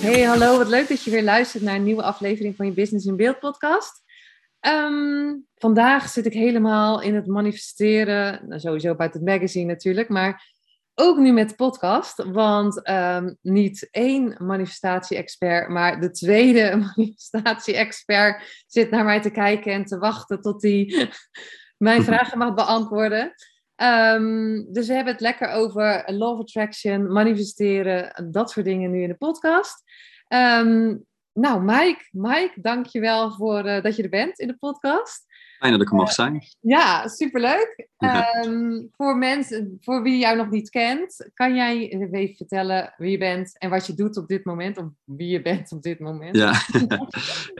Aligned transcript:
Hey, 0.00 0.22
hallo. 0.22 0.58
Wat 0.58 0.68
leuk 0.68 0.88
dat 0.88 1.02
je 1.02 1.10
weer 1.10 1.22
luistert 1.22 1.62
naar 1.62 1.74
een 1.74 1.84
nieuwe 1.84 2.02
aflevering 2.02 2.56
van 2.56 2.66
je 2.66 2.72
Business 2.72 3.06
in 3.06 3.16
Beeld 3.16 3.38
podcast. 3.38 4.02
Ehm, 4.60 5.34
vandaag 5.54 6.08
zit 6.08 6.26
ik 6.26 6.32
helemaal 6.32 7.00
in 7.00 7.14
het 7.14 7.26
manifesteren, 7.26 8.48
nou, 8.48 8.60
sowieso 8.60 8.94
buiten 8.94 9.20
het 9.20 9.28
magazine 9.28 9.64
natuurlijk, 9.64 10.08
maar 10.08 10.54
ook 10.94 11.18
nu 11.18 11.32
met 11.32 11.48
de 11.48 11.54
podcast. 11.54 12.24
Want 12.24 12.82
ehm, 12.82 13.34
niet 13.42 13.88
één 13.90 14.36
manifestatie-expert, 14.38 15.68
maar 15.68 16.00
de 16.00 16.10
tweede 16.10 16.76
manifestatie-expert 16.96 18.64
zit 18.66 18.90
naar 18.90 19.04
mij 19.04 19.20
te 19.20 19.30
kijken 19.30 19.72
en 19.72 19.84
te 19.84 19.98
wachten 19.98 20.40
tot 20.40 20.62
hij 20.62 21.10
mijn 21.76 22.02
vragen 22.02 22.38
mag 22.38 22.54
beantwoorden. 22.54 23.34
Um, 23.82 24.72
dus 24.72 24.86
we 24.86 24.94
hebben 24.94 25.12
het 25.12 25.22
lekker 25.22 25.48
over 25.48 26.14
of 26.16 26.40
attraction, 26.40 27.12
manifesteren, 27.12 28.30
dat 28.30 28.50
soort 28.50 28.66
dingen 28.66 28.90
nu 28.90 29.02
in 29.02 29.08
de 29.08 29.14
podcast. 29.14 29.82
Um, 30.28 31.06
nou, 31.32 31.62
Mike, 31.62 32.08
Mike, 32.10 32.52
dankjewel 32.60 33.30
voor 33.30 33.66
uh, 33.66 33.82
dat 33.82 33.96
je 33.96 34.02
er 34.02 34.08
bent 34.08 34.38
in 34.38 34.46
de 34.46 34.56
podcast. 34.56 35.24
Fijn 35.58 35.72
dat 35.72 35.82
ik 35.82 35.90
er 35.90 35.96
mag 35.96 36.12
zijn. 36.12 36.34
Uh, 36.34 36.40
ja, 36.60 37.08
superleuk. 37.08 37.88
Um, 38.44 38.88
voor 38.96 39.16
mensen, 39.16 39.76
voor 39.80 40.02
wie 40.02 40.18
jou 40.18 40.36
nog 40.36 40.50
niet 40.50 40.70
kent, 40.70 41.30
kan 41.34 41.54
jij 41.54 41.88
even 41.88 42.36
vertellen 42.36 42.94
wie 42.96 43.10
je 43.10 43.18
bent 43.18 43.58
en 43.58 43.70
wat 43.70 43.86
je 43.86 43.94
doet 43.94 44.16
op 44.16 44.28
dit 44.28 44.44
moment, 44.44 44.78
of 44.78 44.86
wie 45.04 45.28
je 45.28 45.42
bent 45.42 45.72
op 45.72 45.82
dit 45.82 45.98
moment? 45.98 46.36
Ja, 46.36 46.52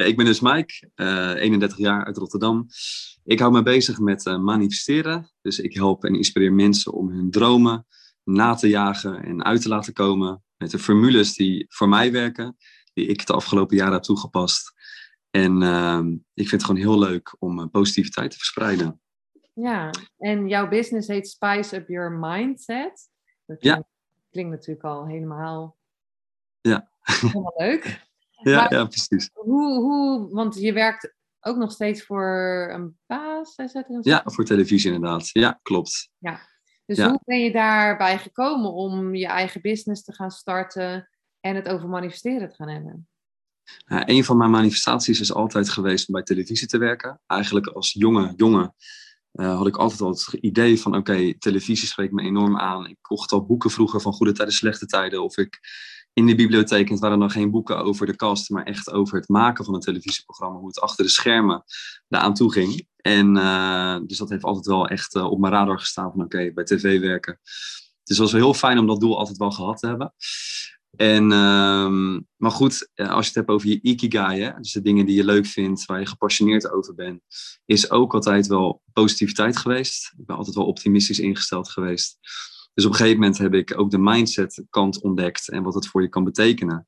ik 0.08 0.16
ben 0.16 0.24
dus 0.24 0.40
Mike, 0.40 0.90
uh, 0.96 1.34
31 1.34 1.78
jaar 1.78 2.04
uit 2.04 2.16
Rotterdam. 2.16 2.66
Ik 3.24 3.38
hou 3.38 3.52
me 3.52 3.62
bezig 3.62 3.98
met 3.98 4.26
uh, 4.26 4.38
manifesteren. 4.38 5.30
Dus 5.42 5.58
ik 5.58 5.74
help 5.74 6.04
en 6.04 6.14
inspireer 6.14 6.52
mensen 6.52 6.92
om 6.92 7.10
hun 7.10 7.30
dromen 7.30 7.86
na 8.24 8.54
te 8.54 8.68
jagen 8.68 9.24
en 9.24 9.44
uit 9.44 9.62
te 9.62 9.68
laten 9.68 9.92
komen. 9.92 10.42
Met 10.56 10.70
de 10.70 10.78
formules 10.78 11.34
die 11.34 11.66
voor 11.68 11.88
mij 11.88 12.12
werken, 12.12 12.56
die 12.92 13.06
ik 13.06 13.26
de 13.26 13.32
afgelopen 13.32 13.76
jaren 13.76 13.92
heb 13.92 14.02
toegepast. 14.02 14.72
En 15.30 15.62
uh, 15.62 16.00
ik 16.34 16.48
vind 16.48 16.50
het 16.50 16.64
gewoon 16.64 16.80
heel 16.80 16.98
leuk 16.98 17.36
om 17.38 17.58
uh, 17.58 17.66
positiviteit 17.70 18.30
te 18.30 18.36
verspreiden. 18.36 19.00
Ja, 19.52 19.90
en 20.18 20.48
jouw 20.48 20.68
business 20.68 21.08
heet 21.08 21.28
Spice 21.28 21.76
Up 21.76 21.88
Your 21.88 22.12
Mindset. 22.12 23.08
Dat 23.46 23.62
ja. 23.62 23.84
klinkt 24.30 24.50
natuurlijk 24.50 24.84
al 24.84 25.06
helemaal, 25.06 25.76
ja. 26.60 26.90
helemaal 27.02 27.54
leuk. 27.56 27.84
ja, 28.30 28.60
maar 28.60 28.72
ja, 28.72 28.84
precies. 28.84 29.30
Hoe, 29.32 29.80
hoe, 29.80 30.28
want 30.30 30.60
je 30.60 30.72
werkt 30.72 31.14
ook 31.40 31.56
nog 31.56 31.72
steeds 31.72 32.02
voor 32.02 32.68
een 32.72 32.98
baas? 33.06 33.54
Ja, 34.00 34.22
voor 34.24 34.44
televisie 34.44 34.92
inderdaad. 34.92 35.28
Ja, 35.32 35.58
klopt. 35.62 36.10
Ja. 36.18 36.40
Dus 36.86 36.96
ja. 36.96 37.08
hoe 37.08 37.20
ben 37.24 37.40
je 37.40 37.52
daarbij 37.52 38.18
gekomen 38.18 38.72
om 38.72 39.14
je 39.14 39.26
eigen 39.26 39.60
business 39.60 40.04
te 40.04 40.12
gaan 40.12 40.30
starten 40.30 41.08
en 41.40 41.54
het 41.54 41.68
over 41.68 41.88
manifesteren 41.88 42.48
te 42.48 42.54
gaan 42.54 42.68
hebben? 42.68 43.07
Nou, 43.86 44.02
een 44.06 44.24
van 44.24 44.36
mijn 44.36 44.50
manifestaties 44.50 45.20
is 45.20 45.32
altijd 45.32 45.68
geweest 45.68 46.08
om 46.08 46.14
bij 46.14 46.22
televisie 46.22 46.66
te 46.66 46.78
werken. 46.78 47.20
Eigenlijk 47.26 47.66
als 47.66 47.92
jonge 47.92 48.32
jongen 48.36 48.74
uh, 49.32 49.56
had 49.56 49.66
ik 49.66 49.76
altijd 49.76 50.00
al 50.00 50.10
het 50.10 50.32
idee 50.40 50.80
van 50.80 50.96
oké, 50.96 51.38
televisie 51.38 51.88
spreekt 51.88 52.12
me 52.12 52.22
enorm 52.22 52.58
aan. 52.58 52.86
Ik 52.86 52.96
kocht 53.00 53.32
al 53.32 53.46
boeken 53.46 53.70
vroeger 53.70 54.00
van 54.00 54.12
goede 54.12 54.32
tijden, 54.32 54.54
slechte 54.54 54.86
tijden. 54.86 55.22
Of 55.22 55.36
ik 55.36 55.60
in 56.12 56.26
de 56.26 56.34
bibliotheek, 56.34 56.88
het 56.88 56.98
waren 56.98 57.18
nog 57.18 57.32
geen 57.32 57.50
boeken 57.50 57.78
over 57.78 58.06
de 58.06 58.16
kast, 58.16 58.50
maar 58.50 58.64
echt 58.64 58.90
over 58.90 59.18
het 59.18 59.28
maken 59.28 59.64
van 59.64 59.74
een 59.74 59.80
televisieprogramma, 59.80 60.58
hoe 60.58 60.68
het 60.68 60.80
achter 60.80 61.04
de 61.04 61.10
schermen 61.10 61.64
daaraan 62.08 62.34
toe 62.34 62.52
ging. 62.52 62.86
En 62.96 63.36
uh, 63.36 63.98
dus 64.06 64.18
dat 64.18 64.28
heeft 64.28 64.44
altijd 64.44 64.66
wel 64.66 64.88
echt 64.88 65.14
op 65.14 65.38
mijn 65.38 65.52
radar 65.52 65.78
gestaan 65.78 66.10
van 66.10 66.24
oké, 66.24 66.52
bij 66.52 66.64
tv 66.64 67.00
werken. 67.00 67.38
Dus 68.08 68.16
het 68.16 68.18
was 68.18 68.32
wel 68.32 68.40
heel 68.40 68.54
fijn 68.54 68.78
om 68.78 68.86
dat 68.86 69.00
doel 69.00 69.18
altijd 69.18 69.36
wel 69.36 69.50
gehad 69.50 69.78
te 69.78 69.86
hebben. 69.86 70.14
En, 70.98 71.32
um, 71.32 72.26
maar 72.36 72.50
goed, 72.50 72.90
als 72.94 73.20
je 73.20 73.26
het 73.26 73.34
hebt 73.34 73.48
over 73.48 73.68
je 73.68 73.80
ikigai, 73.82 74.40
hè, 74.40 74.52
dus 74.60 74.72
de 74.72 74.82
dingen 74.82 75.06
die 75.06 75.16
je 75.16 75.24
leuk 75.24 75.46
vindt, 75.46 75.84
waar 75.84 76.00
je 76.00 76.06
gepassioneerd 76.06 76.70
over 76.70 76.94
bent, 76.94 77.20
is 77.64 77.90
ook 77.90 78.14
altijd 78.14 78.46
wel 78.46 78.82
positiviteit 78.92 79.56
geweest. 79.56 80.12
Ik 80.18 80.26
ben 80.26 80.36
altijd 80.36 80.56
wel 80.56 80.66
optimistisch 80.66 81.18
ingesteld 81.18 81.70
geweest. 81.70 82.18
Dus 82.74 82.84
op 82.84 82.90
een 82.90 82.96
gegeven 82.96 83.20
moment 83.20 83.38
heb 83.38 83.54
ik 83.54 83.78
ook 83.78 83.90
de 83.90 83.98
mindset 83.98 84.64
kant 84.70 85.02
ontdekt 85.02 85.48
en 85.48 85.62
wat 85.62 85.74
het 85.74 85.86
voor 85.86 86.02
je 86.02 86.08
kan 86.08 86.24
betekenen. 86.24 86.86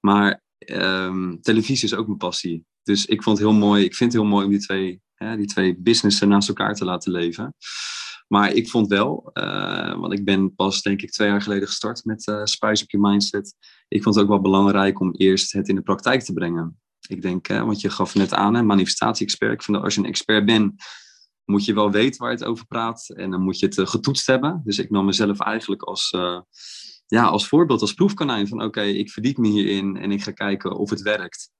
Maar 0.00 0.42
um, 0.72 1.40
televisie 1.40 1.84
is 1.84 1.94
ook 1.94 2.06
mijn 2.06 2.18
passie. 2.18 2.64
Dus 2.82 3.06
ik 3.06 3.22
vond 3.22 3.38
het 3.38 3.46
heel 3.46 3.56
mooi, 3.56 3.84
ik 3.84 3.94
vind 3.94 4.12
het 4.12 4.22
heel 4.22 4.30
mooi 4.30 4.44
om 4.44 4.50
die 4.50 4.60
twee, 4.60 5.00
hè, 5.14 5.36
die 5.36 5.46
twee 5.46 5.76
businessen 5.78 6.28
naast 6.28 6.48
elkaar 6.48 6.74
te 6.74 6.84
laten 6.84 7.12
leven. 7.12 7.54
Maar 8.26 8.52
ik 8.52 8.68
vond 8.68 8.88
wel, 8.88 9.30
uh, 9.34 9.98
want 9.98 10.12
ik 10.12 10.24
ben 10.24 10.54
pas 10.54 10.82
denk 10.82 11.02
ik 11.02 11.10
twee 11.10 11.28
jaar 11.28 11.42
geleden 11.42 11.68
gestart 11.68 12.04
met 12.04 12.26
uh, 12.26 12.44
Spice 12.44 12.82
Up 12.82 12.90
Your 12.90 13.08
Mindset. 13.08 13.54
Ik 13.88 14.02
vond 14.02 14.14
het 14.14 14.24
ook 14.24 14.30
wel 14.30 14.40
belangrijk 14.40 15.00
om 15.00 15.14
eerst 15.14 15.52
het 15.52 15.68
in 15.68 15.74
de 15.74 15.82
praktijk 15.82 16.22
te 16.22 16.32
brengen. 16.32 16.80
Ik 17.08 17.22
denk, 17.22 17.46
want 17.46 17.80
je 17.80 17.90
gaf 17.90 18.14
net 18.14 18.32
aan, 18.32 18.66
manifestatie-expert. 18.66 19.52
Ik 19.52 19.62
vind 19.62 19.76
dat 19.76 19.86
als 19.86 19.94
je 19.94 20.00
een 20.00 20.06
expert 20.06 20.44
bent, 20.44 20.74
moet 21.44 21.64
je 21.64 21.74
wel 21.74 21.90
weten 21.90 22.20
waar 22.20 22.30
je 22.30 22.36
het 22.36 22.46
over 22.46 22.66
praat. 22.66 23.08
En 23.08 23.30
dan 23.30 23.42
moet 23.42 23.58
je 23.58 23.66
het 23.66 23.88
getoetst 23.88 24.26
hebben. 24.26 24.60
Dus 24.64 24.78
ik 24.78 24.90
nam 24.90 25.04
mezelf 25.04 25.40
eigenlijk 25.40 25.82
als, 25.82 26.10
ja, 27.06 27.24
als 27.24 27.48
voorbeeld, 27.48 27.80
als 27.80 27.94
proefkonijn 27.94 28.48
van 28.48 28.62
oké, 28.62 28.82
ik 28.82 29.10
verdiep 29.10 29.36
me 29.36 29.48
hierin 29.48 29.96
en 29.96 30.10
ik 30.10 30.22
ga 30.22 30.30
kijken 30.30 30.76
of 30.76 30.90
het 30.90 31.02
werkt. 31.02 31.50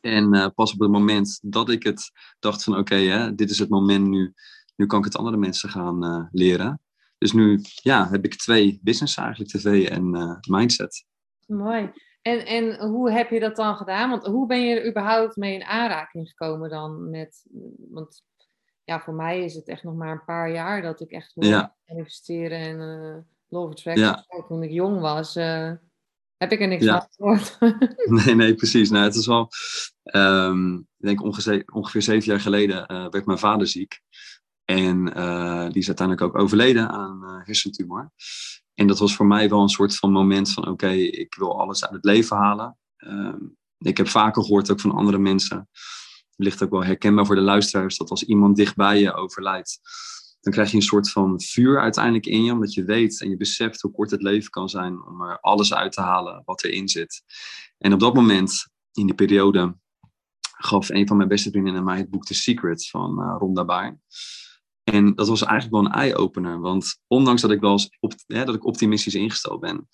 En 0.00 0.52
pas 0.54 0.72
op 0.72 0.80
het 0.80 0.90
moment 0.90 1.38
dat 1.42 1.70
ik 1.70 1.82
het 1.82 2.10
dacht 2.38 2.64
van 2.64 2.76
oké, 2.76 3.32
dit 3.34 3.50
is 3.50 3.58
het 3.58 3.68
moment 3.68 4.06
nu 4.06 4.34
nu 4.76 4.86
kan 4.86 4.98
ik 4.98 5.04
het 5.04 5.16
andere 5.16 5.36
mensen 5.36 5.68
gaan 5.68 6.04
uh, 6.04 6.26
leren. 6.30 6.80
Dus 7.18 7.32
nu 7.32 7.60
ja, 7.82 8.08
heb 8.10 8.24
ik 8.24 8.34
twee 8.34 8.80
business 8.82 9.16
eigenlijk, 9.16 9.50
tv 9.50 9.88
en 9.88 10.14
uh, 10.14 10.36
mindset. 10.48 11.04
Mooi. 11.46 11.90
En, 12.22 12.46
en 12.46 12.88
hoe 12.88 13.10
heb 13.10 13.30
je 13.30 13.40
dat 13.40 13.56
dan 13.56 13.76
gedaan? 13.76 14.10
Want 14.10 14.26
hoe 14.26 14.46
ben 14.46 14.66
je 14.66 14.80
er 14.80 14.88
überhaupt 14.88 15.36
mee 15.36 15.54
in 15.54 15.64
aanraking 15.64 16.28
gekomen 16.28 16.70
dan 16.70 17.10
met... 17.10 17.46
Want 17.90 18.22
ja, 18.84 19.00
voor 19.00 19.14
mij 19.14 19.44
is 19.44 19.54
het 19.54 19.68
echt 19.68 19.82
nog 19.82 19.94
maar 19.94 20.12
een 20.12 20.24
paar 20.24 20.52
jaar 20.52 20.82
dat 20.82 21.00
ik 21.00 21.10
echt 21.10 21.34
wil 21.34 21.48
ja. 21.48 21.76
investeren 21.84 22.58
en 22.58 22.80
uh, 22.80 23.16
law 23.48 23.64
of 23.64 23.70
attraction. 23.70 24.24
Ja. 24.28 24.44
Toen 24.46 24.62
ik 24.62 24.70
jong 24.70 25.00
was, 25.00 25.34
heb 26.36 26.52
ik 26.52 26.60
er 26.60 26.68
niks 26.68 26.84
ja. 26.84 26.98
van 26.98 27.08
gehoord. 27.10 27.58
nee, 28.24 28.34
nee, 28.34 28.54
precies. 28.54 28.90
Nou, 28.90 29.04
het 29.04 29.14
is 29.14 29.26
wel... 29.26 29.48
Um, 30.14 30.78
ik 30.78 31.06
denk 31.06 31.22
ongeveer, 31.22 31.62
ongeveer 31.72 32.02
zeven 32.02 32.30
jaar 32.30 32.40
geleden 32.40 32.86
werd 33.10 33.26
mijn 33.26 33.38
vader 33.38 33.66
ziek. 33.66 34.00
En 34.64 35.18
uh, 35.18 35.66
die 35.68 35.82
is 35.82 35.86
uiteindelijk 35.86 36.20
ook 36.26 36.42
overleden 36.42 36.88
aan 36.88 37.20
uh, 37.22 37.46
hersentumor. 37.46 38.12
En 38.74 38.86
dat 38.86 38.98
was 38.98 39.16
voor 39.16 39.26
mij 39.26 39.48
wel 39.48 39.62
een 39.62 39.68
soort 39.68 39.96
van 39.96 40.12
moment 40.12 40.52
van 40.52 40.68
oké, 40.68 40.90
ik 40.90 41.34
wil 41.34 41.60
alles 41.60 41.84
uit 41.84 41.92
het 41.92 42.04
leven 42.04 42.36
halen. 42.36 42.78
Uh, 42.98 43.34
ik 43.78 43.96
heb 43.96 44.08
vaker 44.08 44.42
gehoord 44.42 44.70
ook 44.70 44.80
van 44.80 44.90
andere 44.90 45.18
mensen. 45.18 45.68
Het 46.36 46.44
ligt 46.44 46.62
ook 46.62 46.70
wel 46.70 46.84
herkenbaar 46.84 47.26
voor 47.26 47.34
de 47.34 47.40
luisteraars 47.40 47.96
dat 47.96 48.10
als 48.10 48.22
iemand 48.22 48.56
dichtbij 48.56 49.00
je 49.00 49.14
overlijdt, 49.14 49.80
dan 50.40 50.52
krijg 50.52 50.70
je 50.70 50.76
een 50.76 50.82
soort 50.82 51.10
van 51.10 51.40
vuur 51.40 51.80
uiteindelijk 51.80 52.26
in 52.26 52.44
je, 52.44 52.52
omdat 52.52 52.74
je 52.74 52.84
weet 52.84 53.20
en 53.20 53.28
je 53.28 53.36
beseft 53.36 53.80
hoe 53.80 53.92
kort 53.92 54.10
het 54.10 54.22
leven 54.22 54.50
kan 54.50 54.68
zijn 54.68 55.02
om 55.02 55.22
er 55.22 55.40
alles 55.40 55.74
uit 55.74 55.92
te 55.92 56.00
halen 56.00 56.42
wat 56.44 56.64
erin 56.64 56.88
zit. 56.88 57.22
En 57.78 57.92
op 57.92 58.00
dat 58.00 58.14
moment, 58.14 58.68
in 58.92 59.06
die 59.06 59.14
periode, 59.14 59.76
gaf 60.40 60.88
een 60.88 61.06
van 61.06 61.16
mijn 61.16 61.28
beste 61.28 61.50
vriendinnen 61.50 61.84
mij 61.84 61.98
het 61.98 62.10
boek 62.10 62.24
The 62.24 62.34
Secret 62.34 62.88
van 62.88 63.20
uh, 63.20 63.34
Rhonda 63.38 63.64
Byrne. 63.64 63.98
En 64.84 65.14
dat 65.14 65.28
was 65.28 65.42
eigenlijk 65.42 65.82
wel 65.82 65.84
een 65.84 66.00
eye-opener. 66.00 66.60
Want 66.60 66.98
ondanks 67.06 67.42
dat 67.42 67.50
ik 67.50 67.60
wel 67.60 67.72
eens 67.72 67.96
op, 68.00 68.14
hè, 68.26 68.44
dat 68.44 68.54
ik 68.54 68.64
optimistisch 68.64 69.14
ingesteld 69.14 69.60
ben, 69.60 69.88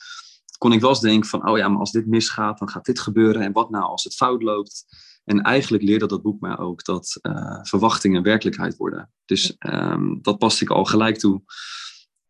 kon 0.59 0.73
ik 0.73 0.81
wel 0.81 0.91
eens 0.91 1.01
denken 1.01 1.29
van, 1.29 1.49
oh 1.49 1.59
ja, 1.59 1.69
maar 1.69 1.79
als 1.79 1.93
dit 1.93 2.07
misgaat, 2.07 2.59
dan 2.59 2.69
gaat 2.69 2.85
dit 2.85 3.01
gebeuren. 3.01 3.43
En 3.43 3.53
wat 3.53 3.71
nou 3.71 3.85
als 3.85 4.05
het 4.05 4.15
fout 4.15 4.43
loopt? 4.43 4.85
En 5.25 5.43
eigenlijk 5.43 5.83
leerde 5.83 6.07
dat 6.07 6.23
boek 6.23 6.41
mij 6.41 6.59
ook 6.59 6.85
dat 6.85 7.19
uh, 7.23 7.59
verwachtingen 7.63 8.23
werkelijkheid 8.23 8.77
worden. 8.77 9.13
Dus 9.25 9.57
um, 9.59 10.19
dat 10.23 10.39
paste 10.39 10.65
ik 10.65 10.71
al 10.71 10.85
gelijk 10.85 11.19
toe. 11.19 11.43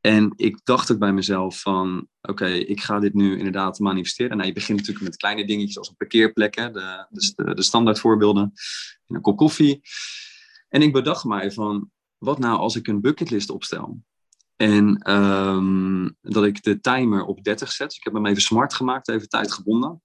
En 0.00 0.32
ik 0.36 0.60
dacht 0.64 0.92
ook 0.92 0.98
bij 0.98 1.12
mezelf 1.12 1.60
van, 1.60 2.08
oké, 2.20 2.30
okay, 2.30 2.58
ik 2.58 2.80
ga 2.80 2.98
dit 2.98 3.14
nu 3.14 3.36
inderdaad 3.36 3.78
manifesteren. 3.78 4.36
Nou, 4.36 4.48
je 4.48 4.54
begint 4.54 4.78
natuurlijk 4.78 5.04
met 5.04 5.16
kleine 5.16 5.46
dingetjes 5.46 5.78
als 5.78 5.88
een 5.88 5.96
parkeerplek, 5.96 6.54
de, 6.54 7.06
dus 7.10 7.34
de, 7.34 7.54
de 7.54 7.62
standaard 7.62 8.00
voorbeelden, 8.00 8.52
en 9.06 9.14
een 9.14 9.20
kop 9.20 9.36
koffie. 9.36 9.80
En 10.68 10.82
ik 10.82 10.92
bedacht 10.92 11.24
mij 11.24 11.52
van, 11.52 11.90
wat 12.20 12.38
nou 12.38 12.58
als 12.58 12.76
ik 12.76 12.86
een 12.86 13.00
bucketlist 13.00 13.50
opstel? 13.50 14.02
En 14.56 14.96
ehm, 14.98 16.08
dat 16.20 16.44
ik 16.44 16.62
de 16.62 16.80
timer 16.80 17.24
op 17.24 17.44
30 17.44 17.72
zet. 17.72 17.88
Dus 17.88 17.96
ik 17.96 18.04
heb 18.04 18.12
hem 18.12 18.26
even 18.26 18.42
smart 18.42 18.74
gemaakt, 18.74 19.08
even 19.08 19.28
tijdgebonden. 19.28 20.02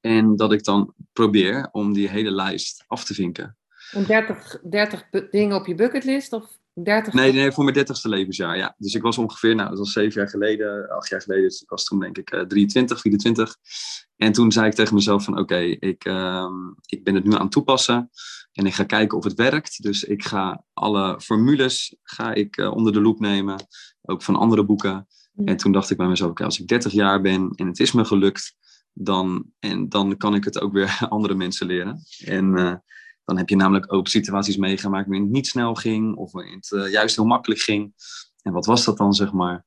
En 0.00 0.36
dat 0.36 0.52
ik 0.52 0.64
dan 0.64 0.94
probeer 1.12 1.68
om 1.72 1.92
die 1.92 2.08
hele 2.08 2.30
lijst 2.30 2.84
af 2.86 3.04
te 3.04 3.14
vinken. 3.14 3.56
En 3.90 4.06
30, 4.06 4.60
30 4.62 5.08
dingen 5.30 5.56
op 5.56 5.66
je 5.66 5.74
bucketlist? 5.74 6.32
Of 6.32 6.58
30 6.74 7.12
Nee, 7.12 7.32
nee, 7.32 7.52
voor 7.52 7.64
mijn 7.64 7.76
30ste 7.76 8.08
levensjaar, 8.08 8.56
ja. 8.56 8.74
Dus 8.78 8.94
ik 8.94 9.02
was 9.02 9.18
ongeveer, 9.18 9.54
nou, 9.54 9.68
dat 9.68 9.78
was 9.78 9.92
zeven 9.92 10.20
jaar 10.20 10.30
geleden, 10.30 10.88
acht 10.88 11.08
jaar 11.08 11.22
geleden. 11.22 11.44
Dus 11.44 11.62
ik 11.62 11.70
was 11.70 11.84
toen 11.84 12.00
denk 12.00 12.18
ik 12.18 12.32
uh, 12.32 12.40
23, 12.40 13.00
24. 13.00 13.56
En 14.16 14.32
toen 14.32 14.52
zei 14.52 14.66
ik 14.66 14.74
tegen 14.74 14.94
mezelf 14.94 15.24
van, 15.24 15.38
oké, 15.38 15.58
ik, 15.58 16.04
ehm, 16.04 16.68
ik 16.86 17.04
ben 17.04 17.14
het 17.14 17.24
nu 17.24 17.34
aan 17.34 17.42
het 17.42 17.50
toepassen. 17.50 18.10
En 18.52 18.66
ik 18.66 18.74
ga 18.74 18.84
kijken 18.84 19.18
of 19.18 19.24
het 19.24 19.34
werkt. 19.34 19.82
Dus 19.82 20.04
ik 20.04 20.24
ga 20.24 20.64
alle 20.72 21.20
formules 21.20 21.96
ga 22.02 22.34
ik, 22.34 22.56
uh, 22.56 22.72
onder 22.72 22.92
de 22.92 23.00
loep 23.00 23.20
nemen. 23.20 23.66
Ook 24.02 24.22
van 24.22 24.36
andere 24.36 24.64
boeken. 24.64 25.06
Ja. 25.32 25.44
En 25.44 25.56
toen 25.56 25.72
dacht 25.72 25.90
ik 25.90 25.96
bij 25.96 26.06
mezelf, 26.06 26.30
oké, 26.30 26.44
als 26.44 26.60
ik 26.60 26.68
30 26.68 26.92
jaar 26.92 27.20
ben 27.20 27.50
en 27.54 27.66
het 27.66 27.80
is 27.80 27.92
me 27.92 28.04
gelukt, 28.04 28.56
dan, 28.92 29.44
en 29.58 29.88
dan 29.88 30.16
kan 30.16 30.34
ik 30.34 30.44
het 30.44 30.60
ook 30.60 30.72
weer 30.72 30.98
andere 31.08 31.34
mensen 31.34 31.66
leren. 31.66 32.02
En 32.24 32.58
uh, 32.58 32.74
dan 33.24 33.36
heb 33.36 33.48
je 33.48 33.56
namelijk 33.56 33.92
ook 33.92 34.08
situaties 34.08 34.56
meegemaakt 34.56 35.06
waarin 35.06 35.24
het 35.24 35.32
niet 35.32 35.46
snel 35.46 35.74
ging 35.74 36.16
of 36.16 36.32
waarin 36.32 36.54
het 36.54 36.70
uh, 36.70 36.90
juist 36.90 37.16
heel 37.16 37.24
makkelijk 37.24 37.60
ging. 37.60 37.94
En 38.42 38.52
wat 38.52 38.66
was 38.66 38.84
dat 38.84 38.96
dan, 38.96 39.12
zeg 39.12 39.32
maar? 39.32 39.64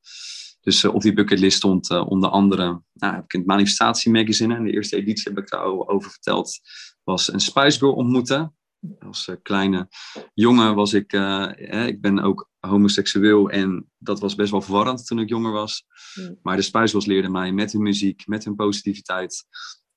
Dus 0.60 0.82
uh, 0.82 0.94
op 0.94 1.02
die 1.02 1.12
bucketlist 1.12 1.56
stond 1.56 1.90
uh, 1.90 2.06
onder 2.06 2.28
andere, 2.28 2.82
nou, 2.92 3.14
heb 3.14 3.24
ik 3.24 3.32
in 3.32 3.38
het 3.38 3.48
Manifestatie 3.48 4.12
Magazine, 4.12 4.56
in 4.56 4.64
de 4.64 4.72
eerste 4.72 4.96
editie 4.96 5.32
heb 5.32 5.42
ik 5.42 5.50
daarover 5.50 6.10
verteld, 6.10 6.58
was 7.04 7.32
een 7.32 7.40
Spice 7.40 7.78
Girl 7.78 7.92
ontmoeten. 7.92 8.54
Als 8.98 9.30
kleine 9.42 9.88
jongen 10.34 10.74
was 10.74 10.92
ik, 10.92 11.12
eh, 11.12 11.86
ik 11.86 12.00
ben 12.00 12.18
ook 12.18 12.50
homoseksueel 12.58 13.50
en 13.50 13.90
dat 13.98 14.20
was 14.20 14.34
best 14.34 14.50
wel 14.50 14.62
verwarrend 14.62 15.06
toen 15.06 15.18
ik 15.18 15.28
jonger 15.28 15.52
was. 15.52 15.84
Ja. 16.14 16.34
Maar 16.42 16.56
de 16.56 16.62
Spice 16.62 16.88
Girls 16.88 17.06
leerden 17.06 17.32
mij 17.32 17.52
met 17.52 17.72
hun 17.72 17.82
muziek, 17.82 18.26
met 18.26 18.44
hun 18.44 18.54
positiviteit, 18.54 19.46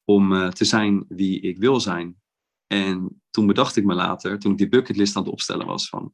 om 0.03 0.33
uh, 0.33 0.47
te 0.47 0.65
zijn 0.65 1.05
wie 1.07 1.39
ik 1.39 1.57
wil 1.57 1.79
zijn. 1.79 2.15
En 2.67 3.21
toen 3.29 3.47
bedacht 3.47 3.75
ik 3.75 3.85
me 3.85 3.93
later, 3.93 4.39
toen 4.39 4.51
ik 4.51 4.57
die 4.57 4.69
bucketlist 4.69 5.15
aan 5.15 5.23
het 5.23 5.31
opstellen 5.31 5.65
was, 5.65 5.89
van 5.89 6.11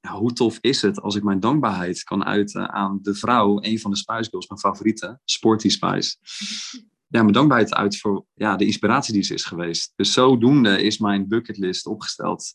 ja, 0.00 0.12
hoe 0.12 0.32
tof 0.32 0.58
is 0.60 0.82
het 0.82 1.00
als 1.00 1.14
ik 1.14 1.22
mijn 1.22 1.40
dankbaarheid 1.40 2.02
kan 2.02 2.24
uiten 2.24 2.72
aan 2.72 2.98
de 3.02 3.14
vrouw, 3.14 3.58
een 3.62 3.80
van 3.80 3.90
de 3.90 3.96
Spice 3.96 4.30
Girls, 4.30 4.48
mijn 4.48 4.60
favoriete, 4.60 5.20
Sporty 5.24 5.68
Spice. 5.68 6.16
Ja, 7.14 7.20
mijn 7.20 7.32
dankbaarheid 7.32 7.74
uit 7.74 7.98
voor 7.98 8.26
ja, 8.34 8.56
de 8.56 8.64
inspiratie 8.64 9.14
die 9.14 9.22
ze 9.22 9.34
is 9.34 9.44
geweest. 9.44 9.92
Dus 9.96 10.12
zodoende 10.12 10.82
is 10.82 10.98
mijn 10.98 11.28
bucketlist 11.28 11.86
opgesteld. 11.86 12.54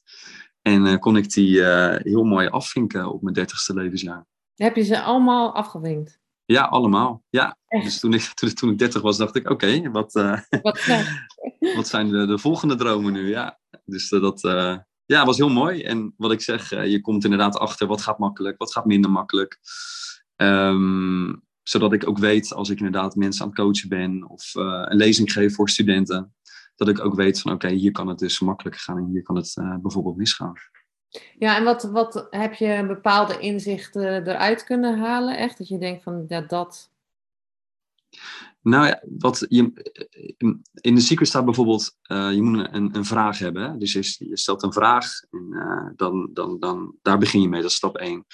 En 0.61 0.85
uh, 0.85 0.97
kon 0.97 1.17
ik 1.17 1.33
die 1.33 1.55
uh, 1.55 1.95
heel 1.95 2.23
mooi 2.23 2.47
afvinken 2.47 3.11
op 3.11 3.21
mijn 3.21 3.33
dertigste 3.35 3.73
levensjaar. 3.73 4.25
Heb 4.55 4.75
je 4.75 4.83
ze 4.83 5.01
allemaal 5.01 5.55
afgevinkt? 5.55 6.19
Ja, 6.45 6.63
allemaal. 6.63 7.23
Ja. 7.29 7.57
Echt? 7.67 7.83
Dus 7.83 7.99
toen 7.99 8.13
ik, 8.13 8.21
toen, 8.21 8.53
toen 8.53 8.71
ik 8.71 8.77
30 8.77 9.01
was, 9.01 9.17
dacht 9.17 9.35
ik: 9.35 9.49
oké, 9.49 9.65
okay, 9.65 9.91
wat, 9.91 10.15
uh, 10.15 10.39
wat, 10.61 10.85
wat, 11.75 11.87
zijn 11.87 12.09
de, 12.09 12.25
de, 12.25 12.37
volgende 12.37 12.75
dromen 12.75 13.13
nu? 13.13 13.29
Ja. 13.29 13.59
Dus 13.85 14.09
dat 14.09 14.41
ja, 15.05 15.25
was 15.25 15.37
heel 15.37 15.49
mooi. 15.49 15.83
En 15.83 16.13
wat 16.17 16.31
ik 16.31 16.41
zeg, 16.41 16.69
je 16.69 17.01
komt 17.01 17.23
inderdaad 17.23 17.57
achter 17.57 17.87
wat 17.87 18.01
gaat 18.01 18.19
makkelijk, 18.19 18.57
wat 18.57 18.71
gaat 18.71 18.85
minder 18.85 19.11
makkelijk. 19.11 19.59
Um, 20.35 21.47
zodat 21.69 21.93
ik 21.93 22.07
ook 22.07 22.17
weet, 22.17 22.53
als 22.53 22.69
ik 22.69 22.77
inderdaad 22.77 23.15
mensen 23.15 23.41
aan 23.41 23.47
het 23.47 23.57
coachen 23.57 23.89
ben 23.89 24.29
of 24.29 24.55
uh, 24.55 24.63
een 24.85 24.97
lezing 24.97 25.31
geef 25.31 25.55
voor 25.55 25.69
studenten, 25.69 26.33
dat 26.75 26.87
ik 26.87 27.05
ook 27.05 27.15
weet 27.15 27.41
van 27.41 27.51
oké, 27.51 27.67
hier 27.67 27.91
kan 27.91 28.07
het 28.07 28.19
dus 28.19 28.39
makkelijker 28.39 28.81
gaan 28.81 28.97
en 28.97 29.05
hier 29.05 29.23
kan 29.23 29.35
het 29.35 29.55
uh, 29.59 29.75
bijvoorbeeld 29.77 30.17
misgaan. 30.17 30.53
Ja, 31.39 31.57
en 31.57 31.63
wat, 31.63 31.83
wat 31.83 32.27
heb 32.29 32.53
je 32.53 32.85
bepaalde 32.87 33.39
inzichten 33.39 34.27
eruit 34.27 34.63
kunnen 34.63 34.99
halen? 34.99 35.37
Echt 35.37 35.57
dat 35.57 35.67
je 35.67 35.77
denkt 35.77 36.03
van 36.03 36.25
ja, 36.27 36.41
dat. 36.41 36.91
Nou 38.61 38.85
ja, 38.85 39.03
wat 39.17 39.45
je, 39.47 39.71
in 40.73 40.95
de 40.95 41.01
secret 41.01 41.27
staat 41.27 41.45
bijvoorbeeld, 41.45 41.95
uh, 42.11 42.33
je 42.33 42.41
moet 42.41 42.67
een, 42.71 42.95
een 42.95 43.05
vraag 43.05 43.39
hebben. 43.39 43.63
Hè? 43.63 43.77
Dus 43.77 43.93
je, 43.93 44.15
je, 44.29 44.37
stelt 44.37 44.63
een 44.63 44.73
vraag 44.73 45.05
en 45.29 45.47
uh, 45.49 45.89
dan, 45.95 46.29
dan, 46.33 46.59
dan, 46.59 46.95
daar 47.01 47.17
begin 47.17 47.41
je 47.41 47.49
mee, 47.49 47.61
dat 47.61 47.69
is 47.69 47.75
stap 47.75 47.97
1. 47.97 48.25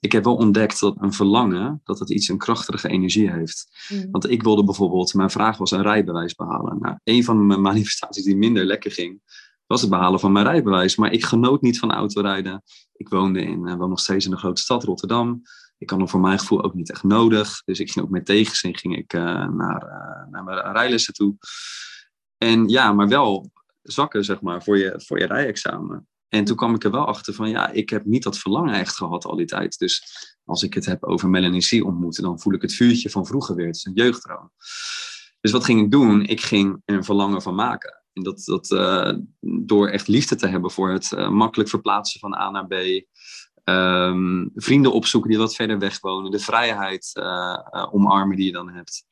Ik 0.00 0.12
heb 0.12 0.24
wel 0.24 0.36
ontdekt 0.36 0.80
dat 0.80 0.96
een 1.00 1.12
verlangen, 1.12 1.80
dat 1.84 1.98
het 1.98 2.10
iets 2.10 2.28
een 2.28 2.38
krachtige 2.38 2.88
energie 2.88 3.30
heeft. 3.30 3.68
Mm. 3.88 4.10
Want 4.10 4.30
ik 4.30 4.42
wilde 4.42 4.64
bijvoorbeeld, 4.64 5.14
mijn 5.14 5.30
vraag 5.30 5.58
was 5.58 5.70
een 5.70 5.82
rijbewijs 5.82 6.34
behalen. 6.34 6.78
Nou, 6.80 6.98
een 7.04 7.24
van 7.24 7.46
mijn 7.46 7.60
manifestaties 7.70 8.24
die 8.24 8.36
minder 8.36 8.64
lekker 8.64 8.90
ging, 8.90 9.20
was 9.66 9.80
het 9.80 9.90
behalen 9.90 10.20
van 10.20 10.32
mijn 10.32 10.46
rijbewijs. 10.46 10.96
Maar 10.96 11.12
ik 11.12 11.24
genoot 11.24 11.62
niet 11.62 11.78
van 11.78 11.92
autorijden. 11.92 12.62
Ik 12.96 13.08
woonde 13.08 13.42
in, 13.42 13.66
uh, 13.66 13.74
woon 13.74 13.88
nog 13.88 14.00
steeds 14.00 14.24
in 14.24 14.30
de 14.30 14.36
grote 14.36 14.60
stad 14.60 14.84
Rotterdam. 14.84 15.42
Ik 15.80 15.90
had 15.90 15.98
hem 15.98 16.08
voor 16.08 16.20
mijn 16.20 16.38
gevoel 16.38 16.62
ook 16.62 16.74
niet 16.74 16.90
echt 16.90 17.02
nodig. 17.02 17.62
Dus 17.64 17.80
ik 17.80 17.90
ging 17.90 18.04
ook 18.04 18.10
met 18.10 18.26
tegenzin 18.26 18.76
ging 18.76 18.96
ik, 18.96 19.12
uh, 19.12 19.22
naar, 19.48 19.82
uh, 19.82 20.30
naar 20.30 20.44
mijn 20.44 20.72
rijlessen 20.72 21.14
toe. 21.14 21.36
En 22.38 22.68
ja, 22.68 22.92
maar 22.92 23.08
wel 23.08 23.50
zakken, 23.82 24.24
zeg 24.24 24.40
maar, 24.40 24.62
voor 24.62 24.78
je, 24.78 25.02
voor 25.06 25.18
je 25.18 25.26
rijexamen. 25.26 26.08
En 26.28 26.44
toen 26.44 26.56
kwam 26.56 26.74
ik 26.74 26.84
er 26.84 26.90
wel 26.90 27.06
achter 27.06 27.34
van, 27.34 27.50
ja, 27.50 27.70
ik 27.70 27.90
heb 27.90 28.04
niet 28.04 28.22
dat 28.22 28.38
verlangen 28.38 28.74
echt 28.74 28.96
gehad 28.96 29.24
al 29.24 29.36
die 29.36 29.46
tijd. 29.46 29.78
Dus 29.78 30.04
als 30.44 30.62
ik 30.62 30.74
het 30.74 30.86
heb 30.86 31.04
over 31.04 31.28
Melanie 31.28 31.80
C. 31.80 31.84
ontmoeten, 31.84 32.22
dan 32.22 32.40
voel 32.40 32.52
ik 32.52 32.62
het 32.62 32.74
vuurtje 32.74 33.10
van 33.10 33.26
vroeger 33.26 33.54
weer. 33.54 33.66
Het 33.66 33.76
is 33.76 33.84
een 33.84 33.94
jeugdroom. 33.94 34.52
Dus 35.40 35.52
wat 35.52 35.64
ging 35.64 35.80
ik 35.80 35.90
doen? 35.90 36.24
Ik 36.24 36.40
ging 36.40 36.82
er 36.84 36.94
een 36.94 37.04
verlangen 37.04 37.42
van 37.42 37.54
maken. 37.54 38.02
En 38.12 38.22
dat, 38.22 38.44
dat 38.44 38.70
uh, 38.70 39.12
door 39.40 39.88
echt 39.88 40.08
liefde 40.08 40.36
te 40.36 40.46
hebben 40.46 40.70
voor 40.70 40.90
het 40.90 41.10
makkelijk 41.30 41.68
verplaatsen 41.68 42.20
van 42.20 42.34
A 42.34 42.50
naar 42.50 42.66
B. 42.66 42.74
Um, 43.70 44.50
vrienden 44.54 44.92
opzoeken 44.92 45.30
die 45.30 45.38
wat 45.38 45.54
verder 45.54 45.78
weg 45.78 46.00
wonen. 46.00 46.30
De 46.30 46.38
vrijheid 46.38 47.10
uh, 47.14 47.88
omarmen 47.90 48.36
die 48.36 48.46
je 48.46 48.52
dan 48.52 48.70
hebt. 48.70 49.04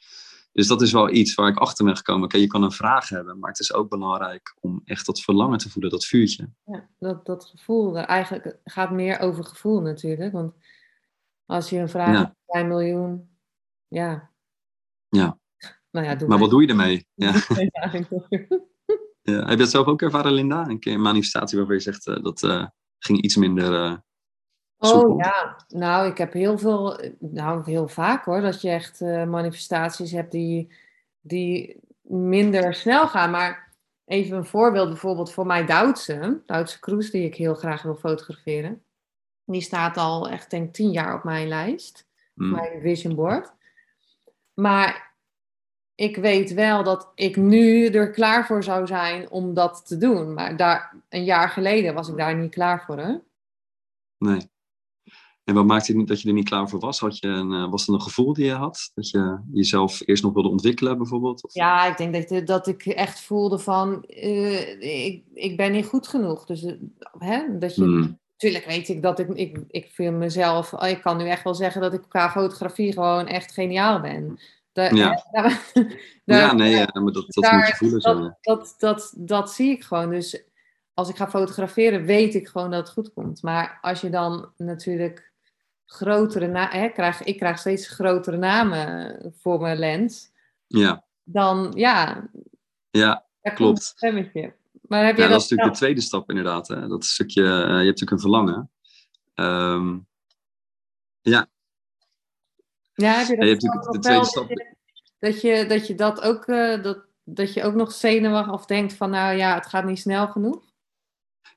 Dus 0.52 0.66
dat 0.66 0.82
is 0.82 0.93
wel 0.93 1.10
iets 1.10 1.34
waar 1.34 1.49
ik 1.49 1.56
achter 1.56 1.84
ben 1.84 1.96
gekomen. 1.96 2.25
Oké, 2.25 2.34
okay, 2.34 2.46
je 2.46 2.52
kan 2.52 2.62
een 2.62 2.72
vraag 2.72 3.08
hebben, 3.08 3.38
maar 3.38 3.50
het 3.50 3.60
is 3.60 3.72
ook 3.72 3.88
belangrijk 3.88 4.56
om 4.60 4.82
echt 4.84 5.06
dat 5.06 5.20
verlangen 5.20 5.58
te 5.58 5.70
voelen, 5.70 5.90
dat 5.90 6.05
vuurtje. 6.05 6.50
Ja, 6.64 6.88
dat, 6.99 7.26
dat 7.26 7.44
gevoel. 7.44 7.96
Eigenlijk 7.96 8.56
gaat 8.64 8.90
meer 8.90 9.19
over 9.19 9.44
gevoel 9.44 9.81
natuurlijk. 9.81 10.32
Want 10.32 10.55
als 11.46 11.70
je 11.70 11.78
een 11.78 11.88
vraag 11.88 12.12
Ja. 12.12 12.19
hebt 12.19 12.34
bij 12.46 12.60
een 12.60 12.69
miljoen, 12.69 13.28
ja. 13.88 14.31
Ja. 15.08 15.38
Nou 15.90 16.06
ja, 16.06 16.14
doe 16.14 16.28
Maar 16.28 16.38
wat 16.38 16.50
doe 16.50 16.62
je 16.62 16.69
ermee? 16.69 17.06
Ja. 17.14 17.32
Ja. 17.46 17.90
Ja. 19.22 19.40
Heb 19.40 19.49
je 19.49 19.56
dat 19.56 19.70
zelf 19.70 19.87
ook 19.87 20.02
ervaren, 20.02 20.32
Linda? 20.32 20.69
Een 20.69 20.78
keer 20.78 20.94
een 20.94 21.00
manifestatie 21.00 21.58
waarvan 21.58 21.76
je 21.76 21.82
zegt 21.82 22.06
uh, 22.06 22.22
dat 22.22 22.43
uh, 22.43 22.67
ging 22.98 23.22
iets 23.22 23.36
minder. 23.36 24.03
Oh 24.79 25.19
ja, 25.19 25.56
nou, 25.69 26.06
ik 26.06 26.19
heb 26.19 26.32
heel 26.32 26.58
veel, 26.58 27.01
nou 27.19 27.63
heel 27.65 27.89
vaak 27.89 28.25
hoor, 28.25 28.41
dat 28.41 28.61
je 28.61 28.70
echt 28.70 29.01
uh, 29.01 29.25
manifestaties 29.25 30.13
hebt 30.13 30.32
die, 30.32 30.73
die 31.20 31.81
minder 32.03 32.75
snel 32.75 33.08
gaan. 33.08 33.31
Maar 33.31 33.73
even 34.05 34.37
een 34.37 34.47
voorbeeld, 34.47 34.89
bijvoorbeeld 34.89 35.32
voor 35.32 35.47
mijn 35.47 35.67
Duitse, 35.67 36.41
Duitse 36.47 36.81
cruise, 36.81 37.11
die 37.11 37.25
ik 37.25 37.35
heel 37.35 37.55
graag 37.55 37.82
wil 37.82 37.97
fotograferen. 37.97 38.82
Die 39.44 39.61
staat 39.61 39.97
al 39.97 40.29
echt, 40.29 40.51
denk 40.51 40.75
tien 40.75 40.91
jaar 40.91 41.15
op 41.15 41.25
mijn 41.25 41.49
lijst, 41.49 42.06
mm. 42.35 42.51
mijn 42.51 42.81
vision 42.81 43.15
board. 43.15 43.53
Maar 44.55 45.15
ik 45.94 46.17
weet 46.17 46.55
wel 46.55 46.82
dat 46.82 47.13
ik 47.15 47.37
nu 47.37 47.87
er 47.87 48.11
klaar 48.11 48.47
voor 48.47 48.65
zou 48.65 48.87
zijn 48.87 49.31
om 49.31 49.55
dat 49.55 49.87
te 49.87 49.99
doen. 49.99 50.35
Maar 50.35 50.56
daar, 50.56 50.94
een 51.08 51.25
jaar 51.25 51.49
geleden 51.49 51.94
was 51.94 52.08
ik 52.08 52.17
daar 52.17 52.35
niet 52.37 52.51
klaar 52.51 52.85
voor. 52.85 52.99
Hè? 52.99 53.17
Nee. 54.19 54.51
En 55.48 55.55
wat 55.55 55.67
maakte 55.67 55.96
het 55.96 56.06
dat 56.06 56.20
je 56.20 56.28
er 56.28 56.34
niet 56.34 56.48
klaar 56.48 56.69
voor 56.69 56.81
was? 56.81 57.00
Had 57.00 57.19
je 57.19 57.28
een, 57.28 57.70
was 57.70 57.86
het 57.86 57.94
een 57.94 58.02
gevoel 58.02 58.32
die 58.32 58.44
je 58.44 58.52
had? 58.52 58.90
Dat 58.94 59.10
je 59.10 59.38
jezelf 59.52 60.00
eerst 60.05 60.22
nog 60.22 60.32
wilde 60.32 60.48
ontwikkelen 60.48 60.98
bijvoorbeeld? 60.98 61.44
Of? 61.44 61.55
Ja, 61.55 61.86
ik 61.86 61.96
denk 61.96 62.28
dat, 62.28 62.46
dat 62.46 62.67
ik 62.67 62.86
echt 62.86 63.20
voelde 63.20 63.58
van, 63.58 64.05
uh, 64.08 65.05
ik, 65.05 65.22
ik 65.34 65.56
ben 65.56 65.72
niet 65.72 65.86
goed 65.86 66.08
genoeg. 66.08 66.44
Dus 66.44 66.62
uh, 66.62 66.72
hè, 67.19 67.58
dat 67.58 67.74
je... 67.74 67.84
Mm. 67.84 68.19
Tuurlijk 68.36 68.64
weet 68.64 68.88
ik 68.88 69.02
dat 69.02 69.19
ik, 69.19 69.28
ik, 69.28 69.64
ik 69.69 69.90
vind 69.90 70.17
mezelf, 70.17 70.72
oh, 70.72 70.88
ik 70.88 71.00
kan 71.00 71.17
nu 71.17 71.28
echt 71.28 71.44
wel 71.44 71.55
zeggen 71.55 71.81
dat 71.81 71.93
ik 71.93 72.02
qua 72.08 72.31
fotografie 72.31 72.93
gewoon 72.93 73.26
echt 73.26 73.52
geniaal 73.52 74.00
ben. 74.00 74.38
Ja. 74.72 75.24
Daar, 75.31 75.70
daar, 76.24 76.40
ja, 76.40 76.52
nee, 76.52 76.70
ja, 76.70 76.88
maar 76.93 77.12
dat, 77.12 77.24
dat 77.28 77.44
daar, 77.44 77.56
moet 77.56 77.67
je 77.67 77.74
voelen 77.74 78.00
zo. 78.00 78.20
Dat, 78.20 78.38
dat, 78.40 78.74
dat, 78.78 79.14
dat 79.17 79.52
zie 79.52 79.70
ik 79.70 79.82
gewoon. 79.82 80.10
Dus 80.10 80.43
als 80.94 81.08
ik 81.08 81.17
ga 81.17 81.28
fotograferen, 81.28 82.05
weet 82.05 82.34
ik 82.34 82.48
gewoon 82.48 82.70
dat 82.70 82.81
het 82.81 82.90
goed 82.90 83.12
komt. 83.12 83.43
Maar 83.43 83.78
als 83.81 84.00
je 84.00 84.10
dan 84.10 84.48
natuurlijk 84.56 85.28
grotere 85.90 86.46
namen, 86.46 86.92
krijg, 86.92 87.22
ik 87.22 87.36
krijg 87.36 87.58
steeds 87.58 87.88
grotere 87.88 88.36
namen 88.36 89.32
voor 89.38 89.60
mijn 89.60 89.78
lens. 89.78 90.30
Ja. 90.66 91.04
Dan, 91.24 91.72
ja. 91.74 92.28
Ja, 92.90 93.26
klopt. 93.54 93.82
Stemmetje. 93.82 94.54
Maar 94.82 95.04
heb 95.04 95.16
je 95.16 95.22
ja, 95.22 95.28
dat, 95.28 95.36
dat 95.36 95.44
is 95.44 95.50
natuurlijk 95.50 95.78
de 95.78 95.84
tweede 95.84 96.00
stap 96.00 96.28
inderdaad. 96.28 96.68
Hè? 96.68 96.88
Dat 96.88 97.04
stukje, 97.04 97.42
uh, 97.42 97.48
je 97.48 97.52
hebt 97.52 98.00
natuurlijk 98.00 98.10
een 98.10 98.20
verlangen. 98.20 98.70
Um, 99.34 100.06
ja, 101.20 101.46
ja, 102.94 103.12
heb 103.12 103.26
je 103.26 103.36
dat 103.36 103.44
ja, 103.44 103.44
je 103.44 103.50
hebt 103.50 103.62
natuurlijk 103.62 103.92
de 103.92 103.98
tweede 103.98 104.24
stap. 104.24 104.48
Dat 104.48 104.58
je, 104.58 104.74
dat 105.18 105.40
je 105.40 105.66
dat, 105.66 105.86
je 105.86 105.94
dat 105.94 106.20
ook, 106.20 106.46
uh, 106.46 106.82
dat, 106.82 107.04
dat 107.24 107.54
je 107.54 107.62
ook 107.62 107.74
nog 107.74 107.92
zenuwachtig 107.92 108.52
of 108.52 108.66
denkt 108.66 108.92
van 108.92 109.10
nou 109.10 109.36
ja, 109.36 109.54
het 109.54 109.66
gaat 109.66 109.84
niet 109.84 109.98
snel 109.98 110.28
genoeg? 110.28 110.72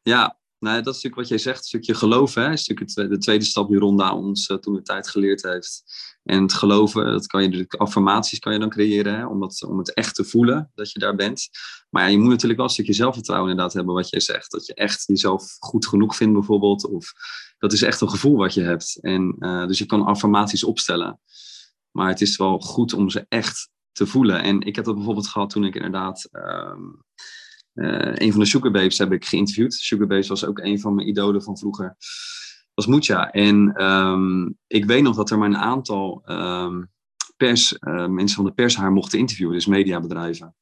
Ja, 0.01 0.37
Nou, 0.61 0.75
dat 0.75 0.95
is 0.95 1.01
natuurlijk 1.01 1.15
wat 1.15 1.27
jij 1.27 1.37
zegt, 1.37 1.57
een 1.57 1.63
stukje 1.63 1.93
geloven. 1.93 2.43
Hè? 2.43 2.51
Is 2.51 2.67
natuurlijk 2.67 3.09
de 3.11 3.17
tweede 3.17 3.45
stap 3.45 3.69
die 3.69 3.79
Ronda 3.79 4.15
ons 4.15 4.49
uh, 4.49 4.57
toen 4.57 4.73
de 4.73 4.81
tijd 4.81 5.09
geleerd 5.09 5.43
heeft. 5.43 5.83
En 6.23 6.41
het 6.41 6.53
geloven, 6.53 7.05
dat 7.05 7.27
kan 7.27 7.51
je, 7.51 7.65
affirmaties 7.67 8.39
kan 8.39 8.53
je 8.53 8.59
dan 8.59 8.69
creëren, 8.69 9.15
hè? 9.15 9.25
Om, 9.25 9.39
dat, 9.39 9.63
om 9.63 9.77
het 9.77 9.93
echt 9.93 10.15
te 10.15 10.23
voelen 10.23 10.71
dat 10.75 10.91
je 10.91 10.99
daar 10.99 11.15
bent. 11.15 11.49
Maar 11.89 12.11
je 12.11 12.17
moet 12.17 12.29
natuurlijk 12.29 12.59
wel 12.59 12.67
een 12.67 12.73
stukje 12.73 12.93
zelfvertrouwen 12.93 13.49
inderdaad 13.49 13.73
hebben, 13.73 13.93
wat 13.93 14.09
jij 14.09 14.19
zegt. 14.19 14.51
Dat 14.51 14.65
je 14.65 14.73
echt 14.73 15.03
jezelf 15.07 15.55
goed 15.59 15.87
genoeg 15.87 16.15
vindt 16.15 16.33
bijvoorbeeld. 16.33 16.89
Of 16.89 17.11
dat 17.57 17.73
is 17.73 17.81
echt 17.81 18.01
een 18.01 18.09
gevoel 18.09 18.37
wat 18.37 18.53
je 18.53 18.61
hebt. 18.61 18.97
En, 19.01 19.35
uh, 19.39 19.67
dus 19.67 19.77
je 19.77 19.85
kan 19.85 20.05
affirmaties 20.05 20.63
opstellen. 20.63 21.19
Maar 21.91 22.07
het 22.07 22.21
is 22.21 22.37
wel 22.37 22.59
goed 22.59 22.93
om 22.93 23.09
ze 23.09 23.25
echt 23.29 23.69
te 23.91 24.07
voelen. 24.07 24.43
En 24.43 24.61
ik 24.61 24.75
heb 24.75 24.85
dat 24.85 24.95
bijvoorbeeld 24.95 25.27
gehad 25.27 25.49
toen 25.49 25.65
ik 25.65 25.75
inderdaad... 25.75 26.29
Um, 26.31 27.03
uh, 27.73 28.11
een 28.13 28.31
van 28.31 28.39
de 28.39 28.45
Sugarbabes 28.45 28.97
heb 28.97 29.11
ik 29.11 29.25
geïnterviewd. 29.25 29.73
Sugarbabes 29.73 30.27
was 30.27 30.45
ook 30.45 30.59
een 30.59 30.79
van 30.79 30.95
mijn 30.95 31.07
idolen 31.07 31.43
van 31.43 31.57
vroeger. 31.57 31.95
was 32.73 32.85
Mucha. 32.85 33.31
En 33.31 33.83
um, 33.85 34.57
ik 34.67 34.85
weet 34.85 35.03
nog 35.03 35.15
dat 35.15 35.29
er 35.29 35.37
maar 35.37 35.49
een 35.49 35.57
aantal 35.57 36.23
um, 36.25 36.89
pers, 37.37 37.77
uh, 37.79 38.07
mensen 38.07 38.35
van 38.35 38.45
de 38.45 38.53
pers 38.53 38.75
haar 38.75 38.91
mochten 38.91 39.19
interviewen. 39.19 39.53
Dus 39.53 39.65
mediabedrijven. 39.65 40.55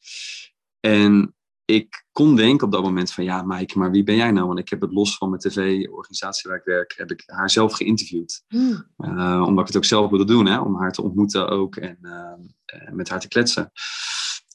En 0.80 1.34
ik 1.66 2.06
kon 2.12 2.36
denken 2.36 2.66
op 2.66 2.72
dat 2.72 2.84
moment 2.84 3.12
van... 3.12 3.24
Ja, 3.24 3.44
Mike, 3.44 3.78
maar 3.78 3.92
wie 3.92 4.04
ben 4.04 4.16
jij 4.16 4.32
nou? 4.32 4.48
Want 4.48 4.60
ik 4.60 4.70
heb 4.70 4.82
het 4.82 4.92
los 4.92 5.18
van 5.18 5.30
mijn 5.30 5.42
tv-organisatie 5.42 6.50
waar 6.50 6.60
ik 6.60 6.66
werk... 6.66 6.94
heb 6.98 7.12
ik 7.12 7.24
haar 7.26 7.50
zelf 7.50 7.74
geïnterviewd. 7.74 8.44
Hmm. 8.48 8.86
Uh, 8.98 9.44
omdat 9.48 9.60
ik 9.60 9.68
het 9.68 9.78
ook 9.78 9.86
zelf 9.86 10.10
wilde 10.10 10.26
doen. 10.26 10.46
Hè? 10.46 10.60
Om 10.60 10.76
haar 10.76 10.92
te 10.92 11.02
ontmoeten 11.02 11.50
ook. 11.50 11.76
En 11.76 11.98
met 12.92 13.10
haar 13.10 13.20
te 13.20 13.28
kletsen. 13.28 13.72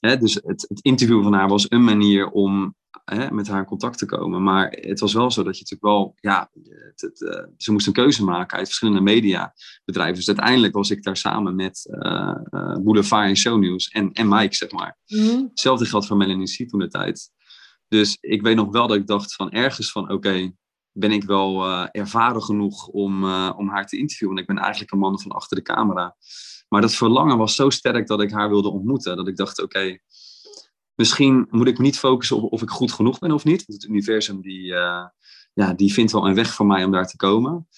Hè, 0.05 0.17
dus 0.17 0.35
het, 0.35 0.67
het 0.69 0.81
interview 0.83 1.23
van 1.23 1.33
haar 1.33 1.49
was 1.49 1.67
een 1.69 1.85
manier 1.85 2.31
om 2.31 2.75
hè, 3.05 3.31
met 3.31 3.49
haar 3.49 3.59
in 3.59 3.65
contact 3.65 3.99
te 3.99 4.07
komen. 4.07 4.43
Maar 4.43 4.71
het 4.71 5.01
was 5.01 5.13
wel 5.13 5.31
zo 5.31 5.43
dat 5.43 5.59
je 5.59 5.63
natuurlijk 5.63 5.95
wel, 5.95 6.15
ja, 6.21 6.51
het, 6.63 7.01
het, 7.01 7.21
uh, 7.21 7.47
ze 7.57 7.73
moest 7.73 7.87
een 7.87 7.93
keuze 7.93 8.25
maken 8.25 8.57
uit 8.59 8.67
verschillende 8.67 9.01
mediabedrijven. 9.01 10.15
Dus 10.15 10.27
uiteindelijk 10.27 10.75
was 10.75 10.91
ik 10.91 11.03
daar 11.03 11.17
samen 11.17 11.55
met 11.55 11.87
uh, 11.91 12.35
uh, 12.51 12.77
Boulevard 12.77 13.29
en 13.29 13.37
Shownieuws 13.37 13.89
en, 13.89 14.13
en 14.13 14.29
Mike, 14.29 14.55
zeg 14.55 14.71
maar. 14.71 14.99
Mm 15.07 15.47
Hetzelfde 15.49 15.85
geldt 15.85 16.07
voor 16.07 16.17
Melanie 16.17 16.65
C 16.65 16.69
toen 16.69 16.81
de 16.81 16.89
tijd. 16.89 17.31
Dus 17.89 18.17
ik 18.21 18.43
weet 18.43 18.57
nog 18.57 18.71
wel 18.71 18.87
dat 18.87 18.97
ik 18.97 19.07
dacht 19.07 19.35
van 19.35 19.51
ergens 19.51 19.93
van, 19.93 20.11
oké, 20.11 20.53
ben 20.93 21.13
ik 21.13 21.25
wel 21.25 21.69
ervaren 21.91 22.43
genoeg 22.43 22.87
om, 22.87 23.25
om 23.51 23.69
haar 23.69 23.87
te 23.87 23.97
interviewen. 23.97 24.35
Want 24.35 24.49
ik 24.49 24.55
ben 24.55 24.65
eigenlijk 24.65 24.93
een 24.93 24.99
man 24.99 25.21
van 25.21 25.31
achter 25.31 25.57
de 25.57 25.63
camera. 25.63 26.17
Maar 26.75 26.83
dat 26.83 26.95
verlangen 26.95 27.39
was 27.39 27.55
zo 27.55 27.71
sterk 27.71 28.07
dat 28.07 28.23
ik 28.23 28.31
haar 28.31 28.49
wilde 28.49 28.71
ontmoeten. 28.71 29.17
Dat 29.17 29.29
ik 29.29 29.37
dacht, 29.37 29.63
oké, 29.63 29.99
misschien 30.95 31.47
moet 31.51 31.67
ik 31.67 31.79
me 31.79 31.85
niet 31.85 31.99
focussen 31.99 32.37
op 32.37 32.53
of 32.53 32.63
ik 32.63 32.71
goed 32.71 32.93
genoeg 32.93 33.19
ben 33.19 33.33
of 33.33 33.45
niet. 33.45 33.67
Want 33.67 33.83
het 33.83 33.91
universum 33.91 34.41
die, 34.41 34.65
uh, 34.67 35.07
ja, 35.53 35.73
die 35.73 35.93
vindt 35.93 36.13
wel 36.13 36.27
een 36.27 36.35
weg 36.35 36.55
voor 36.55 36.67
mij 36.67 36.85
om 36.85 36.91
daar 36.91 37.07
te 37.07 37.17
komen. 37.17 37.69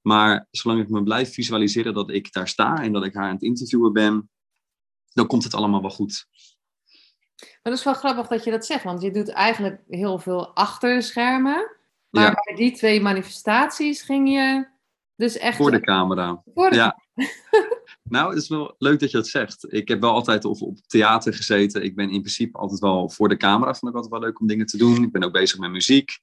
Maar 0.00 0.46
zolang 0.50 0.80
ik 0.80 0.88
me 0.88 1.02
blijf 1.02 1.32
visualiseren 1.32 1.94
dat 1.94 2.10
ik 2.10 2.32
daar 2.32 2.48
sta 2.48 2.82
en 2.82 2.92
dat 2.92 3.04
ik 3.04 3.14
haar 3.14 3.24
aan 3.24 3.34
het 3.34 3.42
interviewen 3.42 3.92
ben, 3.92 4.30
dan 5.12 5.26
komt 5.26 5.44
het 5.44 5.54
allemaal 5.54 5.80
wel 5.80 5.90
goed. 5.90 6.26
Maar 7.36 7.72
dat 7.72 7.78
is 7.78 7.84
wel 7.84 7.94
grappig 7.94 8.26
dat 8.26 8.44
je 8.44 8.50
dat 8.50 8.66
zegt, 8.66 8.84
want 8.84 9.02
je 9.02 9.10
doet 9.10 9.28
eigenlijk 9.28 9.82
heel 9.88 10.18
veel 10.18 10.54
achter 10.54 10.94
de 10.94 11.02
schermen. 11.02 11.76
Maar 12.10 12.42
bij 12.44 12.54
die 12.54 12.72
twee 12.72 13.00
manifestaties 13.00 14.02
ging 14.02 14.28
je 14.30 14.68
dus 15.16 15.36
echt... 15.36 15.56
Voor 15.56 15.70
de 15.70 15.80
camera. 15.80 16.42
Voor 16.54 16.70
de... 16.70 16.76
Ja. 16.76 16.98
Nou, 18.12 18.28
het 18.28 18.42
is 18.42 18.48
wel 18.48 18.74
leuk 18.78 19.00
dat 19.00 19.10
je 19.10 19.16
dat 19.16 19.28
zegt. 19.28 19.72
Ik 19.72 19.88
heb 19.88 20.00
wel 20.00 20.12
altijd 20.12 20.44
op, 20.44 20.62
op 20.62 20.78
theater 20.86 21.34
gezeten. 21.34 21.82
Ik 21.82 21.94
ben 21.94 22.10
in 22.10 22.20
principe 22.20 22.58
altijd 22.58 22.80
wel 22.80 23.10
voor 23.10 23.28
de 23.28 23.36
camera. 23.36 23.74
Vond 23.74 23.92
ik 23.92 23.96
altijd 23.96 24.12
wel 24.12 24.22
leuk 24.22 24.40
om 24.40 24.46
dingen 24.46 24.66
te 24.66 24.76
doen. 24.76 25.02
Ik 25.02 25.12
ben 25.12 25.22
ook 25.22 25.32
bezig 25.32 25.58
met 25.58 25.70
muziek. 25.70 26.18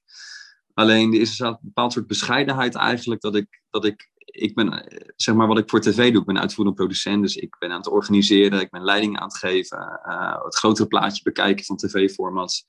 Alleen 0.74 1.14
er 1.14 1.20
is 1.20 1.38
een 1.38 1.58
bepaald 1.60 1.92
soort 1.92 2.06
bescheidenheid 2.06 2.74
eigenlijk. 2.74 3.20
Dat 3.20 3.36
ik, 3.36 3.62
dat 3.70 3.84
ik, 3.84 4.10
ik 4.16 4.54
ben, 4.54 4.86
zeg 5.16 5.34
maar 5.34 5.46
wat 5.46 5.58
ik 5.58 5.70
voor 5.70 5.80
tv 5.80 6.12
doe. 6.12 6.20
Ik 6.20 6.26
ben 6.26 6.40
uitvoerend 6.40 6.74
producent. 6.74 7.22
Dus 7.22 7.36
ik 7.36 7.56
ben 7.58 7.70
aan 7.70 7.76
het 7.76 7.88
organiseren. 7.88 8.60
Ik 8.60 8.70
ben 8.70 8.84
leiding 8.84 9.18
aan 9.18 9.28
het 9.28 9.36
geven. 9.36 10.00
Uh, 10.06 10.44
het 10.44 10.56
grotere 10.56 10.88
plaatje 10.88 11.22
bekijken 11.22 11.64
van 11.64 11.76
tv-formats. 11.76 12.64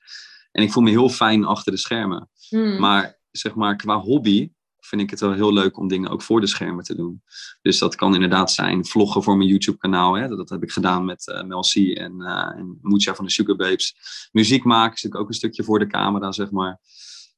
En 0.52 0.62
ik 0.62 0.72
voel 0.72 0.82
me 0.82 0.90
heel 0.90 1.08
fijn 1.08 1.44
achter 1.44 1.72
de 1.72 1.78
schermen. 1.78 2.30
Hmm. 2.48 2.78
Maar 2.78 3.18
zeg 3.30 3.54
maar 3.54 3.76
qua 3.76 3.98
hobby 3.98 4.50
vind 4.84 5.02
ik 5.02 5.10
het 5.10 5.20
wel 5.20 5.32
heel 5.32 5.52
leuk 5.52 5.78
om 5.78 5.88
dingen 5.88 6.10
ook 6.10 6.22
voor 6.22 6.40
de 6.40 6.46
schermen 6.46 6.84
te 6.84 6.94
doen. 6.94 7.22
Dus 7.62 7.78
dat 7.78 7.94
kan 7.94 8.14
inderdaad 8.14 8.52
zijn 8.52 8.86
vloggen 8.86 9.22
voor 9.22 9.36
mijn 9.36 9.48
YouTube-kanaal. 9.48 10.28
Dat 10.36 10.48
heb 10.48 10.62
ik 10.62 10.72
gedaan 10.72 11.04
met 11.04 11.26
uh, 11.26 11.42
Mel 11.42 11.60
C 11.60 11.74
en, 11.74 12.14
uh, 12.18 12.58
en 12.58 12.78
van 13.14 13.24
de 13.24 13.30
Sugar 13.30 13.56
Babes. 13.56 13.96
Muziek 14.32 14.64
maken 14.64 14.94
is 14.94 15.12
ook 15.12 15.28
een 15.28 15.34
stukje 15.34 15.64
voor 15.64 15.78
de 15.78 15.86
camera, 15.86 16.32
zeg 16.32 16.50
maar. 16.50 16.80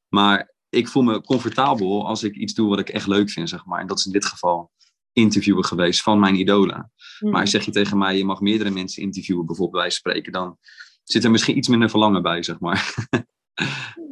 Maar 0.08 0.54
ik 0.68 0.88
voel 0.88 1.02
me 1.02 1.20
comfortabel 1.20 2.06
als 2.06 2.22
ik 2.22 2.34
iets 2.34 2.54
doe 2.54 2.68
wat 2.68 2.78
ik 2.78 2.88
echt 2.88 3.06
leuk 3.06 3.30
vind, 3.30 3.48
zeg 3.48 3.64
maar. 3.64 3.80
En 3.80 3.86
dat 3.86 3.98
is 3.98 4.06
in 4.06 4.12
dit 4.12 4.24
geval 4.24 4.72
interviewen 5.12 5.64
geweest 5.64 6.02
van 6.02 6.18
mijn 6.18 6.34
idolen. 6.34 6.92
Mm. 7.20 7.30
Maar 7.30 7.48
zeg 7.48 7.64
je 7.64 7.70
tegen 7.70 7.98
mij, 7.98 8.16
je 8.16 8.24
mag 8.24 8.40
meerdere 8.40 8.70
mensen 8.70 9.02
interviewen, 9.02 9.46
bijvoorbeeld 9.46 9.82
wij 9.82 9.90
spreken, 9.90 10.32
dan 10.32 10.58
zit 11.02 11.24
er 11.24 11.30
misschien 11.30 11.56
iets 11.56 11.68
minder 11.68 11.90
verlangen 11.90 12.22
bij, 12.22 12.42
zeg 12.42 12.60
maar. 12.60 12.94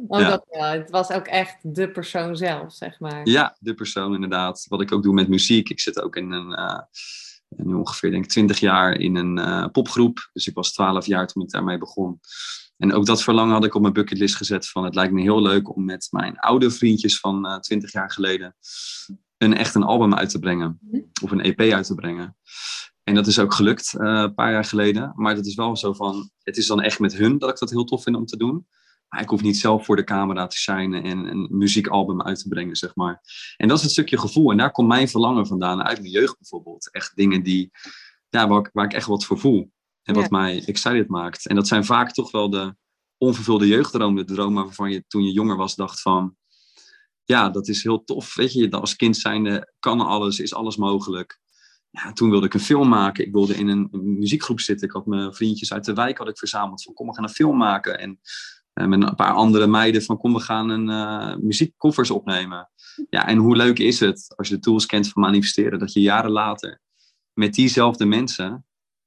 Oh, 0.07 0.19
ja. 0.19 0.41
Het 0.51 0.89
was 0.89 1.11
ook 1.11 1.27
echt 1.27 1.57
de 1.61 1.91
persoon 1.91 2.37
zelf, 2.37 2.73
zeg 2.73 2.99
maar. 2.99 3.27
Ja, 3.27 3.57
de 3.59 3.73
persoon 3.73 4.13
inderdaad. 4.13 4.65
Wat 4.69 4.81
ik 4.81 4.91
ook 4.91 5.03
doe 5.03 5.13
met 5.13 5.27
muziek. 5.27 5.69
Ik 5.69 5.79
zit 5.79 6.01
ook 6.01 6.15
in 6.15 6.31
een, 6.31 6.51
uh, 6.51 6.79
nu 7.49 7.73
ongeveer 7.73 8.11
denk 8.11 8.23
ik 8.23 8.29
20 8.29 8.59
jaar 8.59 8.93
in 8.93 9.15
een 9.15 9.37
uh, 9.37 9.65
popgroep. 9.71 10.29
Dus 10.33 10.47
ik 10.47 10.55
was 10.55 10.73
12 10.73 11.05
jaar 11.05 11.27
toen 11.27 11.43
ik 11.43 11.49
daarmee 11.49 11.77
begon. 11.77 12.19
En 12.77 12.93
ook 12.93 13.05
dat 13.05 13.23
verlangen 13.23 13.53
had 13.53 13.65
ik 13.65 13.75
op 13.75 13.81
mijn 13.81 13.93
bucketlist 13.93 14.35
gezet 14.35 14.69
van 14.69 14.83
het 14.83 14.95
lijkt 14.95 15.13
me 15.13 15.21
heel 15.21 15.41
leuk 15.41 15.75
om 15.75 15.85
met 15.85 16.07
mijn 16.11 16.39
oude 16.39 16.71
vriendjes 16.71 17.19
van 17.19 17.45
uh, 17.45 17.59
20 17.59 17.91
jaar 17.91 18.11
geleden 18.11 18.55
een 19.37 19.57
echt 19.57 19.75
een 19.75 19.83
album 19.83 20.13
uit 20.13 20.29
te 20.29 20.39
brengen. 20.39 20.79
Mhm. 20.81 21.01
Of 21.23 21.31
een 21.31 21.41
EP 21.41 21.59
uit 21.59 21.85
te 21.85 21.95
brengen. 21.95 22.37
En 23.03 23.15
dat 23.15 23.27
is 23.27 23.39
ook 23.39 23.53
gelukt 23.53 23.93
een 23.97 24.33
paar 24.33 24.51
jaar 24.51 24.65
geleden. 24.65 25.13
Maar 25.15 25.35
dat 25.35 25.45
is 25.45 25.55
wel 25.55 25.77
zo 25.77 25.93
van, 25.93 26.29
het 26.43 26.57
is 26.57 26.67
dan 26.67 26.81
echt 26.81 26.99
met 26.99 27.13
hun 27.13 27.37
dat 27.37 27.49
ik 27.49 27.57
dat 27.57 27.69
heel 27.69 27.83
tof 27.83 28.03
vind 28.03 28.15
om 28.15 28.25
te 28.25 28.37
doen. 28.37 28.67
Ik 29.19 29.29
hoef 29.29 29.41
niet 29.41 29.57
zelf 29.57 29.85
voor 29.85 29.95
de 29.95 30.03
camera 30.03 30.47
te 30.47 30.57
zijn 30.57 30.93
en 30.93 31.27
een 31.27 31.47
muziekalbum 31.51 32.21
uit 32.21 32.39
te 32.39 32.47
brengen, 32.47 32.75
zeg 32.75 32.95
maar. 32.95 33.21
En 33.57 33.67
dat 33.67 33.77
is 33.77 33.83
het 33.83 33.91
stukje 33.91 34.17
gevoel. 34.17 34.51
En 34.51 34.57
daar 34.57 34.71
komt 34.71 34.87
mijn 34.87 35.07
verlangen 35.07 35.47
vandaan, 35.47 35.83
uit 35.83 35.99
mijn 35.99 36.11
jeugd 36.11 36.37
bijvoorbeeld. 36.37 36.91
Echt 36.91 37.15
dingen 37.15 37.43
die, 37.43 37.71
ja, 38.29 38.47
waar, 38.47 38.59
ik, 38.59 38.69
waar 38.73 38.85
ik 38.85 38.93
echt 38.93 39.07
wat 39.07 39.25
voor 39.25 39.39
voel. 39.39 39.71
En 40.03 40.13
wat 40.13 40.29
mij 40.29 40.63
excited 40.65 41.07
maakt. 41.07 41.47
En 41.47 41.55
dat 41.55 41.67
zijn 41.67 41.85
vaak 41.85 42.11
toch 42.11 42.31
wel 42.31 42.49
de 42.49 42.75
onvervulde 43.17 43.67
jeugddromen. 43.67 44.25
De 44.25 44.33
dromen 44.33 44.63
waarvan 44.63 44.91
je 44.91 45.03
toen 45.07 45.23
je 45.23 45.31
jonger 45.31 45.57
was 45.57 45.75
dacht 45.75 46.01
van... 46.01 46.35
Ja, 47.25 47.49
dat 47.49 47.67
is 47.67 47.83
heel 47.83 48.03
tof. 48.03 48.35
Weet 48.35 48.53
je, 48.53 48.71
als 48.71 48.95
kind 48.95 49.17
zijnde 49.17 49.73
kan 49.79 50.01
alles, 50.01 50.39
is 50.39 50.53
alles 50.53 50.77
mogelijk. 50.77 51.39
Ja, 51.89 52.13
toen 52.13 52.29
wilde 52.29 52.45
ik 52.45 52.53
een 52.53 52.59
film 52.59 52.89
maken. 52.89 53.25
Ik 53.25 53.33
wilde 53.33 53.55
in 53.55 53.67
een 53.67 53.89
muziekgroep 53.91 54.59
zitten. 54.59 54.87
Ik 54.87 54.93
had 54.93 55.05
mijn 55.05 55.33
vriendjes 55.33 55.73
uit 55.73 55.85
de 55.85 55.93
wijk 55.93 56.17
had 56.17 56.27
ik 56.27 56.37
verzameld. 56.37 56.83
Van 56.83 56.93
kom, 56.93 57.07
we 57.07 57.13
gaan 57.13 57.23
een 57.23 57.29
film 57.29 57.57
maken. 57.57 57.99
En 57.99 58.19
met 58.73 59.03
een 59.03 59.15
paar 59.15 59.33
andere 59.33 59.67
meiden 59.67 60.01
van 60.01 60.17
kom, 60.17 60.33
we 60.33 60.39
gaan 60.39 60.69
een 60.69 60.89
uh, 60.89 61.35
muziekkoffers 61.35 62.11
opnemen. 62.11 62.69
Ja, 63.09 63.27
en 63.27 63.37
hoe 63.37 63.55
leuk 63.55 63.79
is 63.79 63.99
het 63.99 64.33
als 64.35 64.47
je 64.47 64.55
de 64.55 64.61
tools 64.61 64.85
kent 64.85 65.09
van 65.09 65.21
manifesteren, 65.21 65.79
dat 65.79 65.93
je 65.93 66.01
jaren 66.01 66.31
later 66.31 66.81
met 67.33 67.53
diezelfde 67.53 68.05
mensen 68.05 68.65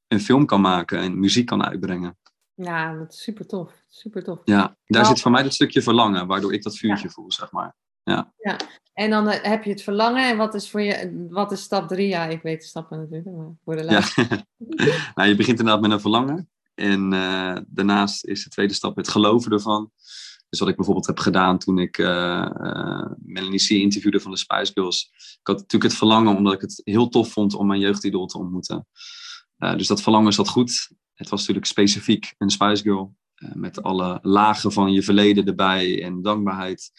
een 0.08 0.20
film 0.20 0.46
kan 0.46 0.60
maken 0.60 0.98
en 0.98 1.20
muziek 1.20 1.46
kan 1.46 1.64
uitbrengen. 1.64 2.18
Ja, 2.54 2.94
dat 2.94 3.12
is 3.12 3.22
super 3.22 3.46
tof. 3.46 3.72
Super 3.88 4.24
tof. 4.24 4.40
Ja, 4.44 4.56
daar 4.56 4.76
nou, 4.86 5.06
zit 5.06 5.20
voor 5.20 5.30
mij 5.30 5.42
dat 5.42 5.54
stukje 5.54 5.82
verlangen, 5.82 6.26
waardoor 6.26 6.54
ik 6.54 6.62
dat 6.62 6.76
vuurtje 6.76 7.10
voel, 7.10 7.32
zeg 7.32 7.52
maar. 7.52 7.76
Ja. 8.02 8.32
ja. 8.36 8.56
En 8.92 9.10
dan 9.10 9.26
uh, 9.26 9.34
heb 9.42 9.64
je 9.64 9.70
het 9.70 9.82
verlangen. 9.82 10.28
En 10.28 10.36
wat 10.36 10.54
is 10.54 10.70
voor 10.70 10.80
je, 10.80 11.26
wat 11.30 11.52
is 11.52 11.62
stap 11.62 11.88
drie? 11.88 12.08
Ja, 12.08 12.24
ik 12.26 12.42
weet 12.42 12.60
de 12.60 12.66
stappen 12.66 12.98
natuurlijk, 12.98 13.36
maar 13.36 13.52
voor 13.64 13.76
de 13.76 13.84
laatste. 13.84 14.26
Ja. 14.28 14.44
nou, 15.14 15.28
je 15.28 15.34
begint 15.34 15.58
inderdaad 15.58 15.82
met 15.82 15.90
een 15.90 16.00
verlangen. 16.00 16.50
En 16.76 17.12
uh, 17.12 17.56
daarnaast 17.66 18.24
is 18.24 18.44
de 18.44 18.50
tweede 18.50 18.74
stap 18.74 18.96
het 18.96 19.08
geloven 19.08 19.52
ervan. 19.52 19.90
Dus 20.48 20.58
wat 20.60 20.68
ik 20.68 20.76
bijvoorbeeld 20.76 21.06
heb 21.06 21.18
gedaan 21.18 21.58
toen 21.58 21.78
ik 21.78 21.98
uh, 21.98 22.48
uh, 22.60 23.06
Melanie 23.18 23.66
C. 23.66 23.68
interviewde 23.68 24.20
van 24.20 24.30
de 24.30 24.36
Spice 24.36 24.72
Girls. 24.72 25.10
Ik 25.12 25.46
had 25.46 25.56
natuurlijk 25.56 25.90
het 25.90 25.98
verlangen 25.98 26.36
omdat 26.36 26.52
ik 26.52 26.60
het 26.60 26.80
heel 26.84 27.08
tof 27.08 27.32
vond 27.32 27.54
om 27.54 27.66
mijn 27.66 27.80
jeugdidool 27.80 28.26
te 28.26 28.38
ontmoeten. 28.38 28.86
dus 29.56 29.86
dat 29.86 30.02
verlangen 30.02 30.32
zat 30.32 30.48
goed. 30.48 30.90
Het 31.14 31.28
was 31.28 31.40
natuurlijk 31.40 31.66
specifiek 31.66 32.34
een 32.38 32.50
Spice 32.50 32.82
Girl. 32.82 33.16
met 33.54 33.82
alle 33.82 34.18
lagen 34.22 34.72
van 34.72 34.92
je 34.92 35.02
verleden 35.02 35.46
erbij 35.46 36.02
en 36.02 36.22
dankbaarheid. 36.22 36.90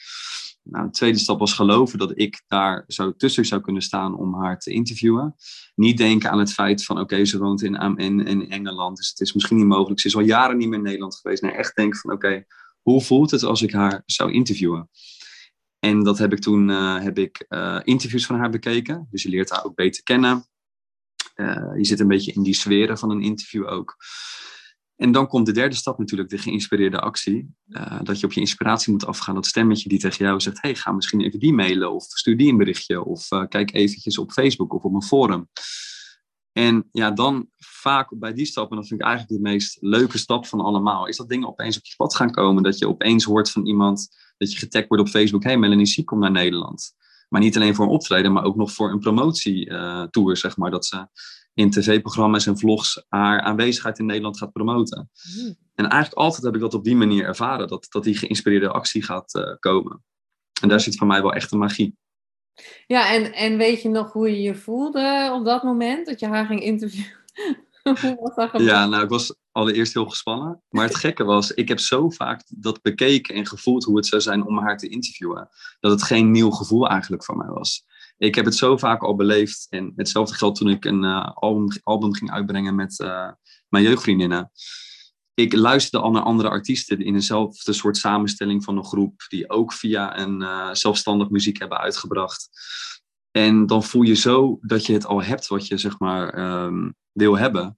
Nou, 0.69 0.85
de 0.85 0.91
tweede 0.91 1.17
stap 1.17 1.39
was 1.39 1.53
geloven 1.53 1.99
dat 1.99 2.11
ik 2.15 2.41
daar 2.47 2.83
zo 2.87 3.15
tussen 3.15 3.45
zou 3.45 3.61
kunnen 3.61 3.81
staan 3.81 4.17
om 4.17 4.35
haar 4.35 4.59
te 4.59 4.71
interviewen. 4.71 5.35
Niet 5.75 5.97
denken 5.97 6.31
aan 6.31 6.39
het 6.39 6.53
feit 6.53 6.85
van, 6.85 6.99
oké, 6.99 7.25
ze 7.25 7.37
woont 7.37 7.61
in, 7.61 7.75
in, 7.97 8.25
in, 8.25 8.49
Engeland, 8.49 8.97
dus 8.97 9.09
het 9.09 9.19
is 9.19 9.33
misschien 9.33 9.57
niet 9.57 9.65
mogelijk. 9.65 9.99
Ze 9.99 10.07
is 10.07 10.15
al 10.15 10.21
jaren 10.21 10.57
niet 10.57 10.67
meer 10.67 10.77
in 10.77 10.83
Nederland 10.83 11.15
geweest. 11.15 11.41
Nee, 11.41 11.51
echt 11.51 11.75
denken 11.75 11.99
van, 11.99 12.11
oké, 12.11 12.45
hoe 12.81 13.01
voelt 13.01 13.31
het 13.31 13.43
als 13.43 13.61
ik 13.61 13.71
haar 13.71 14.01
zou 14.05 14.31
interviewen? 14.31 14.89
En 15.79 16.03
dat 16.03 16.17
heb 16.17 16.33
ik 16.33 16.39
toen 16.39 16.69
uh, 16.69 17.01
heb 17.01 17.17
ik, 17.17 17.45
uh, 17.49 17.79
interviews 17.83 18.25
van 18.25 18.37
haar 18.37 18.49
bekeken. 18.49 19.07
Dus 19.11 19.23
je 19.23 19.29
leert 19.29 19.49
haar 19.49 19.65
ook 19.65 19.75
beter 19.75 20.03
kennen. 20.03 20.47
Uh, 21.35 21.77
je 21.77 21.85
zit 21.85 21.99
een 21.99 22.07
beetje 22.07 22.33
in 22.33 22.43
die 22.43 22.53
sferen 22.53 22.97
van 22.97 23.09
een 23.09 23.21
interview 23.21 23.67
ook. 23.67 23.95
En 24.97 25.11
dan 25.11 25.27
komt 25.27 25.45
de 25.45 25.51
derde 25.51 25.75
stap 25.75 25.97
natuurlijk, 25.97 26.29
de 26.29 26.37
geïnspireerde 26.37 26.99
actie. 26.99 27.55
Uh, 27.67 27.99
dat 28.03 28.19
je 28.19 28.25
op 28.25 28.33
je 28.33 28.39
inspiratie 28.39 28.91
moet 28.91 29.05
afgaan. 29.05 29.35
Dat 29.35 29.45
stemmetje 29.45 29.89
die 29.89 29.99
tegen 29.99 30.25
jou 30.25 30.39
zegt, 30.39 30.61
hey, 30.61 30.75
ga 30.75 30.91
misschien 30.91 31.21
even 31.21 31.39
die 31.39 31.53
mailen. 31.53 31.93
Of 31.93 32.03
stuur 32.03 32.37
die 32.37 32.51
een 32.51 32.57
berichtje. 32.57 33.03
Of 33.03 33.31
uh, 33.31 33.43
kijk 33.49 33.73
eventjes 33.73 34.17
op 34.17 34.31
Facebook 34.31 34.73
of 34.73 34.83
op 34.83 34.93
een 34.93 35.03
forum. 35.03 35.49
En 36.51 36.89
ja, 36.91 37.11
dan 37.11 37.49
vaak 37.57 38.19
bij 38.19 38.33
die 38.33 38.45
stap, 38.45 38.69
en 38.69 38.75
dat 38.75 38.87
vind 38.87 38.99
ik 38.99 39.05
eigenlijk 39.05 39.35
de 39.37 39.49
meest 39.49 39.77
leuke 39.81 40.17
stap 40.17 40.45
van 40.45 40.59
allemaal, 40.59 41.07
is 41.07 41.17
dat 41.17 41.29
dingen 41.29 41.47
opeens 41.47 41.77
op 41.77 41.85
je 41.85 41.95
pad 41.97 42.15
gaan 42.15 42.31
komen. 42.31 42.63
Dat 42.63 42.77
je 42.77 42.87
opeens 42.87 43.23
hoort 43.23 43.51
van 43.51 43.65
iemand, 43.65 44.07
dat 44.37 44.51
je 44.51 44.57
getagd 44.57 44.87
wordt 44.87 45.03
op 45.03 45.09
Facebook, 45.09 45.43
hey, 45.43 45.57
Melanie 45.57 45.85
Siek 45.85 46.05
komt 46.05 46.21
naar 46.21 46.31
Nederland. 46.31 46.95
Maar 47.29 47.41
niet 47.41 47.55
alleen 47.55 47.75
voor 47.75 47.85
een 47.85 47.91
optreden, 47.91 48.33
maar 48.33 48.43
ook 48.43 48.55
nog 48.55 48.71
voor 48.71 48.91
een 48.91 48.99
promotietour, 48.99 50.29
uh, 50.29 50.35
zeg 50.35 50.57
maar. 50.57 50.71
Dat 50.71 50.85
ze 50.85 51.07
in 51.57 51.69
tv-programma's 51.69 52.45
en 52.45 52.57
vlogs 52.57 53.05
haar 53.07 53.41
aanwezigheid 53.41 53.99
in 53.99 54.05
Nederland 54.05 54.37
gaat 54.37 54.51
promoten. 54.51 55.09
Mm. 55.37 55.55
En 55.75 55.87
eigenlijk 55.87 56.21
altijd 56.21 56.43
heb 56.43 56.55
ik 56.55 56.59
dat 56.59 56.73
op 56.73 56.83
die 56.83 56.95
manier 56.95 57.25
ervaren, 57.25 57.67
dat, 57.67 57.85
dat 57.89 58.03
die 58.03 58.17
geïnspireerde 58.17 58.69
actie 58.69 59.03
gaat 59.03 59.35
uh, 59.35 59.55
komen. 59.59 60.03
En 60.61 60.67
daar 60.67 60.79
zit 60.79 60.97
voor 60.97 61.07
mij 61.07 61.21
wel 61.21 61.33
echt 61.33 61.51
een 61.51 61.59
magie. 61.59 61.97
Ja, 62.87 63.13
en, 63.13 63.33
en 63.33 63.57
weet 63.57 63.81
je 63.81 63.89
nog 63.89 64.11
hoe 64.11 64.29
je 64.31 64.41
je 64.41 64.55
voelde 64.55 65.31
op 65.33 65.45
dat 65.45 65.63
moment 65.63 66.05
dat 66.05 66.19
je 66.19 66.27
haar 66.27 66.45
ging 66.45 66.61
interviewen? 66.61 67.11
hoe 68.01 68.17
was 68.21 68.35
dat 68.35 68.61
ja, 68.61 68.85
nou, 68.85 69.03
ik 69.03 69.09
was 69.09 69.35
allereerst 69.51 69.93
heel 69.93 70.09
gespannen. 70.09 70.61
Maar 70.69 70.85
het 70.85 70.95
gekke 70.95 71.23
was, 71.23 71.51
ik 71.51 71.67
heb 71.67 71.79
zo 71.79 72.09
vaak 72.09 72.43
dat 72.47 72.81
bekeken 72.81 73.35
en 73.35 73.45
gevoeld 73.45 73.83
hoe 73.83 73.95
het 73.95 74.05
zou 74.05 74.21
zijn 74.21 74.45
om 74.45 74.57
haar 74.57 74.77
te 74.77 74.89
interviewen. 74.89 75.49
Dat 75.79 75.91
het 75.91 76.03
geen 76.03 76.31
nieuw 76.31 76.49
gevoel 76.49 76.89
eigenlijk 76.89 77.23
voor 77.23 77.37
mij 77.37 77.47
was. 77.47 77.85
Ik 78.17 78.35
heb 78.35 78.45
het 78.45 78.55
zo 78.55 78.77
vaak 78.77 79.03
al 79.03 79.15
beleefd. 79.15 79.67
En 79.69 79.93
hetzelfde 79.95 80.35
geldt 80.35 80.57
toen 80.57 80.69
ik 80.69 80.85
een 80.85 81.03
uh, 81.03 81.31
album, 81.33 81.67
album 81.83 82.13
ging 82.13 82.31
uitbrengen 82.31 82.75
met 82.75 82.99
uh, 82.99 83.31
mijn 83.69 83.83
jeugdvriendinnen 83.83 84.51
ik 85.37 85.53
luisterde 85.53 86.05
al 86.05 86.11
naar 86.11 86.21
andere 86.21 86.49
artiesten 86.49 87.01
in 87.01 87.13
eenzelfde 87.13 87.73
soort 87.73 87.97
samenstelling 87.97 88.63
van 88.63 88.77
een 88.77 88.85
groep, 88.85 89.25
die 89.27 89.49
ook 89.49 89.73
via 89.73 90.19
een 90.19 90.41
uh, 90.41 90.73
zelfstandig 90.73 91.29
muziek 91.29 91.59
hebben 91.59 91.77
uitgebracht. 91.77 92.49
En 93.31 93.65
dan 93.65 93.83
voel 93.83 94.01
je 94.01 94.15
zo 94.15 94.57
dat 94.61 94.85
je 94.85 94.93
het 94.93 95.05
al 95.05 95.23
hebt 95.23 95.47
wat 95.47 95.67
je 95.67 95.77
zeg 95.77 95.99
maar 95.99 96.53
um, 96.63 96.95
wil 97.11 97.37
hebben. 97.37 97.77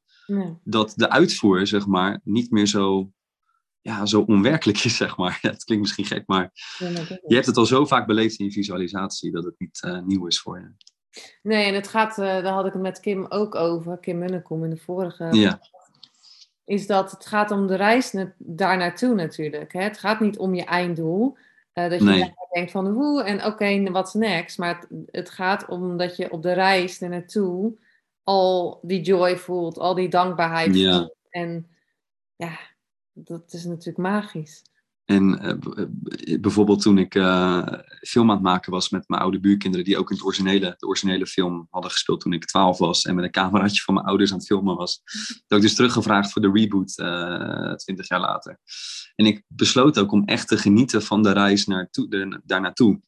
Dat 0.64 0.94
de 0.96 1.10
uitvoer 1.10 1.68
zeg 1.68 1.86
maar 1.86 2.22
niet 2.24 2.52
meer 2.52 2.68
zo, 2.68 3.12
ja, 3.90 4.06
zo 4.06 4.22
onwerkelijk 4.22 4.84
is 4.84 4.98
zeg 4.98 5.18
maar. 5.18 5.38
Het 5.42 5.64
klinkt 5.64 5.84
misschien 5.84 6.06
gek, 6.06 6.24
maar 6.28 6.52
ja, 6.78 6.88
je 7.28 7.36
hebt 7.36 7.46
het 7.46 7.58
al 7.58 7.66
zo 7.66 7.86
vaak 7.86 8.08
beleefd 8.08 8.40
in 8.40 8.46
je 8.46 8.52
visualisatie 8.52 9.32
dat 9.32 9.44
het 9.44 9.56
niet 9.58 9.82
uh, 9.86 10.02
nieuw 10.02 10.28
is 10.28 10.40
voor 10.40 10.60
je. 10.60 10.88
Nee, 11.42 11.66
en 11.66 11.74
het 11.74 11.88
gaat, 11.88 12.18
uh, 12.18 12.26
daar 12.26 12.54
had 12.54 12.66
ik 12.66 12.74
het 12.74 12.82
met 12.82 13.00
Kim 13.00 13.26
ook 13.30 13.56
over, 13.56 13.98
Kim 13.98 14.18
Munnekom 14.18 14.64
in 14.64 14.70
de 14.70 14.78
vorige 14.78 15.28
ja 15.32 15.60
is 16.70 16.88
dat 16.88 17.12
het 17.12 17.26
gaat 17.26 17.52
om 17.52 17.68
de 17.68 17.76
reis 17.76 18.16
daar 18.38 18.78
naartoe 18.78 19.14
natuurlijk. 19.14 19.74
Hè? 19.74 19.82
Het 19.82 19.98
gaat 19.98 20.20
niet 20.20 20.38
om 20.38 20.56
je 20.56 20.64
einddoel. 20.64 21.38
Uh, 21.74 21.90
dat 21.90 22.00
je 22.00 22.06
nee. 22.06 22.34
denkt 22.54 22.72
van 22.72 22.88
hoe 22.88 23.24
en 23.24 23.38
oké, 23.38 23.48
okay, 23.48 23.84
what's 23.84 24.14
next? 24.14 24.58
Maar 24.58 24.76
het, 24.76 24.88
het, 25.12 25.30
gaat 25.30 25.68
om 25.68 25.98
dat 25.98 26.16
je 26.16 26.32
op 26.32 26.44
de 26.44 26.54
reis 26.54 27.02
er 27.02 27.10
naartoe 27.10 27.78
al 28.24 28.80
die 28.82 29.02
joy 29.02 29.38
voelt, 29.38 29.78
al 29.78 29.96
die 29.96 30.10
dankbaarheid 30.10 30.76
ja. 30.76 30.98
voelt. 30.98 31.16
En 31.30 31.68
ja, 32.36 32.60
dat 33.24 33.54
is 33.54 33.66
natuurlijk 33.66 33.98
magisch. 33.98 34.62
En 35.10 35.46
uh, 35.46 36.40
bijvoorbeeld 36.40 36.82
toen 36.82 36.98
ik 36.98 37.16
uh, 37.16 37.68
film 38.02 38.30
aan 38.30 38.36
het 38.36 38.44
maken 38.44 38.72
was 38.72 38.90
met 38.90 39.08
mijn 39.08 39.22
oude 39.22 39.40
buurkinderen, 39.40 39.86
die 39.86 39.98
ook 39.98 40.10
in 40.10 40.16
het 40.16 40.26
originele, 40.26 40.76
de 40.78 40.88
originele 40.88 41.26
film 41.26 41.68
hadden 41.70 41.92
gespeeld 41.92 42.22
toen 42.22 42.34
ik 42.34 42.46
12 42.46 42.78
was 42.78 43.04
en 43.04 43.16
met 43.16 43.24
een 43.24 43.32
cameraatje 43.32 43.82
van 43.82 43.94
mijn 43.94 44.06
ouders 44.06 44.32
aan 44.32 44.38
het 44.38 44.48
filmen 44.48 44.76
was, 44.76 45.02
dat 45.48 45.58
ik 45.58 45.64
dus 45.64 45.76
teruggevraagd 45.76 46.32
voor 46.32 46.42
de 46.42 46.52
reboot 46.54 46.98
uh, 46.98 47.74
20 47.74 48.08
jaar 48.08 48.20
later. 48.20 48.60
En 49.16 49.26
ik 49.26 49.44
besloot 49.48 50.00
ook 50.00 50.12
om 50.12 50.26
echt 50.26 50.48
te 50.48 50.58
genieten 50.58 51.02
van 51.02 51.24
de 51.24 51.32
reis 51.32 51.66
naartoe, 51.66 52.40
daar 52.46 52.62
naartoe. 52.62 53.02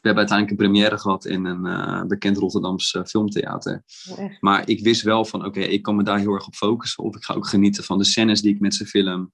We 0.00 0.08
hebben 0.08 0.28
uiteindelijk 0.28 0.50
een 0.50 0.70
première 0.70 0.98
gehad 0.98 1.24
in 1.24 1.44
een 1.44 2.08
bekend 2.08 2.36
Rotterdams 2.36 2.96
filmtheater. 3.06 3.84
Oh, 4.10 4.30
maar 4.40 4.68
ik 4.68 4.82
wist 4.82 5.02
wel 5.02 5.24
van, 5.24 5.40
oké, 5.40 5.48
okay, 5.48 5.62
ik 5.62 5.82
kan 5.82 5.96
me 5.96 6.02
daar 6.02 6.18
heel 6.18 6.32
erg 6.32 6.46
op 6.46 6.54
focussen. 6.54 7.04
Of 7.04 7.16
ik 7.16 7.24
ga 7.24 7.34
ook 7.34 7.46
genieten 7.46 7.84
van 7.84 7.98
de 7.98 8.04
scènes 8.04 8.40
die 8.40 8.54
ik 8.54 8.60
met 8.60 8.74
ze 8.74 8.86
film. 8.86 9.30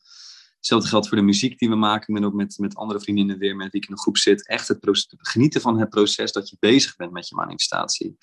Hetzelfde 0.56 0.88
geldt 0.88 1.08
voor 1.08 1.16
de 1.16 1.22
muziek 1.22 1.58
die 1.58 1.68
we 1.68 1.74
maken. 1.74 2.14
Ik 2.14 2.20
ben 2.20 2.28
ook 2.28 2.34
met, 2.34 2.58
met 2.58 2.74
andere 2.74 3.00
vriendinnen 3.00 3.38
weer 3.38 3.56
met 3.56 3.72
wie 3.72 3.80
ik 3.80 3.86
in 3.86 3.92
een 3.92 4.00
groep 4.00 4.16
zit. 4.16 4.48
Echt 4.48 4.68
het 4.68 4.80
proces, 4.80 5.14
genieten 5.18 5.60
van 5.60 5.78
het 5.78 5.88
proces 5.88 6.32
dat 6.32 6.48
je 6.48 6.56
bezig 6.60 6.96
bent 6.96 7.12
met 7.12 7.28
je 7.28 7.34
manifestatie. 7.34 8.16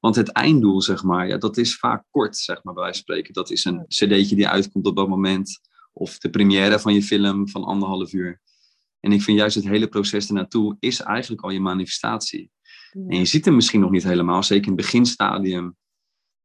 Want 0.00 0.16
het 0.16 0.28
einddoel, 0.28 0.82
zeg 0.82 1.02
maar, 1.02 1.28
ja, 1.28 1.38
dat 1.38 1.56
is 1.56 1.76
vaak 1.76 2.04
kort, 2.10 2.36
zeg 2.36 2.62
maar, 2.62 2.74
bij 2.74 2.82
wijze 2.82 3.02
van 3.04 3.14
spreken. 3.14 3.34
Dat 3.34 3.50
is 3.50 3.64
een 3.64 3.84
cd'tje 3.88 4.36
die 4.36 4.48
uitkomt 4.48 4.86
op 4.86 4.96
dat 4.96 5.08
moment. 5.08 5.60
Of 5.92 6.18
de 6.18 6.30
première 6.30 6.78
van 6.78 6.94
je 6.94 7.02
film 7.02 7.48
van 7.48 7.64
anderhalf 7.64 8.12
uur. 8.12 8.40
En 9.02 9.12
ik 9.12 9.22
vind 9.22 9.38
juist 9.38 9.54
het 9.54 9.64
hele 9.64 9.88
proces 9.88 10.28
ernaartoe 10.28 10.76
is 10.80 11.00
eigenlijk 11.00 11.42
al 11.42 11.50
je 11.50 11.60
manifestatie. 11.60 12.50
En 12.92 13.18
je 13.18 13.24
ziet 13.24 13.44
hem 13.44 13.54
misschien 13.54 13.80
nog 13.80 13.90
niet 13.90 14.02
helemaal, 14.02 14.42
zeker 14.42 14.66
in 14.66 14.72
het 14.72 14.80
beginstadium. 14.80 15.76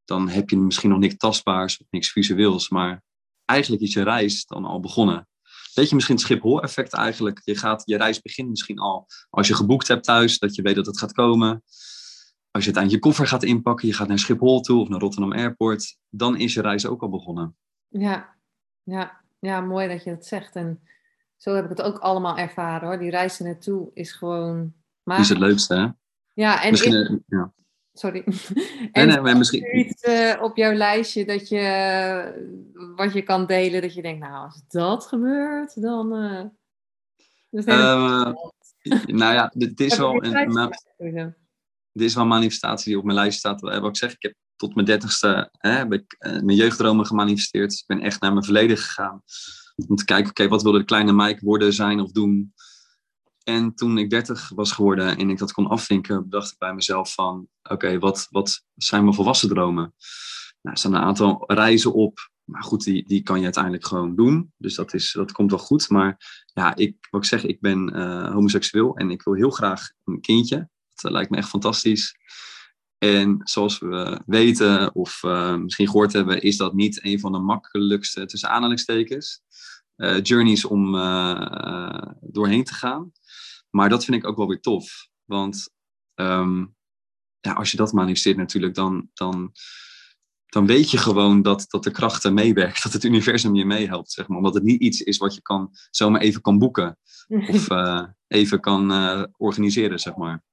Dan 0.04 0.28
heb 0.28 0.50
je 0.50 0.56
misschien 0.56 0.90
nog 0.90 0.98
niks 0.98 1.16
tastbaars 1.16 1.78
of 1.78 1.86
niks 1.90 2.12
visueels. 2.12 2.68
Maar 2.68 3.02
eigenlijk 3.44 3.82
is 3.82 3.92
je 3.92 4.02
reis 4.02 4.44
dan 4.46 4.64
al 4.64 4.80
begonnen. 4.80 5.28
Weet 5.74 5.88
je, 5.88 5.94
misschien 5.94 6.16
het 6.16 6.24
Schiphol-effect 6.24 6.92
eigenlijk. 6.92 7.40
Je, 7.44 7.56
gaat, 7.56 7.82
je 7.84 7.96
reis 7.96 8.20
begint 8.20 8.48
misschien 8.48 8.78
al 8.78 9.06
als 9.30 9.48
je 9.48 9.54
geboekt 9.54 9.88
hebt 9.88 10.04
thuis, 10.04 10.38
dat 10.38 10.54
je 10.54 10.62
weet 10.62 10.74
dat 10.74 10.86
het 10.86 10.98
gaat 10.98 11.12
komen. 11.12 11.62
Als 12.50 12.64
je 12.64 12.70
het 12.70 12.78
aan 12.78 12.90
je 12.90 12.98
koffer 12.98 13.26
gaat 13.26 13.42
inpakken, 13.42 13.88
je 13.88 13.94
gaat 13.94 14.08
naar 14.08 14.18
Schiphol 14.18 14.60
toe 14.60 14.80
of 14.80 14.88
naar 14.88 15.00
Rotterdam 15.00 15.32
Airport, 15.32 15.96
dan 16.08 16.36
is 16.36 16.54
je 16.54 16.60
reis 16.60 16.86
ook 16.86 17.02
al 17.02 17.08
begonnen. 17.08 17.56
Ja, 17.88 18.36
ja, 18.82 19.20
ja 19.38 19.60
mooi 19.60 19.88
dat 19.88 20.04
je 20.04 20.10
dat 20.10 20.26
zegt. 20.26 20.56
En 20.56 20.80
zo 21.38 21.54
heb 21.54 21.64
ik 21.64 21.70
het 21.70 21.82
ook 21.82 21.98
allemaal 21.98 22.38
ervaren 22.38 22.88
hoor. 22.88 22.98
Die 22.98 23.10
reis 23.10 23.38
naartoe 23.38 23.90
is 23.94 24.12
gewoon. 24.12 24.74
Dat 25.04 25.18
is 25.18 25.28
het 25.28 25.38
leukste, 25.38 25.74
hè? 25.74 25.86
Ja, 26.34 26.62
en 26.62 26.70
Misschien, 26.70 26.94
eh, 26.94 27.16
ja. 27.26 27.52
Sorry. 27.92 28.24
en 28.92 29.08
nee, 29.08 29.20
nee, 29.20 29.34
misschien... 29.34 29.78
iets 29.78 30.02
uh, 30.02 30.42
op 30.42 30.56
jouw 30.56 30.72
lijstje 30.72 31.24
dat 31.24 31.48
je, 31.48 32.92
wat 32.96 33.12
je 33.12 33.22
kan 33.22 33.46
delen, 33.46 33.82
dat 33.82 33.94
je 33.94 34.02
denkt, 34.02 34.20
nou, 34.20 34.44
als 34.44 34.62
dat 34.68 35.06
gebeurt, 35.06 35.82
dan... 35.82 36.14
Uh, 36.14 36.44
uh, 37.50 38.32
nou 39.06 39.34
ja, 39.34 39.52
dit 39.54 39.80
is 39.80 39.98
wel 39.98 40.24
een... 40.24 40.74
Dit 41.92 42.06
is 42.06 42.14
wel 42.14 42.22
een 42.22 42.28
manifestatie 42.28 42.88
die 42.88 42.98
op 42.98 43.04
mijn 43.04 43.16
lijst 43.16 43.38
staat. 43.38 43.60
Wat 43.60 43.86
ik 43.86 43.96
zeg, 43.96 44.12
ik 44.12 44.22
heb 44.22 44.34
tot 44.56 44.74
mijn 44.74 44.86
dertigste 44.86 45.50
hè, 45.52 45.70
heb 45.70 45.92
ik, 45.92 46.16
mijn 46.18 46.54
jeugddromen 46.54 47.06
gemanifesteerd. 47.06 47.72
Ik 47.72 47.84
ben 47.86 48.00
echt 48.00 48.20
naar 48.20 48.32
mijn 48.32 48.44
verleden 48.44 48.76
gegaan. 48.76 49.22
Om 49.86 49.96
te 49.96 50.04
kijken, 50.04 50.30
oké, 50.30 50.48
wat 50.48 50.62
wilde 50.62 50.78
de 50.78 50.84
kleine 50.84 51.12
Mike 51.12 51.44
worden, 51.44 51.72
zijn 51.72 52.00
of 52.00 52.12
doen? 52.12 52.54
En 53.44 53.74
toen 53.74 53.98
ik 53.98 54.10
30 54.10 54.50
was 54.54 54.72
geworden 54.72 55.16
en 55.16 55.30
ik 55.30 55.38
dat 55.38 55.52
kon 55.52 55.66
afvinken, 55.66 56.30
dacht 56.30 56.52
ik 56.52 56.58
bij 56.58 56.74
mezelf 56.74 57.14
van, 57.14 57.48
oké, 57.62 57.98
wat, 57.98 58.26
wat 58.30 58.64
zijn 58.74 59.02
mijn 59.02 59.14
volwassen 59.14 59.48
dromen? 59.48 59.94
Nou, 60.62 60.74
er 60.74 60.78
staan 60.78 60.94
een 60.94 61.00
aantal 61.00 61.44
reizen 61.46 61.94
op, 61.94 62.30
maar 62.44 62.62
goed, 62.62 62.84
die, 62.84 63.08
die 63.08 63.22
kan 63.22 63.38
je 63.38 63.44
uiteindelijk 63.44 63.86
gewoon 63.86 64.16
doen. 64.16 64.52
Dus 64.56 64.74
dat, 64.74 64.94
is, 64.94 65.12
dat 65.12 65.32
komt 65.32 65.50
wel 65.50 65.58
goed. 65.58 65.88
Maar 65.88 66.44
ja, 66.54 66.76
ik, 66.76 66.96
wat 67.10 67.22
ik 67.22 67.28
zeg, 67.28 67.44
ik 67.44 67.60
ben 67.60 67.96
uh, 67.96 68.32
homoseksueel 68.32 68.96
en 68.96 69.10
ik 69.10 69.22
wil 69.22 69.34
heel 69.34 69.50
graag 69.50 69.90
een 70.04 70.20
kindje. 70.20 70.68
Dat 70.94 71.12
lijkt 71.12 71.30
me 71.30 71.36
echt 71.36 71.48
fantastisch. 71.48 72.16
En 72.98 73.40
zoals 73.42 73.78
we 73.78 74.20
weten, 74.26 74.94
of 74.94 75.22
uh, 75.22 75.56
misschien 75.56 75.86
gehoord 75.86 76.12
hebben, 76.12 76.42
is 76.42 76.56
dat 76.56 76.74
niet 76.74 77.04
een 77.04 77.20
van 77.20 77.32
de 77.32 77.38
makkelijkste, 77.38 78.26
tussen 78.26 78.48
aanhalingstekens, 78.48 79.42
journeys 80.22 80.64
om 80.64 80.92
doorheen 82.20 82.64
te 82.64 82.74
gaan. 82.74 83.12
Maar 83.70 83.88
dat 83.88 84.04
vind 84.04 84.16
ik 84.16 84.26
ook 84.26 84.36
wel 84.36 84.48
weer 84.48 84.60
tof. 84.60 85.08
Want 85.24 85.70
ehm, 86.14 86.64
ja, 87.40 87.52
als 87.52 87.70
je 87.70 87.76
dat 87.76 87.92
manifesteert 87.92 88.36
natuurlijk, 88.36 88.74
dan, 88.74 89.10
dan, 89.14 89.52
dan 90.46 90.66
weet 90.66 90.90
je 90.90 90.98
gewoon 90.98 91.42
dat, 91.42 91.64
dat 91.68 91.84
de 91.84 91.90
krachten 91.90 92.34
meewerken. 92.34 92.82
Dat 92.84 92.92
het 92.92 93.04
universum 93.04 93.54
je 93.54 93.64
meehelpt, 93.64 94.10
zeg 94.10 94.28
maar. 94.28 94.36
Omdat 94.36 94.54
het 94.54 94.62
niet 94.62 94.80
iets 94.80 95.00
is 95.00 95.18
wat 95.18 95.34
je 95.34 95.42
kan, 95.42 95.70
zomaar 95.90 96.20
even 96.20 96.40
kan 96.40 96.58
boeken. 96.58 96.98
Of 97.28 97.70
uh, 97.70 98.04
even 98.26 98.60
kan 98.60 98.92
uh, 98.92 99.24
organiseren, 99.36 99.98
zeg 99.98 100.16
maar. 100.16 100.44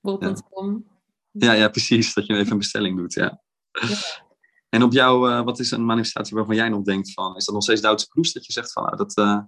Bol.com. 0.00 0.86
Ja. 1.30 1.52
ja, 1.52 1.52
ja, 1.52 1.68
precies. 1.68 2.14
Dat 2.14 2.26
je 2.26 2.36
even 2.36 2.52
een 2.52 2.58
bestelling 2.58 2.96
doet, 2.96 3.12
ja. 3.12 3.42
ja. 3.70 4.26
En 4.68 4.82
op 4.82 4.92
jou, 4.92 5.30
uh, 5.30 5.42
wat 5.42 5.58
is 5.58 5.70
een 5.70 5.84
manifestatie 5.84 6.36
waarvan 6.36 6.56
jij 6.56 6.68
nog 6.68 6.82
denkt 6.82 7.12
van... 7.12 7.36
Is 7.36 7.44
dat 7.44 7.54
nog 7.54 7.64
steeds 7.64 7.80
Duitse 7.80 8.08
Kroes 8.08 8.32
dat 8.32 8.46
je 8.46 8.52
zegt 8.52 8.72
van... 8.72 8.82
Nou, 8.82 8.96
dat, 8.96 9.46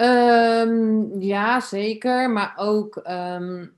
Um, 0.00 1.20
ja, 1.20 1.60
zeker. 1.60 2.30
Maar 2.30 2.52
ook, 2.56 2.96
um, 2.96 3.74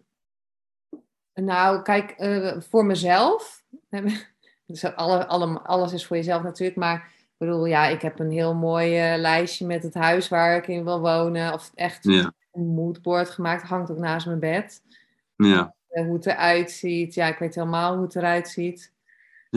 nou, 1.35 1.83
kijk, 1.83 2.15
uh, 2.19 2.61
voor 2.61 2.85
mezelf. 2.85 3.65
dus 4.67 4.85
alle, 4.85 5.27
alle, 5.27 5.61
alles 5.61 5.93
is 5.93 6.07
voor 6.07 6.17
jezelf 6.17 6.43
natuurlijk. 6.43 6.79
Maar 6.79 6.97
ik 7.19 7.35
bedoel, 7.37 7.65
ja, 7.65 7.87
ik 7.87 8.03
heb 8.03 8.19
een 8.19 8.31
heel 8.31 8.55
mooi 8.55 9.13
uh, 9.13 9.21
lijstje 9.21 9.67
met 9.67 9.83
het 9.83 9.95
huis 9.95 10.29
waar 10.29 10.57
ik 10.57 10.67
in 10.67 10.85
wil 10.85 11.01
wonen. 11.01 11.53
Of 11.53 11.73
echt 11.75 12.05
ja. 12.05 12.33
een 12.53 12.67
moodboard 12.67 13.31
gemaakt. 13.31 13.63
Hangt 13.63 13.91
ook 13.91 13.99
naast 13.99 14.27
mijn 14.27 14.41
bed. 14.41 14.83
Ja. 15.37 15.75
Uh, 15.91 16.05
hoe 16.05 16.15
het 16.15 16.27
eruit 16.27 16.71
ziet. 16.71 17.15
Ja, 17.15 17.27
ik 17.27 17.39
weet 17.39 17.55
helemaal 17.55 17.95
hoe 17.95 18.05
het 18.05 18.17
eruit 18.17 18.49
ziet. 18.49 18.93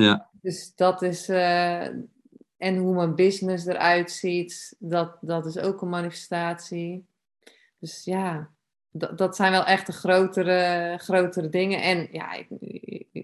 Ja. 0.04 0.30
Dus 0.42 0.76
dat 0.76 1.02
is. 1.02 1.30
en 1.30 2.10
En 2.58 2.78
hoe 2.78 2.96
mijn 2.96 3.16
business 3.16 3.66
eruit 3.66 4.12
ziet, 4.12 4.76
dat, 4.80 5.18
dat 5.22 5.46
is 5.46 5.58
ook 5.58 5.82
een 5.82 5.90
manifestatie. 5.90 7.06
Dus 7.80 8.04
ja, 8.04 8.50
dat, 8.92 9.18
dat 9.18 9.36
zijn 9.36 9.52
wel 9.52 9.66
echt 9.66 9.86
de 9.86 9.94
grotere, 9.94 10.96
grotere 11.02 11.50
dingen. 11.50 11.82
En 11.82 12.08
ja, 12.12 12.34
ik, 12.34 12.48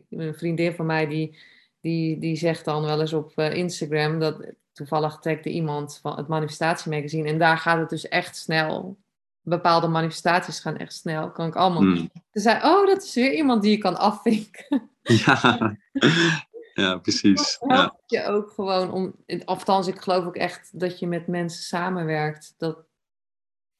een 0.10 0.36
vriendin 0.36 0.74
van 0.74 0.86
mij 0.86 1.08
die, 1.08 1.38
die, 1.80 2.20
die 2.20 2.36
zegt 2.36 2.66
dan 2.66 2.82
wel 2.82 3.02
eens 3.02 3.14
op 3.14 3.32
eh, 3.36 3.54
Instagram 3.54 4.20
dat 4.20 4.46
toevallig 4.74 5.18
tagde 5.18 5.50
iemand 5.50 6.00
van 6.02 6.18
het 6.18 6.28
manifestatiemagazine 6.28 7.30
en 7.30 7.40
daar 7.40 7.58
gaat 7.58 7.80
het 7.80 7.90
dus 7.90 8.08
echt 8.08 8.38
snel. 8.38 8.98
Bepaalde 9.42 9.88
manifestaties 9.88 10.60
gaan 10.60 10.78
echt 10.78 10.94
snel. 10.94 11.32
Kan 11.32 11.48
ik 11.48 11.56
allemaal. 11.56 11.82
Hmm. 11.82 12.10
Ze 12.32 12.40
zei, 12.40 12.56
oh, 12.64 12.86
dat 12.88 13.04
is 13.04 13.14
weer 13.14 13.34
iemand 13.34 13.62
die 13.62 13.72
je 13.72 13.78
kan 13.78 13.98
afvinken. 13.98 14.90
Ja, 15.02 15.78
ja 16.74 16.98
precies. 16.98 17.58
Dat 17.60 17.72
helpt 17.72 18.04
je 18.06 18.24
ook 18.24 18.52
gewoon 18.52 18.92
om, 18.92 19.16
althans, 19.46 19.88
ik 19.88 20.02
geloof 20.02 20.26
ook 20.26 20.36
echt 20.36 20.80
dat 20.80 21.00
je 21.00 21.08
met 21.08 21.28
mensen 21.28 21.64
samenwerkt. 21.64 22.54
Dat, 22.58 22.86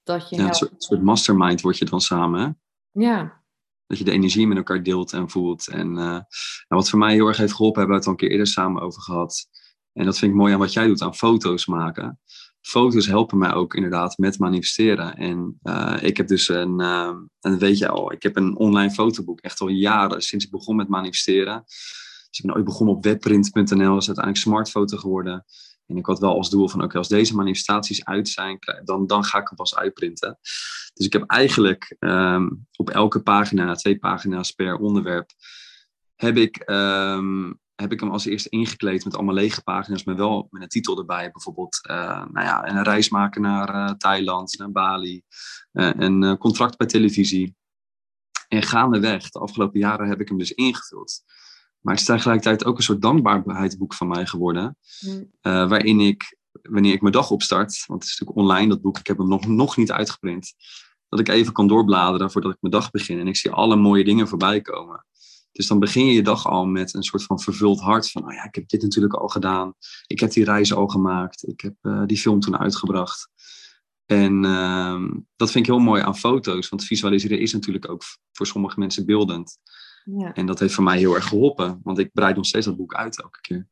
dat 0.04 0.30
je 0.30 0.36
ja, 0.36 0.48
een 0.48 0.70
soort, 0.78 1.02
mastermind 1.02 1.62
word 1.62 1.78
je 1.78 1.86
dan 1.86 2.02
samen. 2.02 2.42
Hè? 2.42 2.50
Ja. 3.04 3.42
Dat 3.88 3.98
je 3.98 4.04
de 4.04 4.12
energie 4.12 4.48
met 4.48 4.58
elkaar 4.58 4.84
deelt 4.84 5.14
en 5.14 5.30
voelt. 5.30 5.68
En 5.68 5.88
uh, 5.88 5.96
nou, 5.96 6.24
wat 6.68 6.90
voor 6.90 7.00
mij 7.00 7.14
heel 7.14 7.28
erg 7.28 7.38
heeft 7.38 7.54
geholpen, 7.54 7.80
hebben 7.80 8.00
we 8.00 8.04
het 8.04 8.06
al 8.06 8.12
een 8.12 8.28
keer 8.28 8.38
eerder 8.38 8.54
samen 8.54 8.82
over 8.82 9.02
gehad. 9.02 9.48
En 9.94 10.06
dat 10.06 10.18
vind 10.18 10.32
ik 10.32 10.38
mooi 10.38 10.54
aan 10.54 10.60
wat 10.60 10.74
jij 10.74 10.88
doet, 10.88 11.02
aan 11.02 11.16
foto's 11.16 11.66
maken. 11.66 12.20
Foto's 12.62 13.06
helpen 13.06 13.38
mij 13.38 13.54
ook 13.54 13.74
inderdaad 13.74 14.18
met 14.18 14.40
manifesteren. 14.40 15.16
En 15.16 15.60
uh, 15.64 15.98
ik 16.02 16.18
heb 16.18 16.28
dus 16.28 16.50
een, 16.50 16.82
uh, 16.82 17.08
en 17.08 17.52
dat 17.52 17.60
weet 17.60 17.78
je 17.78 17.88
al, 17.88 18.12
ik 18.12 18.24
heb 18.24 18.36
een 18.36 18.58
online 18.58 18.92
fotoboek, 18.92 19.40
echt 19.40 19.60
al 19.60 19.68
jaren 19.68 20.22
sinds 20.22 20.46
ik 20.46 20.52
begon 20.52 20.76
met 20.76 20.88
manifesteren. 20.88 21.64
Dus 22.32 22.40
ik 22.40 22.46
ben 22.46 22.56
ooit 22.56 22.66
begonnen 22.66 22.96
op 22.96 23.04
webprint.nl, 23.04 23.98
is 23.98 24.08
uiteindelijk 24.08 24.38
smartfoto 24.38 24.98
geworden. 24.98 25.46
En 25.86 25.98
ik 25.98 26.06
had 26.06 26.20
wel 26.20 26.36
als 26.36 26.50
doel 26.50 26.70
van, 26.70 26.84
oké, 26.84 26.98
als 26.98 27.08
deze 27.08 27.36
manifestaties 27.36 28.06
uit 28.06 28.30
zijn, 28.30 28.60
dan, 28.84 29.08
dan 29.08 29.24
ga 29.24 29.40
ik 29.40 29.48
hem 29.48 29.58
pas 29.58 29.76
uitprinten. 29.76 30.40
Dus 30.94 31.06
ik 31.06 31.14
heb 31.14 31.24
eigenlijk 31.26 31.96
um, 32.00 32.68
op 32.76 32.90
elke 32.90 33.22
pagina, 33.22 33.74
twee 33.74 34.00
pagina's 34.00 34.52
per 34.52 34.76
onderwerp, 34.76 35.32
heb 36.16 36.38
ik, 36.38 36.64
um, 36.70 37.60
heb 37.76 37.92
ik 37.92 38.00
hem 38.00 38.12
als 38.12 38.26
eerste 38.26 38.50
ingekleed 38.50 39.04
met 39.04 39.16
allemaal 39.16 39.34
lege 39.34 39.64
pagina's, 39.64 40.04
maar 40.04 40.16
wel 40.16 40.48
met 40.50 40.62
een 40.62 40.68
titel 40.68 40.98
erbij. 40.98 41.32
Bijvoorbeeld 41.32 41.80
uh, 41.90 42.26
nou 42.32 42.46
ja, 42.46 42.68
een 42.68 42.84
reis 42.84 43.10
maken 43.10 43.42
naar 43.42 43.76
uh, 43.76 43.90
Thailand, 43.90 44.58
naar 44.58 44.72
Bali, 44.72 45.22
uh, 45.74 45.92
een 45.96 46.38
contract 46.38 46.78
bij 46.78 46.88
televisie. 46.88 47.56
En 48.48 48.64
gaandeweg, 48.64 49.30
de 49.30 49.40
afgelopen 49.40 49.80
jaren, 49.80 50.08
heb 50.08 50.22
ik 50.22 50.28
hem 50.28 50.38
dus 50.38 50.54
ingevuld. 50.54 51.24
Maar 51.82 51.94
het 51.94 52.02
is 52.02 52.10
tegelijkertijd 52.10 52.66
ook 52.66 52.78
een 52.78 52.84
soort 52.84 53.02
dankbaarheidsboek 53.02 53.94
van 53.94 54.08
mij 54.08 54.26
geworden. 54.26 54.78
Mm. 55.00 55.32
Uh, 55.42 55.70
waarin 55.70 56.00
ik, 56.00 56.38
wanneer 56.62 56.94
ik 56.94 57.02
mijn 57.02 57.14
dag 57.14 57.32
opstart, 57.32 57.84
want 57.88 58.02
het 58.02 58.12
is 58.12 58.20
natuurlijk 58.20 58.48
online 58.48 58.70
dat 58.70 58.82
boek, 58.82 59.00
ik 59.00 59.08
heb 59.08 59.18
hem 59.18 59.28
nog, 59.28 59.48
nog 59.48 59.78
niet 59.78 59.92
uitgeprint, 59.92 60.54
dat 61.10 61.20
ik 61.20 61.28
even 61.28 61.54
kan 61.54 61.68
doorbladeren 61.68 62.32
voordat 62.32 62.52
ik 62.52 62.58
mijn 62.60 62.74
dag 62.74 62.92
begin. 62.92 63.20
En 63.20 63.28
ik 63.28 63.36
zie 63.36 63.52
alle 63.52 63.76
mooie 63.76 64.04
dingen 64.04 64.28
voorbij 64.28 64.62
komen. 64.62 65.06
Dus 65.52 65.68
dan 65.68 65.80
begin 65.80 66.06
je 66.06 66.14
je 66.14 66.24
dag 66.24 66.48
al 66.48 66.66
met 66.66 66.94
een 66.94 67.04
soort 67.04 67.24
van 67.24 67.40
vervuld 67.40 67.80
hart 67.80 68.12
van, 68.12 68.26
oh 68.26 68.34
ja, 68.34 68.44
ik 68.44 68.56
heb 68.56 68.68
dit 68.68 68.82
natuurlijk 68.82 69.14
al 69.14 69.28
gedaan. 69.28 69.74
Ik 70.08 70.20
heb 70.20 70.32
die 70.32 70.44
reis 70.44 70.74
al 70.74 70.88
gemaakt. 70.88 71.48
Ik 71.48 71.62
heb 71.62 71.76
uh, 71.82 72.04
die 72.06 72.18
film 72.18 72.40
toen 72.40 72.58
uitgebracht. 72.58 73.30
En 74.06 74.44
uh, 74.44 75.02
dat 75.36 75.52
vind 75.52 75.66
ik 75.66 75.72
heel 75.72 75.82
mooi 75.82 76.02
aan 76.02 76.18
foto's, 76.18 76.70
want 76.70 76.84
visualiseren 76.84 77.40
is 77.40 77.54
natuurlijk 77.54 77.90
ook 77.90 78.04
voor 78.32 78.48
sommige 78.48 78.80
mensen 78.80 79.06
beeldend. 79.06 79.58
Ja. 80.06 80.34
En 80.34 80.46
dat 80.46 80.60
heeft 80.60 80.74
voor 80.74 80.84
mij 80.84 80.98
heel 80.98 81.16
erg 81.16 81.28
geholpen, 81.28 81.80
want 81.84 81.98
ik 82.00 82.14
breid 82.14 82.36
nog 82.36 82.46
steeds 82.46 82.66
dat 82.66 82.78
boek 82.78 82.94
uit 82.94 83.22
elke 83.22 83.42
keer. 83.42 83.68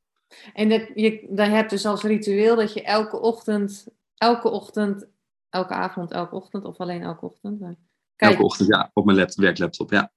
En 0.54 0.70
dat, 0.70 0.90
je 0.96 1.28
dan 1.30 1.50
hebt 1.50 1.70
dus 1.70 1.86
als 1.86 2.04
ritueel 2.04 2.56
dat 2.56 2.74
je 2.74 2.84
elke 2.84 3.20
ochtend, 3.20 3.88
elke 4.16 4.50
ochtend, 4.50 5.08
elke 5.50 5.74
avond, 5.74 6.12
elke 6.12 6.36
ochtend 6.36 6.66
of 6.66 6.78
alleen 6.78 7.02
elke 7.02 7.26
ochtend? 7.26 7.60
Kijk. 7.60 8.32
Elke 8.32 8.44
ochtend, 8.44 8.70
ja, 8.70 8.90
op 8.94 9.06
mijn 9.06 9.18
laptop, 9.18 9.44
werklaptop, 9.44 9.92
ja. 9.92 10.12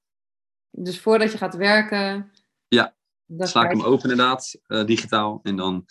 Dus 0.70 1.00
voordat 1.00 1.32
je 1.32 1.38
gaat 1.38 1.54
werken. 1.54 2.32
Ja, 2.68 2.94
sla 3.38 3.64
ik 3.64 3.70
hem 3.70 3.82
open 3.82 4.10
inderdaad, 4.10 4.60
uh, 4.66 4.84
digitaal. 4.84 5.40
En 5.42 5.56
dan 5.56 5.84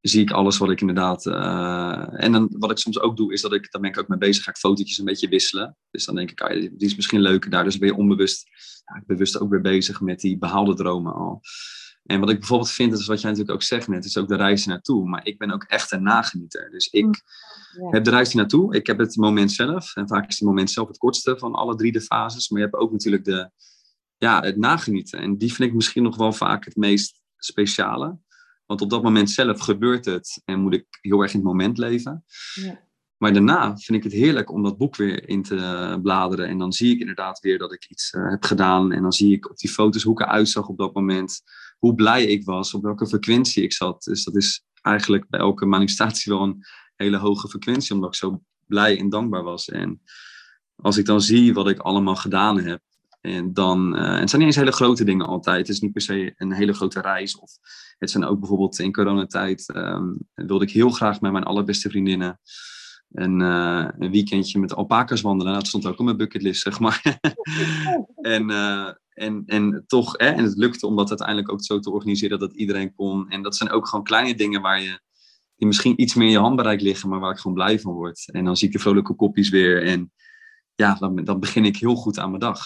zie 0.00 0.22
ik 0.22 0.30
alles 0.30 0.58
wat 0.58 0.70
ik 0.70 0.80
inderdaad. 0.80 1.26
Uh, 1.26 2.24
en 2.24 2.32
dan 2.32 2.48
wat 2.58 2.70
ik 2.70 2.78
soms 2.78 3.00
ook 3.00 3.16
doe, 3.16 3.32
is 3.32 3.40
dat 3.40 3.52
ik, 3.52 3.70
daar 3.70 3.80
ben 3.82 3.90
ik 3.90 3.98
ook 3.98 4.08
mee 4.08 4.18
bezig, 4.18 4.44
ga 4.44 4.50
ik 4.50 4.56
fotootjes 4.56 4.98
een 4.98 5.04
beetje 5.04 5.28
wisselen. 5.28 5.76
Dus 5.90 6.04
dan 6.04 6.14
denk 6.14 6.30
ik, 6.30 6.40
ah, 6.40 6.50
die 6.50 6.72
is 6.78 6.96
misschien 6.96 7.20
leuker 7.20 7.50
daar. 7.50 7.64
Dus 7.64 7.78
ben 7.78 7.88
je 7.88 7.96
onbewust, 7.96 8.48
ja, 8.84 9.02
bewust 9.06 9.40
ook 9.40 9.50
weer 9.50 9.60
bezig 9.60 10.00
met 10.00 10.20
die 10.20 10.38
behaalde 10.38 10.74
dromen 10.74 11.14
al. 11.14 11.40
En 12.08 12.20
wat 12.20 12.30
ik 12.30 12.38
bijvoorbeeld 12.38 12.70
vind, 12.70 12.92
is 12.92 13.06
wat 13.06 13.20
jij 13.20 13.30
natuurlijk 13.30 13.56
ook 13.56 13.66
zegt 13.66 13.88
net, 13.88 14.04
is 14.04 14.16
ook 14.16 14.28
de 14.28 14.36
reis 14.36 14.66
naartoe. 14.66 15.08
Maar 15.08 15.26
ik 15.26 15.38
ben 15.38 15.50
ook 15.50 15.62
echt 15.62 15.92
een 15.92 16.02
nagenieter. 16.02 16.70
Dus 16.70 16.86
ik 16.86 17.04
mm, 17.04 17.92
heb 17.92 18.04
de 18.04 18.10
reis 18.10 18.34
naartoe. 18.34 18.74
Ik 18.74 18.86
heb 18.86 18.98
het 18.98 19.16
moment 19.16 19.52
zelf. 19.52 19.96
En 19.96 20.08
vaak 20.08 20.28
is 20.28 20.38
het 20.38 20.48
moment 20.48 20.70
zelf 20.70 20.88
het 20.88 20.98
kortste 20.98 21.38
van 21.38 21.52
alle 21.52 21.74
drie 21.74 21.92
de 21.92 22.00
fases. 22.00 22.48
Maar 22.48 22.60
je 22.60 22.66
hebt 22.66 22.78
ook 22.78 22.92
natuurlijk 22.92 23.24
de, 23.24 23.50
ja, 24.16 24.42
het 24.42 24.56
nagenieten. 24.56 25.18
En 25.18 25.38
die 25.38 25.54
vind 25.54 25.68
ik 25.68 25.74
misschien 25.74 26.02
nog 26.02 26.16
wel 26.16 26.32
vaak 26.32 26.64
het 26.64 26.76
meest 26.76 27.22
speciale. 27.36 28.18
Want 28.68 28.80
op 28.80 28.90
dat 28.90 29.02
moment 29.02 29.30
zelf 29.30 29.60
gebeurt 29.60 30.04
het 30.04 30.42
en 30.44 30.60
moet 30.60 30.74
ik 30.74 30.86
heel 31.00 31.22
erg 31.22 31.32
in 31.32 31.38
het 31.38 31.48
moment 31.48 31.78
leven. 31.78 32.24
Ja. 32.54 32.86
Maar 33.16 33.32
daarna 33.32 33.76
vind 33.76 33.98
ik 33.98 34.04
het 34.04 34.12
heerlijk 34.12 34.50
om 34.50 34.62
dat 34.62 34.78
boek 34.78 34.96
weer 34.96 35.28
in 35.28 35.42
te 35.42 35.98
bladeren. 36.02 36.48
En 36.48 36.58
dan 36.58 36.72
zie 36.72 36.94
ik 36.94 37.00
inderdaad 37.00 37.40
weer 37.40 37.58
dat 37.58 37.72
ik 37.72 37.86
iets 37.88 38.12
uh, 38.12 38.30
heb 38.30 38.44
gedaan. 38.44 38.92
En 38.92 39.02
dan 39.02 39.12
zie 39.12 39.32
ik 39.32 39.50
op 39.50 39.56
die 39.56 39.70
foto's 39.70 40.02
hoe 40.02 40.12
ik 40.12 40.20
eruit 40.20 40.48
zag 40.48 40.68
op 40.68 40.78
dat 40.78 40.94
moment. 40.94 41.42
Hoe 41.78 41.94
blij 41.94 42.24
ik 42.24 42.44
was, 42.44 42.74
op 42.74 42.82
welke 42.82 43.06
frequentie 43.06 43.62
ik 43.62 43.72
zat. 43.72 44.02
Dus 44.02 44.24
dat 44.24 44.36
is 44.36 44.64
eigenlijk 44.82 45.28
bij 45.28 45.40
elke 45.40 45.66
manifestatie 45.66 46.32
wel 46.32 46.42
een 46.42 46.64
hele 46.96 47.16
hoge 47.16 47.48
frequentie. 47.48 47.94
Omdat 47.94 48.08
ik 48.08 48.20
zo 48.20 48.42
blij 48.66 48.98
en 48.98 49.08
dankbaar 49.08 49.42
was. 49.42 49.68
En 49.68 50.02
als 50.76 50.96
ik 50.96 51.04
dan 51.04 51.20
zie 51.20 51.54
wat 51.54 51.68
ik 51.68 51.78
allemaal 51.78 52.16
gedaan 52.16 52.58
heb. 52.58 52.82
En 53.28 53.52
dan, 53.52 53.96
uh, 53.96 54.18
het 54.18 54.30
zijn 54.30 54.42
niet 54.42 54.50
eens 54.50 54.56
hele 54.56 54.72
grote 54.72 55.04
dingen 55.04 55.26
altijd. 55.26 55.58
Het 55.58 55.68
is 55.68 55.80
niet 55.80 55.92
per 55.92 56.02
se 56.02 56.32
een 56.36 56.52
hele 56.52 56.72
grote 56.72 57.00
reis. 57.00 57.38
Of 57.38 57.50
het 57.98 58.10
zijn 58.10 58.24
ook 58.24 58.38
bijvoorbeeld 58.38 58.78
in 58.78 58.92
coronatijd 58.92 59.72
um, 59.76 60.18
wilde 60.34 60.64
ik 60.64 60.70
heel 60.70 60.90
graag 60.90 61.20
met 61.20 61.32
mijn 61.32 61.44
allerbeste 61.44 61.90
vriendinnen 61.90 62.40
een, 63.12 63.40
uh, 63.40 63.88
een 63.98 64.10
weekendje 64.10 64.58
met 64.58 64.74
alpaca's 64.74 65.20
wandelen. 65.20 65.52
Dat 65.52 65.66
stond 65.66 65.86
ook 65.86 65.98
op 65.98 66.04
mijn 66.04 66.16
bucketlist, 66.16 66.62
zeg 66.62 66.80
maar. 66.80 67.18
en, 68.34 68.50
uh, 68.50 68.90
en, 69.08 69.42
en 69.46 69.84
toch, 69.86 70.12
hè, 70.16 70.28
en 70.28 70.44
het 70.44 70.56
lukte 70.56 70.86
om 70.86 70.96
dat 70.96 71.08
uiteindelijk 71.08 71.52
ook 71.52 71.64
zo 71.64 71.78
te 71.78 71.90
organiseren 71.90 72.38
dat 72.38 72.54
iedereen 72.54 72.94
kon. 72.94 73.28
En 73.28 73.42
dat 73.42 73.56
zijn 73.56 73.70
ook 73.70 73.88
gewoon 73.88 74.04
kleine 74.04 74.34
dingen 74.34 74.60
waar 74.60 74.82
je, 74.82 75.00
die 75.56 75.66
misschien 75.66 76.00
iets 76.00 76.14
meer 76.14 76.26
in 76.26 76.32
je 76.32 76.38
handbereik 76.38 76.80
liggen, 76.80 77.08
maar 77.08 77.20
waar 77.20 77.32
ik 77.32 77.38
gewoon 77.38 77.56
blij 77.56 77.80
van 77.80 77.92
word. 77.92 78.28
En 78.32 78.44
dan 78.44 78.56
zie 78.56 78.66
ik 78.66 78.72
de 78.72 78.80
vrolijke 78.80 79.14
kopjes 79.14 79.48
weer 79.48 79.82
en 79.82 80.12
ja, 80.74 80.94
dan 81.24 81.40
begin 81.40 81.64
ik 81.64 81.76
heel 81.76 81.94
goed 81.94 82.18
aan 82.18 82.28
mijn 82.28 82.40
dag. 82.40 82.60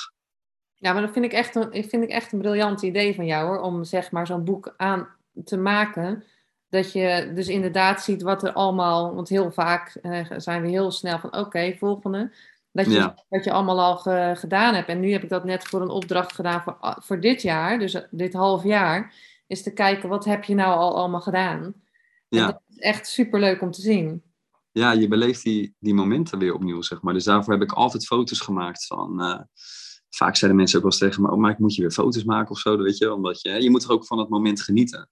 Ja, 0.82 0.92
maar 0.92 1.02
dat 1.02 1.12
vind 1.12 1.24
ik 1.24 1.32
echt 1.32 1.54
een, 1.54 1.84
vind 1.88 2.02
ik 2.02 2.08
echt 2.08 2.32
een 2.32 2.38
briljant 2.38 2.82
idee 2.82 3.14
van 3.14 3.26
jou 3.26 3.46
hoor, 3.46 3.60
om 3.60 3.84
zeg 3.84 4.10
maar 4.10 4.26
zo'n 4.26 4.44
boek 4.44 4.74
aan 4.76 5.08
te 5.44 5.56
maken. 5.56 6.24
Dat 6.68 6.92
je 6.92 7.32
dus 7.34 7.48
inderdaad 7.48 8.02
ziet 8.02 8.22
wat 8.22 8.42
er 8.42 8.52
allemaal, 8.52 9.14
want 9.14 9.28
heel 9.28 9.52
vaak 9.52 9.94
eh, 10.02 10.26
zijn 10.36 10.62
we 10.62 10.68
heel 10.68 10.90
snel 10.90 11.18
van 11.18 11.36
oké, 11.36 11.74
volgende. 11.78 12.32
Dat 12.72 12.86
je, 12.86 12.92
ja. 12.92 13.14
wat 13.28 13.44
je 13.44 13.52
allemaal 13.52 13.80
al 13.80 13.96
gedaan 14.36 14.74
hebt. 14.74 14.88
En 14.88 15.00
nu 15.00 15.12
heb 15.12 15.22
ik 15.22 15.28
dat 15.28 15.44
net 15.44 15.64
voor 15.64 15.80
een 15.80 15.88
opdracht 15.88 16.34
gedaan 16.34 16.62
voor, 16.62 16.76
ah, 16.80 16.96
voor 17.00 17.20
dit 17.20 17.42
jaar, 17.42 17.78
dus 17.78 17.94
eh, 17.94 18.02
dit 18.10 18.32
half 18.32 18.64
jaar. 18.64 19.14
Is 19.46 19.62
te 19.62 19.72
kijken, 19.72 20.08
wat 20.08 20.24
heb 20.24 20.44
je 20.44 20.54
nou 20.54 20.78
al 20.78 20.96
allemaal 20.96 21.20
gedaan? 21.20 21.74
Ja. 22.28 22.46
dat 22.46 22.60
is 22.68 22.78
echt 22.78 23.06
super 23.06 23.40
leuk 23.40 23.60
om 23.60 23.70
te 23.70 23.80
zien. 23.80 24.22
Ja, 24.72 24.92
je 24.92 25.08
beleeft 25.08 25.42
die, 25.42 25.74
die 25.78 25.94
momenten 25.94 26.38
weer 26.38 26.54
opnieuw, 26.54 26.82
zeg 26.82 27.02
maar. 27.02 27.14
Dus 27.14 27.24
daarvoor 27.24 27.52
heb 27.52 27.62
ik 27.62 27.72
altijd 27.72 28.06
foto's 28.06 28.40
gemaakt 28.40 28.86
van... 28.86 29.20
Uh, 29.20 29.40
vaak 30.14 30.36
zeiden 30.36 30.60
mensen 30.60 30.76
ook 30.78 30.84
wel 30.84 30.92
eens 30.92 31.00
tegen 31.00 31.22
me, 31.22 31.30
oh, 31.30 31.38
maar 31.38 31.54
moet 31.58 31.74
je 31.74 31.80
weer 31.80 31.90
foto's 31.90 32.24
maken 32.24 32.50
of 32.50 32.58
zo, 32.58 32.76
weet 32.76 32.98
je. 32.98 33.14
Omdat 33.14 33.40
je, 33.40 33.62
je 33.62 33.70
moet 33.70 33.84
er 33.84 33.90
ook 33.90 34.06
van 34.06 34.18
het 34.18 34.28
moment 34.28 34.62
genieten. 34.62 35.10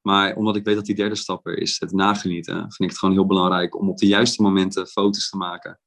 Maar 0.00 0.34
omdat 0.34 0.56
ik 0.56 0.64
weet 0.64 0.74
dat 0.74 0.86
die 0.86 0.94
derde 0.94 1.14
stap 1.14 1.46
er 1.46 1.58
is, 1.58 1.80
het 1.80 1.92
nagenieten, 1.92 2.54
vind 2.54 2.80
ik 2.80 2.88
het 2.88 2.98
gewoon 2.98 3.14
heel 3.14 3.26
belangrijk 3.26 3.78
om 3.78 3.88
op 3.88 3.98
de 3.98 4.06
juiste 4.06 4.42
momenten 4.42 4.86
foto's 4.86 5.30
te 5.30 5.36
maken. 5.36 5.80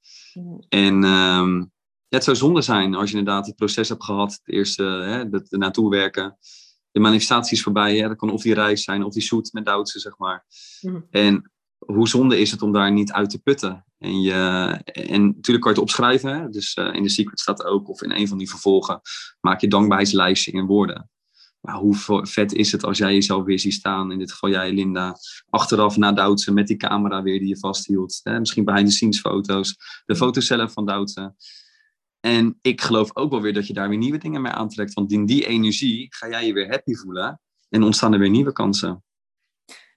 En 0.69 1.03
um, 1.03 1.71
ja, 2.07 2.17
het 2.17 2.23
zou 2.23 2.37
zonde 2.37 2.61
zijn 2.61 2.95
als 2.95 3.11
je 3.11 3.17
inderdaad 3.17 3.45
het 3.45 3.55
proces 3.55 3.89
hebt 3.89 4.03
gehad, 4.03 4.31
het 4.31 4.55
eerste, 4.55 4.83
hè, 4.83 5.37
het, 5.37 5.51
naartoe 5.51 5.89
werken. 5.89 6.37
De 6.91 6.99
manifestaties 6.99 7.63
voorbij, 7.63 7.97
hè, 7.97 8.07
dat 8.07 8.17
kan 8.17 8.29
of 8.29 8.41
die 8.41 8.53
reis 8.53 8.83
zijn 8.83 9.03
of 9.03 9.13
die 9.13 9.21
shoot 9.21 9.49
met 9.51 9.65
Duitse, 9.65 9.99
zeg 9.99 10.17
maar. 10.17 10.45
En 11.09 11.51
hoe 11.86 12.08
zonde 12.08 12.39
is 12.39 12.52
het 12.52 12.62
om 12.62 12.71
daar 12.71 12.91
niet 12.91 13.12
uit 13.12 13.30
te 13.30 13.41
putten? 13.41 13.86
En, 13.98 14.21
je, 14.21 14.34
en 14.86 15.26
natuurlijk 15.26 15.45
kan 15.45 15.74
je 15.74 15.80
het 15.80 15.89
opschrijven. 15.89 16.39
Hè? 16.39 16.50
Dus 16.50 16.76
uh, 16.76 16.93
in 16.93 17.04
de 17.04 17.10
secret 17.10 17.39
staat 17.39 17.63
ook, 17.63 17.89
of 17.89 18.02
in 18.02 18.12
een 18.12 18.28
van 18.28 18.38
die 18.38 18.50
vervolgen, 18.50 19.02
maak 19.39 19.62
je 19.62 19.67
dankbaarheidslijstje 19.67 20.52
in 20.52 20.65
woorden. 20.65 21.10
Maar 21.62 21.76
hoe 21.76 22.26
vet 22.26 22.54
is 22.54 22.71
het 22.71 22.84
als 22.84 22.98
jij 22.98 23.13
jezelf 23.13 23.43
weer 23.43 23.60
ziet 23.60 23.74
staan, 23.74 24.12
in 24.12 24.19
dit 24.19 24.32
geval 24.32 24.50
jij, 24.50 24.71
Linda, 24.71 25.15
achteraf 25.50 25.98
na 25.98 26.12
Doutsen 26.12 26.54
met 26.54 26.67
die 26.67 26.78
camera 26.78 27.24
weer 27.24 27.39
die 27.39 27.48
je 27.48 27.60
vasthield. 27.60 28.19
Hè? 28.24 28.39
Misschien 28.39 28.65
behind 28.65 28.88
the 28.88 28.93
scenes 28.93 29.19
foto's, 29.19 29.76
de 30.06 30.15
foto's 30.15 30.45
zelf 30.45 30.74
van 30.74 30.86
Doutsen. 30.86 31.36
En 32.19 32.58
ik 32.62 32.82
geloof 32.82 33.15
ook 33.15 33.32
wel 33.32 33.41
weer 33.41 33.54
dat 33.54 33.67
je 33.67 33.74
daar 33.74 33.89
weer 33.89 33.98
nieuwe 33.98 34.17
dingen 34.17 34.41
mee 34.41 34.52
aantrekt. 34.52 34.93
Want 34.93 35.12
in 35.12 35.26
die 35.26 35.48
energie 35.48 36.08
ga 36.10 36.30
jij 36.30 36.45
je 36.45 36.54
weer 36.54 36.69
happy 36.69 36.93
voelen 36.93 37.41
en 37.69 37.84
ontstaan 37.84 38.13
er 38.13 38.19
weer 38.19 38.30
nieuwe 38.30 38.52
kansen. 38.52 39.04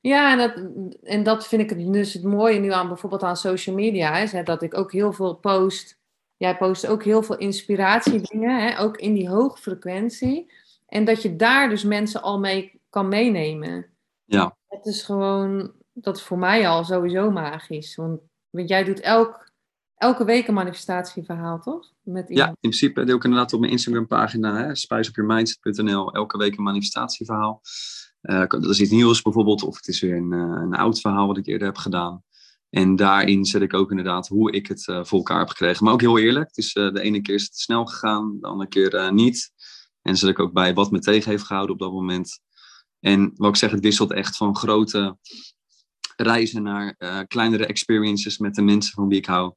Ja, 0.00 0.32
en 0.32 0.38
dat, 0.38 0.70
en 1.02 1.22
dat 1.22 1.46
vind 1.46 1.62
ik 1.62 1.70
het, 1.70 1.92
dus 1.92 2.12
het 2.12 2.22
mooie 2.22 2.58
nu 2.58 2.72
aan 2.72 2.88
bijvoorbeeld 2.88 3.22
aan 3.22 3.36
social 3.36 3.74
media. 3.74 4.18
Is, 4.18 4.32
hè, 4.32 4.42
dat 4.42 4.62
ik 4.62 4.76
ook 4.76 4.92
heel 4.92 5.12
veel 5.12 5.34
post. 5.34 5.98
Jij 6.36 6.56
post 6.56 6.86
ook 6.86 7.04
heel 7.04 7.22
veel 7.22 7.36
inspiratiedingen, 7.36 8.62
hè, 8.62 8.80
ook 8.80 8.96
in 8.96 9.14
die 9.14 9.28
hoge 9.28 9.58
frequentie. 9.58 10.52
En 10.86 11.04
dat 11.04 11.22
je 11.22 11.36
daar 11.36 11.68
dus 11.68 11.84
mensen 11.84 12.22
al 12.22 12.38
mee 12.38 12.80
kan 12.90 13.08
meenemen. 13.08 13.86
Ja. 14.24 14.56
Het 14.66 14.86
is 14.86 15.02
gewoon, 15.02 15.72
dat 15.92 16.16
is 16.16 16.22
voor 16.22 16.38
mij 16.38 16.68
al 16.68 16.84
sowieso 16.84 17.30
magisch. 17.30 17.96
Want, 17.96 18.20
want 18.50 18.68
jij 18.68 18.84
doet 18.84 19.00
elk, 19.00 19.50
elke 19.94 20.24
week 20.24 20.48
een 20.48 20.54
manifestatieverhaal, 20.54 21.60
toch? 21.60 21.92
Met 22.02 22.28
ja, 22.28 22.46
in 22.46 22.56
principe 22.60 23.04
deel 23.04 23.16
ik 23.16 23.24
inderdaad 23.24 23.52
op 23.52 23.60
mijn 23.60 23.72
Instagram 23.72 24.06
pagina, 24.06 24.74
spijsopyourmindset.nl, 24.74 26.12
elke 26.12 26.38
week 26.38 26.56
een 26.56 26.62
manifestatieverhaal. 26.62 27.60
Dat 28.28 28.68
is 28.68 28.80
iets 28.80 28.90
nieuws 28.90 29.22
bijvoorbeeld, 29.22 29.62
of 29.62 29.76
het 29.76 29.88
is 29.88 30.00
weer 30.00 30.16
een, 30.16 30.32
uh, 30.32 30.62
een 30.62 30.74
oud 30.74 31.00
verhaal 31.00 31.26
wat 31.26 31.36
ik 31.36 31.46
eerder 31.46 31.66
heb 31.66 31.76
gedaan. 31.76 32.22
En 32.70 32.96
daarin 32.96 33.44
zet 33.44 33.62
ik 33.62 33.74
ook 33.74 33.90
inderdaad 33.90 34.28
hoe 34.28 34.52
ik 34.52 34.66
het 34.66 34.86
uh, 34.86 35.04
voor 35.04 35.18
elkaar 35.18 35.38
heb 35.38 35.48
gekregen. 35.48 35.84
Maar 35.84 35.92
ook 35.92 36.00
heel 36.00 36.18
eerlijk, 36.18 36.48
het 36.48 36.56
is, 36.56 36.72
de 36.72 37.00
ene 37.00 37.20
keer 37.20 37.34
is 37.34 37.42
het 37.42 37.58
snel 37.58 37.86
gegaan, 37.86 38.36
de 38.40 38.46
andere 38.46 38.68
keer 38.68 39.12
niet. 39.12 39.52
En 40.02 40.16
zet 40.16 40.30
ik 40.30 40.38
ook 40.38 40.52
bij 40.52 40.74
wat 40.74 40.90
me 40.90 40.98
tegen 40.98 41.30
heeft 41.30 41.44
gehouden 41.44 41.74
op 41.74 41.80
dat 41.80 41.92
moment. 41.92 42.40
En 43.00 43.32
wat 43.34 43.48
ik 43.48 43.56
zeg, 43.56 43.70
het 43.70 43.80
wisselt 43.80 44.12
echt 44.12 44.36
van 44.36 44.56
grote 44.56 45.16
reizen 46.16 46.62
naar 46.62 46.96
kleinere 47.26 47.66
experiences 47.66 48.38
met 48.38 48.54
de 48.54 48.62
mensen 48.62 48.94
van 48.94 49.08
wie 49.08 49.18
ik 49.18 49.26
hou. 49.26 49.54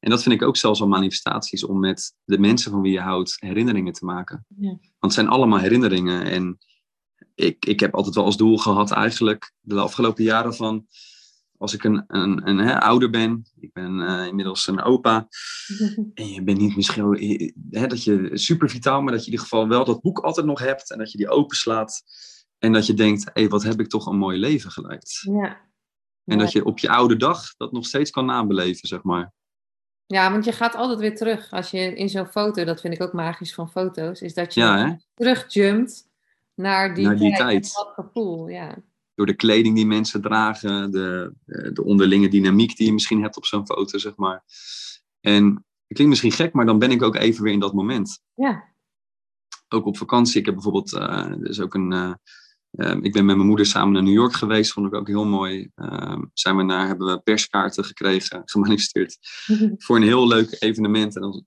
En 0.00 0.10
dat 0.10 0.22
vind 0.22 0.34
ik 0.34 0.42
ook 0.42 0.56
zelfs 0.56 0.80
al 0.80 0.88
manifestaties, 0.88 1.64
om 1.64 1.80
met 1.80 2.14
de 2.24 2.38
mensen 2.38 2.70
van 2.70 2.80
wie 2.80 2.92
je 2.92 3.00
houdt 3.00 3.36
herinneringen 3.38 3.92
te 3.92 4.04
maken. 4.04 4.46
Ja. 4.48 4.68
Want 4.68 4.80
het 4.98 5.12
zijn 5.12 5.28
allemaal 5.28 5.58
herinneringen. 5.58 6.24
En 6.24 6.58
ik, 7.34 7.66
ik 7.66 7.80
heb 7.80 7.94
altijd 7.94 8.14
wel 8.14 8.24
als 8.24 8.36
doel 8.36 8.58
gehad 8.58 8.90
eigenlijk 8.90 9.52
de 9.60 9.80
afgelopen 9.80 10.24
jaren 10.24 10.54
van 10.54 10.86
als 11.58 11.74
ik 11.74 11.84
een, 11.84 12.04
een, 12.06 12.48
een 12.48 12.58
hè, 12.58 12.80
ouder 12.80 13.10
ben, 13.10 13.46
ik 13.60 13.72
ben 13.72 14.00
uh, 14.00 14.26
inmiddels 14.26 14.66
een 14.66 14.82
opa, 14.82 15.28
en 16.14 16.28
je 16.28 16.42
bent 16.42 16.58
niet 16.58 16.76
misschien 16.76 17.54
hè, 17.70 17.86
dat 17.86 18.04
je 18.04 18.30
super 18.32 18.70
vitaal, 18.70 19.02
maar 19.02 19.12
dat 19.12 19.20
je 19.20 19.26
in 19.26 19.32
ieder 19.32 19.48
geval 19.48 19.68
wel 19.68 19.84
dat 19.84 20.00
boek 20.00 20.18
altijd 20.18 20.46
nog 20.46 20.58
hebt 20.58 20.90
en 20.90 20.98
dat 20.98 21.12
je 21.12 21.18
die 21.18 21.28
openslaat 21.28 22.02
en 22.58 22.72
dat 22.72 22.86
je 22.86 22.94
denkt, 22.94 23.24
hé, 23.24 23.30
hey, 23.32 23.48
wat 23.48 23.62
heb 23.62 23.80
ik 23.80 23.88
toch 23.88 24.06
een 24.06 24.16
mooi 24.16 24.38
leven 24.38 24.70
geleid. 24.70 25.20
Ja. 25.20 25.60
En 26.24 26.38
dat 26.38 26.52
je 26.52 26.64
op 26.64 26.78
je 26.78 26.88
oude 26.88 27.16
dag 27.16 27.56
dat 27.56 27.72
nog 27.72 27.86
steeds 27.86 28.10
kan 28.10 28.26
nabeleven, 28.26 28.88
zeg 28.88 29.02
maar. 29.02 29.32
Ja, 30.06 30.30
want 30.30 30.44
je 30.44 30.52
gaat 30.52 30.74
altijd 30.74 30.98
weer 30.98 31.16
terug. 31.16 31.50
Als 31.50 31.70
je 31.70 31.94
in 31.94 32.08
zo'n 32.08 32.26
foto, 32.26 32.64
dat 32.64 32.80
vind 32.80 32.94
ik 32.94 33.02
ook 33.02 33.12
magisch 33.12 33.54
van 33.54 33.70
foto's, 33.70 34.20
is 34.20 34.34
dat 34.34 34.54
je 34.54 34.60
ja, 34.60 34.98
terugjumpt 35.14 36.08
naar 36.54 36.94
die, 36.94 37.04
Naar 37.04 37.16
die 37.16 37.36
tijd. 37.36 37.38
tijd. 37.38 37.72
Dat 37.74 37.92
gevoel, 37.94 38.48
ja. 38.48 38.76
Door 39.14 39.26
de 39.26 39.34
kleding 39.34 39.74
die 39.74 39.86
mensen 39.86 40.22
dragen, 40.22 40.90
de, 40.90 41.32
de 41.72 41.84
onderlinge 41.84 42.28
dynamiek 42.28 42.76
die 42.76 42.86
je 42.86 42.92
misschien 42.92 43.22
hebt 43.22 43.36
op 43.36 43.44
zo'n 43.44 43.66
foto, 43.66 43.98
zeg 43.98 44.16
maar. 44.16 44.44
En 45.20 45.44
het 45.86 45.96
klinkt 45.96 46.08
misschien 46.08 46.32
gek, 46.32 46.52
maar 46.52 46.66
dan 46.66 46.78
ben 46.78 46.90
ik 46.90 47.02
ook 47.02 47.14
even 47.14 47.44
weer 47.44 47.52
in 47.52 47.60
dat 47.60 47.72
moment. 47.72 48.22
Ja. 48.34 48.72
Ook 49.68 49.86
op 49.86 49.96
vakantie. 49.96 50.38
Ik 50.40 50.46
heb 50.46 50.54
bijvoorbeeld, 50.54 50.92
uh, 50.92 51.32
is 51.42 51.60
ook 51.60 51.74
een, 51.74 51.92
uh, 51.92 52.14
uh, 52.70 52.96
ik 53.00 53.12
ben 53.12 53.24
met 53.24 53.36
mijn 53.36 53.48
moeder 53.48 53.66
samen 53.66 53.92
naar 53.92 54.02
New 54.02 54.12
York 54.12 54.32
geweest, 54.32 54.72
vond 54.72 54.86
ik 54.86 54.94
ook 54.94 55.06
heel 55.06 55.24
mooi. 55.24 55.70
zijn 56.32 56.56
we 56.56 56.62
naar, 56.62 56.86
hebben 56.86 57.06
we 57.06 57.20
perskaarten 57.20 57.84
gekregen, 57.84 58.42
gemanifesteerd, 58.52 59.18
voor 59.84 59.96
een 59.96 60.02
heel 60.02 60.26
leuk 60.26 60.56
evenement. 60.58 61.16
En 61.16 61.22
als, 61.22 61.42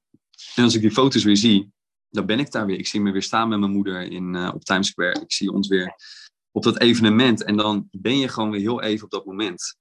en 0.56 0.64
als 0.64 0.76
ik 0.76 0.82
die 0.82 0.92
foto's 0.92 1.24
weer 1.24 1.38
zie, 1.38 1.72
dan 2.18 2.26
ben 2.26 2.40
ik 2.40 2.52
daar 2.52 2.66
weer. 2.66 2.78
Ik 2.78 2.88
zie 2.88 3.02
me 3.02 3.12
weer 3.12 3.22
staan 3.24 3.50
met 3.50 3.60
mijn 3.60 3.72
moeder 3.72 4.02
in, 4.02 4.34
uh, 4.36 4.52
op 4.54 4.64
Times 4.64 4.88
Square. 4.88 5.22
Ik 5.22 5.32
zie 5.34 5.52
ons 5.52 5.68
weer 5.68 5.96
op 6.52 6.64
dat 6.64 6.80
evenement. 6.80 7.44
En 7.44 7.58
dan 7.58 7.88
ben 7.92 8.18
je 8.18 8.28
gewoon 8.28 8.52
weer 8.52 8.60
heel 8.60 8.82
even 8.82 9.06
op 9.06 9.12
dat 9.12 9.26
moment. 9.26 9.76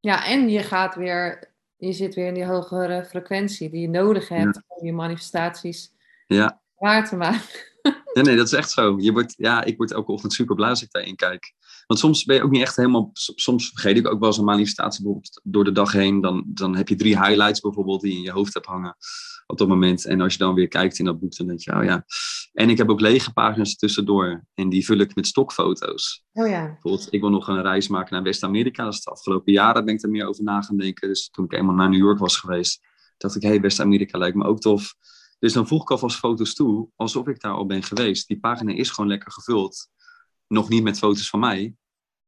Ja, 0.00 0.26
en 0.26 0.48
je 0.48 0.62
gaat 0.62 0.94
weer, 0.94 1.54
je 1.76 1.92
zit 1.92 2.14
weer 2.14 2.26
in 2.26 2.34
die 2.34 2.44
hogere 2.44 3.04
frequentie 3.04 3.70
die 3.70 3.80
je 3.80 3.88
nodig 3.88 4.28
hebt 4.28 4.54
Ja. 4.54 4.62
om 4.66 4.86
je 4.86 4.92
manifestaties 4.92 5.92
Ja. 6.26 6.60
waar 6.74 7.08
te 7.08 7.16
maken. 7.16 7.70
Ja, 8.14 8.22
nee, 8.22 8.36
dat 8.36 8.46
is 8.46 8.52
echt 8.52 8.70
zo. 8.70 8.96
Je 8.98 9.12
wordt, 9.12 9.34
ja, 9.36 9.64
ik 9.64 9.76
word 9.76 9.92
elke 9.92 10.12
ochtend 10.12 10.32
super 10.32 10.54
blij 10.54 10.68
als 10.68 10.82
ik 10.82 10.90
daarin 10.90 11.16
kijk. 11.16 11.54
Want 11.86 12.00
soms 12.00 12.24
ben 12.24 12.36
je 12.36 12.42
ook 12.42 12.50
niet 12.50 12.62
echt 12.62 12.76
helemaal... 12.76 13.10
Soms 13.12 13.68
vergeet 13.68 13.96
ik 13.96 14.08
ook 14.08 14.18
wel 14.18 14.28
eens 14.28 14.38
een 14.38 14.44
manifestatie 14.44 15.02
bijvoorbeeld 15.02 15.40
door 15.44 15.64
de 15.64 15.72
dag 15.72 15.92
heen. 15.92 16.20
Dan, 16.20 16.44
dan 16.46 16.76
heb 16.76 16.88
je 16.88 16.94
drie 16.94 17.18
highlights 17.18 17.60
bijvoorbeeld 17.60 18.00
die 18.00 18.10
je 18.10 18.16
in 18.16 18.22
je 18.22 18.30
hoofd 18.30 18.54
hebt 18.54 18.66
hangen 18.66 18.96
op 19.52 19.58
dat 19.58 19.68
moment. 19.68 20.04
En 20.04 20.20
als 20.20 20.32
je 20.32 20.38
dan 20.38 20.54
weer 20.54 20.68
kijkt 20.68 20.98
in 20.98 21.04
dat 21.04 21.20
boek, 21.20 21.36
dan 21.36 21.46
denk 21.46 21.60
je, 21.60 21.76
oh 21.76 21.84
ja. 21.84 22.04
En 22.52 22.70
ik 22.70 22.78
heb 22.78 22.90
ook 22.90 23.00
lege 23.00 23.32
pagina's 23.32 23.76
tussendoor. 23.76 24.44
En 24.54 24.68
die 24.68 24.84
vul 24.84 24.98
ik 24.98 25.14
met 25.14 25.26
stokfoto's. 25.26 26.24
Oh 26.32 26.48
ja. 26.48 26.66
Bijvoorbeeld, 26.66 27.08
ik 27.10 27.20
wil 27.20 27.30
nog 27.30 27.48
een 27.48 27.62
reis 27.62 27.88
maken 27.88 28.14
naar 28.14 28.22
West-Amerika. 28.22 28.84
Dat 28.84 28.92
is 28.92 29.00
de 29.00 29.10
afgelopen 29.10 29.52
jaren 29.52 29.84
ben 29.84 29.94
ik 29.94 30.02
er 30.02 30.10
meer 30.10 30.26
over 30.26 30.44
na 30.44 30.62
gaan 30.62 30.76
denken. 30.76 31.08
Dus 31.08 31.28
toen 31.30 31.44
ik 31.44 31.52
eenmaal 31.52 31.74
naar 31.74 31.88
New 31.88 31.98
York 31.98 32.18
was 32.18 32.36
geweest, 32.36 32.80
dacht 33.16 33.36
ik, 33.36 33.42
hé, 33.42 33.48
hey, 33.48 33.60
West-Amerika 33.60 34.18
lijkt 34.18 34.36
me 34.36 34.44
ook 34.44 34.60
tof. 34.60 34.94
Dus 35.38 35.52
dan 35.52 35.66
voeg 35.66 35.82
ik 35.82 35.90
alvast 35.90 36.16
foto's 36.18 36.54
toe, 36.54 36.88
alsof 36.96 37.26
ik 37.26 37.40
daar 37.40 37.52
al 37.52 37.66
ben 37.66 37.82
geweest. 37.82 38.28
Die 38.28 38.40
pagina 38.40 38.72
is 38.72 38.90
gewoon 38.90 39.10
lekker 39.10 39.32
gevuld. 39.32 39.88
Nog 40.46 40.68
niet 40.68 40.82
met 40.82 40.98
foto's 40.98 41.28
van 41.28 41.40
mij, 41.40 41.74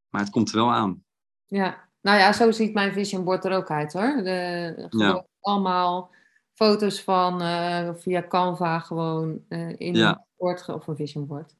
maar 0.08 0.20
het 0.20 0.30
komt 0.30 0.48
er 0.50 0.56
wel 0.56 0.72
aan. 0.72 1.04
Ja, 1.46 1.88
nou 2.00 2.18
ja, 2.18 2.32
zo 2.32 2.50
ziet 2.50 2.74
mijn 2.74 2.92
vision 2.92 3.24
board 3.24 3.44
er 3.44 3.52
ook 3.52 3.70
uit 3.70 3.92
hoor. 3.92 4.22
De, 4.24 4.86
gewoon 4.90 5.06
Ja. 5.06 5.26
allemaal 5.40 6.12
foto's 6.54 7.02
van 7.02 7.42
eh, 7.42 7.90
via 7.94 8.24
Canva 8.28 8.78
gewoon 8.78 9.44
eh, 9.48 9.68
in 9.78 9.94
Ja. 9.94 10.08
een 10.10 10.24
board 10.36 10.68
of 10.68 10.86
een 10.86 10.96
vision 10.96 11.26
board. 11.26 11.54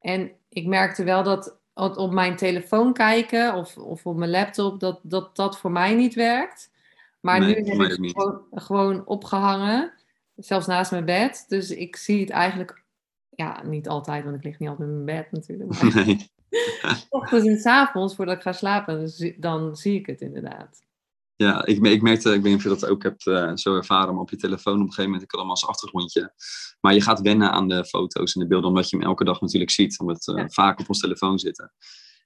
En 0.00 0.30
ik 0.48 0.66
merkte 0.66 1.04
wel 1.04 1.22
dat 1.22 1.58
op 1.74 2.12
mijn 2.12 2.36
telefoon 2.36 2.92
kijken 2.92 3.54
of, 3.54 3.76
of 3.76 4.06
op 4.06 4.16
mijn 4.16 4.30
laptop, 4.30 4.80
dat, 4.80 5.00
dat 5.02 5.36
dat 5.36 5.58
voor 5.58 5.70
mij 5.70 5.94
niet 5.94 6.14
werkt. 6.14 6.70
Maar 7.20 7.40
Nee, 7.40 7.62
nu 7.62 7.82
heb 7.82 7.90
ik 7.90 7.98
niet. 7.98 8.12
gewoon, 8.12 8.42
gewoon 8.50 9.06
opgehangen, 9.06 9.92
zelfs 10.36 10.66
naast 10.66 10.90
mijn 10.90 11.04
bed. 11.04 11.44
Dus 11.48 11.70
ik 11.70 11.96
zie 11.96 12.20
het 12.20 12.30
eigenlijk, 12.30 12.82
ja, 13.30 13.62
niet 13.62 13.88
altijd, 13.88 14.24
want 14.24 14.36
ik 14.36 14.44
lig 14.44 14.58
niet 14.58 14.68
altijd 14.68 14.88
in 14.88 15.04
mijn 15.04 15.18
bed 15.22 15.32
natuurlijk. 15.32 15.70
Maar 15.82 16.04
Nee. 16.04 16.30
ochtends 17.08 17.46
en 17.46 17.58
's 17.58 17.66
avonds, 17.66 18.14
voordat 18.14 18.36
ik 18.36 18.42
ga 18.42 18.52
slapen, 18.52 19.10
dan 19.36 19.76
zie 19.76 19.98
ik 19.98 20.06
het 20.06 20.20
inderdaad. 20.20 20.82
Ja, 21.40 21.66
ik, 21.66 21.86
ik 21.86 22.02
merkte, 22.02 22.28
ik 22.28 22.42
weet 22.42 22.44
niet 22.44 22.56
of 22.56 22.62
je 22.62 22.68
dat 22.80 22.86
ook 22.86 23.02
hebt 23.02 23.26
eh, 23.26 23.50
zo 23.54 23.76
ervaren, 23.76 24.12
maar 24.12 24.22
op 24.22 24.30
je 24.30 24.36
telefoon 24.36 24.74
op 24.74 24.80
een 24.80 24.86
gegeven 24.86 25.04
moment, 25.04 25.22
ik 25.22 25.30
had 25.30 25.40
allemaal 25.40 25.56
als 25.60 25.66
achtergrondje. 25.66 26.32
Maar 26.80 26.94
je 26.94 27.00
gaat 27.00 27.20
wennen 27.20 27.50
aan 27.52 27.68
de 27.68 27.84
foto's 27.84 28.34
en 28.34 28.40
de 28.40 28.46
beelden, 28.46 28.68
omdat 28.68 28.90
je 28.90 28.96
hem 28.96 29.06
elke 29.06 29.24
dag 29.24 29.40
natuurlijk 29.40 29.70
ziet, 29.70 29.98
omdat 29.98 30.24
we 30.24 30.32
eh, 30.32 30.38
Ja. 30.38 30.48
vaak 30.48 30.80
op 30.80 30.88
ons 30.88 31.00
telefoon 31.00 31.38
zitten. 31.38 31.72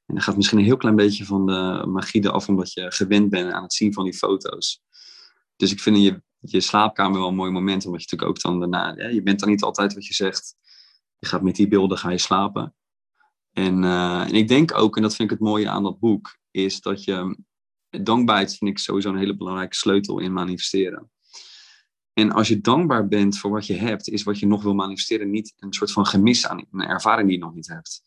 En 0.06 0.14
dan 0.14 0.22
gaat 0.22 0.36
misschien 0.36 0.58
een 0.58 0.64
heel 0.64 0.76
klein 0.76 0.96
beetje 0.96 1.24
van 1.24 1.46
de 1.46 1.84
magie 1.86 2.24
eraf, 2.24 2.48
omdat 2.48 2.72
je 2.72 2.92
gewend 2.92 3.30
bent 3.30 3.52
aan 3.52 3.62
het 3.62 3.72
zien 3.72 3.92
van 3.92 4.04
die 4.04 4.14
foto's. 4.14 4.82
Dus 5.56 5.72
ik 5.72 5.80
vind 5.80 5.96
in 5.96 6.02
je, 6.02 6.22
je 6.38 6.60
slaapkamer 6.60 7.18
wel 7.18 7.28
een 7.28 7.34
mooi 7.34 7.50
moment, 7.50 7.86
omdat 7.86 8.02
je 8.02 8.06
natuurlijk 8.10 8.30
ook 8.30 8.42
dan 8.42 8.60
daarna, 8.60 9.02
ja, 9.04 9.08
je 9.08 9.22
bent 9.22 9.40
dan 9.40 9.48
niet 9.48 9.62
altijd 9.62 9.94
wat 9.94 10.06
je 10.06 10.14
zegt. 10.14 10.54
Je 11.18 11.26
gaat 11.26 11.42
met 11.42 11.56
die 11.56 11.68
beelden 11.68 11.98
ga 11.98 12.10
je 12.10 12.18
slapen. 12.18 12.74
En, 13.52 13.84
eh, 13.84 14.20
en 14.20 14.34
ik 14.34 14.48
denk 14.48 14.78
ook, 14.78 14.96
en 14.96 15.02
dat 15.02 15.14
vind 15.14 15.30
ik 15.30 15.38
het 15.38 15.48
mooie 15.48 15.68
aan 15.68 15.82
dat 15.82 15.98
boek, 15.98 16.38
is 16.50 16.80
dat 16.80 17.04
je 17.04 17.36
dankbaarheid 18.02 18.56
vind 18.56 18.70
ik 18.70 18.78
sowieso 18.78 19.08
een 19.08 19.18
hele 19.18 19.36
belangrijke 19.36 19.76
sleutel 19.76 20.18
in 20.18 20.32
manifesteren. 20.32 21.10
En 22.12 22.32
als 22.32 22.48
je 22.48 22.60
dankbaar 22.60 23.08
bent 23.08 23.38
voor 23.38 23.50
wat 23.50 23.66
je 23.66 23.74
hebt, 23.74 24.08
is 24.08 24.22
wat 24.22 24.38
je 24.38 24.46
nog 24.46 24.62
wil 24.62 24.74
manifesteren 24.74 25.30
niet 25.30 25.52
een 25.56 25.72
soort 25.72 25.92
van 25.92 26.06
gemis 26.06 26.46
aan 26.46 26.64
een 26.72 26.80
ervaring 26.80 27.28
die 27.28 27.38
je 27.38 27.44
nog 27.44 27.54
niet 27.54 27.68
hebt. 27.68 28.02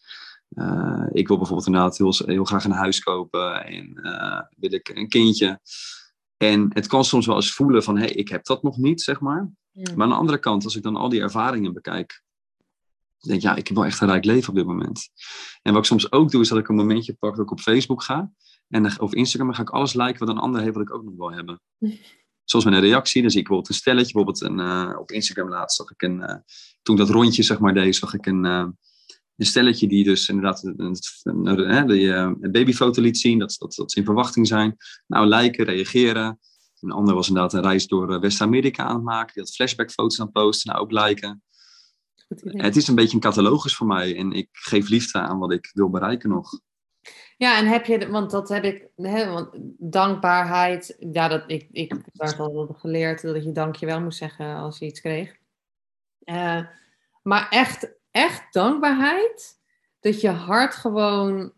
Eh, 0.50 1.06
ik 1.12 1.28
wil 1.28 1.38
bijvoorbeeld 1.38 1.68
inderdaad 1.68 1.98
heel, 1.98 2.14
heel 2.26 2.46
graag 2.46 2.66
een 2.66 2.72
huis 2.72 3.00
kopen 3.00 3.66
en 3.66 3.96
eh, 4.04 4.42
wil 4.58 4.74
ik 4.74 4.90
een 4.90 5.08
kindje. 5.08 5.60
En 6.38 6.70
het 6.74 6.88
kan 6.88 7.06
soms 7.06 7.26
wel 7.26 7.36
eens 7.36 7.54
voelen 7.54 7.84
van, 7.84 7.98
hé, 7.98 8.04
hey, 8.04 8.12
ik 8.12 8.30
heb 8.30 8.46
dat 8.46 8.64
nog 8.64 8.78
niet, 8.78 9.02
zeg 9.02 9.20
maar. 9.20 9.50
Maar 9.72 10.04
aan 10.04 10.10
de 10.10 10.16
andere 10.16 10.40
kant, 10.40 10.64
als 10.64 10.76
ik 10.76 10.84
dan 10.84 10.96
al 10.96 11.10
die 11.10 11.22
ervaringen 11.22 11.74
bekijk, 11.74 12.22
denk 13.20 13.38
ik, 13.38 13.46
ja, 13.46 13.56
ik 13.56 13.68
heb 13.68 13.76
wel 13.76 13.86
echt 13.86 14.02
een 14.02 14.08
rijk 14.08 14.26
leven 14.26 14.50
op 14.50 14.56
dit 14.56 14.66
moment. 14.66 15.10
En 15.62 15.74
wat 15.74 15.82
ik 15.82 15.88
soms 15.88 16.12
ook 16.12 16.32
doe, 16.32 16.42
is 16.42 16.50
dat 16.50 16.58
ik 16.58 16.68
een 16.68 16.76
momentje 16.76 17.14
pak 17.14 17.36
dat 17.36 17.46
ik 17.46 17.52
op 17.52 17.60
Facebook 17.60 18.04
ga. 18.04 18.32
En 18.68 19.00
of 19.00 19.14
Instagram, 19.14 19.54
ga 19.54 19.62
ik 19.62 19.70
alles 19.70 19.94
liken 19.94 20.20
wat 20.20 20.30
een 20.30 20.42
ander 20.42 20.62
heeft, 20.62 20.74
wat 20.74 20.84
ik 20.84 20.94
ook 20.94 21.04
nog 21.04 21.16
wil 21.16 21.32
hebben. 21.32 21.62
Zoals 22.44 22.66
met 22.66 22.74
een 22.74 22.80
reactie, 22.80 23.22
dan 23.22 23.32
zie 23.32 23.40
ik 23.40 23.48
bijvoorbeeld 23.48 23.76
een 23.76 23.82
stelletje. 23.82 24.14
Bijvoorbeeld 24.14 24.42
een, 24.42 24.60
eh, 24.60 25.00
op 25.00 25.12
Instagram 25.12 25.50
laatst 25.50 25.78
zag 25.78 25.92
ik 25.92 26.02
een, 26.02 26.22
eh, 26.22 26.36
toen 26.82 26.96
ik 26.96 27.02
dat 27.02 27.10
rondje 27.10 27.44
zeg 27.44 27.60
maar 27.60 27.74
deed, 27.74 27.96
zag 27.96 28.14
ik 28.14 28.26
een, 28.26 28.46
eh, 28.46 28.68
een 29.36 29.46
stelletje 29.46 29.88
die 29.88 30.04
dus 30.04 30.30
inderdaad 30.30 30.64
een, 30.64 30.96
een, 31.24 31.88
die, 31.88 32.50
babyfoto 32.52 33.02
liet 33.02 33.18
zien, 33.18 33.40
dat, 33.40 33.56
dat, 33.60 33.74
dat 33.76 33.92
ze 33.92 34.00
in 34.00 34.06
verwachting 34.06 34.48
zijn. 34.48 34.78
Nou, 35.08 35.28
liken, 35.28 35.66
reageren. 35.66 36.40
Een 36.80 36.92
ander 36.92 37.16
was 37.16 37.28
inderdaad 37.28 37.54
een 37.54 37.62
reis 37.62 37.88
door 37.88 38.20
West-Amerika 38.20 38.84
aan 38.84 38.96
het 38.96 39.04
maken. 39.04 39.34
Die 39.34 39.44
had 39.44 39.56
flashbackfoto's 39.56 40.20
aan 40.20 40.26
het 40.26 40.34
posten, 40.34 40.72
nou 40.72 40.84
ook 40.84 40.92
liken. 40.92 41.44
Het 42.42 42.76
is 42.76 42.88
een 42.88 42.96
beetje 42.96 43.14
een 43.14 43.22
catalogus 43.22 43.76
voor 43.76 43.88
mij 43.88 44.18
en 44.18 44.32
ik 44.32 44.50
geef 44.52 44.90
liefde 44.90 45.20
aan 45.20 45.40
wat 45.40 45.52
ik 45.52 45.70
wil 45.74 45.90
bereiken 45.90 46.30
nog. 46.30 46.60
Ja, 47.38 47.58
en 47.58 47.66
heb 47.66 47.86
je, 47.86 48.10
want 48.10 48.32
dat 48.32 48.50
heb 48.50 48.64
ik, 48.64 48.88
hè, 48.96 49.32
want 49.32 49.50
dankbaarheid, 49.78 50.98
ja, 51.12 51.28
dat, 51.28 51.44
ik, 51.48 51.68
ik 51.72 51.94
werd 52.14 52.40
al 52.40 52.76
geleerd 52.80 53.22
dat 53.22 53.44
je 53.44 53.52
dankjewel 53.52 54.02
moest 54.02 54.18
zeggen 54.18 54.56
als 54.56 54.80
je 54.80 54.86
iets 54.86 55.02
kreeg. 55.02 55.38
Eh, 56.20 56.60
maar 57.24 57.50
echt, 57.50 57.90
echt 58.12 58.54
dankbaarheid, 58.54 59.60
dat 60.00 60.22
je 60.22 60.30
hart 60.30 60.74
gewoon 60.74 61.54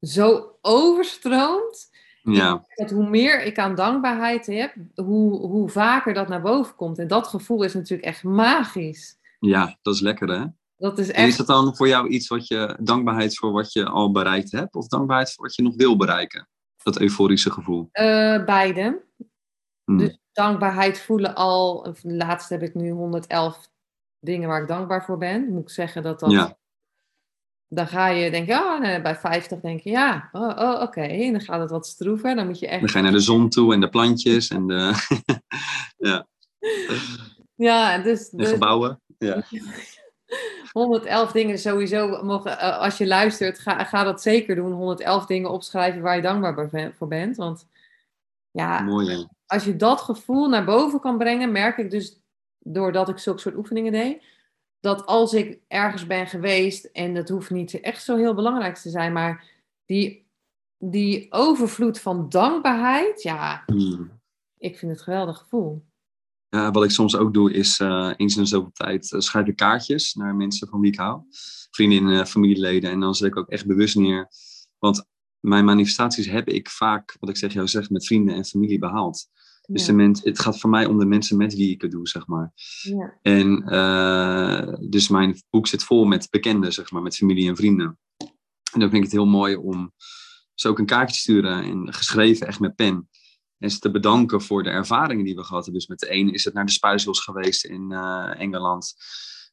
zo 0.00 0.58
overstroomt. 0.60 1.90
Ja. 2.22 2.64
Dat 2.74 2.90
hoe 2.90 3.08
meer 3.08 3.42
ik 3.42 3.58
aan 3.58 3.74
dankbaarheid 3.74 4.46
heb, 4.46 4.74
hoe, 4.94 5.46
hoe 5.46 5.68
vaker 5.68 6.14
dat 6.14 6.28
naar 6.28 6.42
boven 6.42 6.74
komt. 6.74 6.98
En 6.98 7.08
dat 7.08 7.26
gevoel 7.26 7.62
is 7.62 7.74
natuurlijk 7.74 8.08
echt 8.08 8.22
magisch. 8.22 9.18
ja, 9.40 9.78
dat 9.82 9.94
is 9.94 10.00
lekker 10.00 10.28
hè. 10.28 10.46
Dat 10.80 10.98
is 10.98 11.10
En 11.10 11.22
is 11.22 11.28
echt. 11.28 11.36
dat 11.36 11.46
dan 11.46 11.76
voor 11.76 11.88
jou 11.88 12.08
iets 12.08 12.28
wat 12.28 12.46
je, 12.46 12.76
dankbaarheid 12.80 13.36
voor 13.36 13.52
wat 13.52 13.72
je 13.72 13.84
al 13.86 14.10
bereikt 14.10 14.52
hebt? 14.52 14.74
Of 14.74 14.86
dankbaarheid 14.86 15.32
voor 15.32 15.44
wat 15.44 15.54
je 15.54 15.62
nog 15.62 15.74
wil 15.76 15.96
bereiken? 15.96 16.48
Dat 16.82 17.00
euforische 17.00 17.50
gevoel. 17.50 17.88
eh, 17.92 18.44
beide. 18.44 19.04
Hm. 19.84 19.96
Dus 19.98 20.18
dankbaarheid 20.32 21.00
voelen 21.00 21.34
al. 21.34 21.94
Laatst 22.02 22.48
heb 22.48 22.62
ik 22.62 22.74
nu 22.74 22.90
111 22.90 23.70
dingen 24.20 24.48
waar 24.48 24.62
ik 24.62 24.68
dankbaar 24.68 25.04
voor 25.04 25.18
ben. 25.18 25.52
Moet 25.52 25.62
ik 25.62 25.70
zeggen 25.70 26.02
dat 26.02 26.20
dat. 26.20 26.30
Ja. 26.30 26.58
Dan 27.68 27.86
ga 27.86 28.08
je 28.08 28.30
denken, 28.30 28.56
oh, 28.56 28.80
nee, 28.80 29.02
bij 29.02 29.16
50 29.16 29.60
denk 29.60 29.80
je, 29.80 29.90
ja, 29.90 30.28
oh, 30.32 30.58
oh, 30.58 30.82
oké. 30.82 31.00
En 31.00 31.32
dan 31.32 31.40
gaat 31.40 31.60
het 31.60 31.70
wat 31.70 31.86
stroever. 31.86 32.34
Dan 32.34 32.46
moet 32.46 32.58
je 32.58 32.68
echt. 32.68 32.80
Dan 32.80 32.88
ga 32.88 32.98
je 32.98 33.04
naar 33.04 33.12
de 33.12 33.20
zon 33.20 33.48
toe 33.48 33.74
en 33.74 33.80
de 33.80 33.88
plantjes 33.88 34.48
en 34.48 34.66
de, 34.66 34.92
Ja, 37.54 37.98
dus, 37.98 38.28
de 38.28 38.36
dus 38.36 38.50
gebouwen. 38.50 39.00
Ja. 39.18 39.42
111 40.72 41.32
dingen 41.32 41.58
sowieso. 41.58 42.22
Mogen, 42.24 42.58
eh, 42.58 42.78
als 42.78 42.98
je 42.98 43.06
luistert, 43.06 43.58
ga, 43.58 43.84
ga 43.84 44.04
dat 44.04 44.22
zeker 44.22 44.54
doen. 44.54 44.72
111 44.72 45.26
dingen 45.26 45.50
opschrijven 45.50 46.02
waar 46.02 46.16
je 46.16 46.22
dankbaar 46.22 46.92
voor 46.94 47.08
bent. 47.08 47.36
Want 47.36 47.66
ja, 48.50 48.80
Mooi 48.80 49.10
hè. 49.10 49.24
als 49.46 49.64
je 49.64 49.76
dat 49.76 50.00
gevoel 50.00 50.48
naar 50.48 50.64
boven 50.64 51.00
kan 51.00 51.18
brengen, 51.18 51.52
merk 51.52 51.76
ik 51.78 51.90
dus 51.90 52.20
doordat 52.58 53.08
ik 53.08 53.18
zulke 53.18 53.40
soort 53.40 53.56
oefeningen 53.56 53.92
deed, 53.92 54.22
dat 54.80 55.06
als 55.06 55.32
ik 55.32 55.58
ergens 55.68 56.06
ben 56.06 56.26
geweest, 56.26 56.84
en 56.84 57.14
dat 57.14 57.28
hoeft 57.28 57.50
niet 57.50 57.80
echt 57.80 58.02
zo 58.02 58.16
heel 58.16 58.34
belangrijk 58.34 58.76
te 58.76 58.90
zijn, 58.90 59.12
maar 59.12 59.44
die, 59.84 60.26
die 60.78 61.26
overvloed 61.32 62.00
van 62.00 62.28
dankbaarheid, 62.28 63.22
ja, 63.22 63.62
Hm. 63.66 64.02
ik 64.58 64.78
vind 64.78 64.90
het 64.90 65.00
een 65.00 65.04
geweldig 65.04 65.38
gevoel. 65.38 65.84
Ja, 66.50 66.70
wat 66.70 66.84
ik 66.84 66.90
soms 66.90 67.16
ook 67.16 67.34
doe 67.34 67.52
is 67.52 67.80
eh, 67.80 68.10
eens 68.16 68.36
in 68.36 68.42
de 68.42 68.48
zoveel 68.48 68.72
tijd 68.72 69.12
eh, 69.12 69.20
schrijf 69.20 69.46
ik 69.46 69.56
kaartjes 69.56 70.14
naar 70.14 70.34
mensen 70.34 70.68
van 70.68 70.80
wie 70.80 70.92
ik 70.92 70.98
hou. 70.98 71.22
Vriendinnen, 71.70 72.26
familieleden. 72.26 72.90
En 72.90 73.00
dan 73.00 73.14
zet 73.14 73.26
ik 73.26 73.36
ook 73.36 73.48
echt 73.48 73.66
bewust 73.66 73.96
neer. 73.96 74.28
Want 74.78 75.06
mijn 75.40 75.64
manifestaties 75.64 76.26
heb 76.26 76.48
ik 76.48 76.68
vaak, 76.68 77.16
wat 77.20 77.30
ik 77.30 77.36
zeg 77.36 77.52
jou 77.52 77.68
zeg, 77.68 77.90
met 77.90 78.06
vrienden 78.06 78.34
en 78.34 78.44
familie 78.44 78.78
behaald. 78.78 79.28
Dus 79.66 79.84
de 79.84 79.92
mens, 79.92 80.20
het 80.22 80.38
gaat 80.38 80.60
voor 80.60 80.70
mij 80.70 80.86
om 80.86 80.98
de 80.98 81.04
mensen 81.04 81.36
met 81.36 81.54
wie 81.54 81.70
ik 81.70 81.82
het 81.82 81.90
doe, 81.90 82.08
zeg 82.08 82.26
maar. 82.26 82.52
ja, 82.82 83.18
En 83.22 83.64
dus 84.90 85.08
mijn 85.08 85.42
boek 85.50 85.66
zit 85.66 85.84
vol 85.84 86.04
met 86.04 86.30
bekenden, 86.30 86.72
zeg 86.72 86.90
maar, 86.90 87.02
met 87.02 87.16
familie 87.16 87.48
en 87.48 87.56
vrienden. 87.56 87.98
En 88.72 88.80
dan 88.80 88.90
vind 88.90 88.94
ik 88.94 89.02
het 89.02 89.12
heel 89.12 89.26
mooi 89.26 89.56
om 89.56 89.92
ze 90.54 90.68
ook 90.68 90.78
een 90.78 90.86
kaartje 90.86 91.14
te 91.14 91.20
sturen 91.20 91.62
en 91.62 91.94
geschreven 91.94 92.46
echt 92.46 92.60
met 92.60 92.74
pen. 92.74 93.08
En 93.60 93.70
ze 93.70 93.78
te 93.78 93.90
bedanken 93.90 94.42
voor 94.42 94.62
de 94.62 94.70
ervaringen 94.70 95.24
die 95.24 95.34
we 95.34 95.44
gehad 95.44 95.64
hebben. 95.64 95.80
Dus 95.80 95.86
met 95.86 95.98
de 95.98 96.08
ene 96.08 96.32
is 96.32 96.44
het 96.44 96.54
naar 96.54 96.66
de 96.66 96.72
Spuisels 96.72 97.20
geweest 97.20 97.64
in 97.64 97.92
eh, 97.92 98.40
Engeland. 98.40 98.94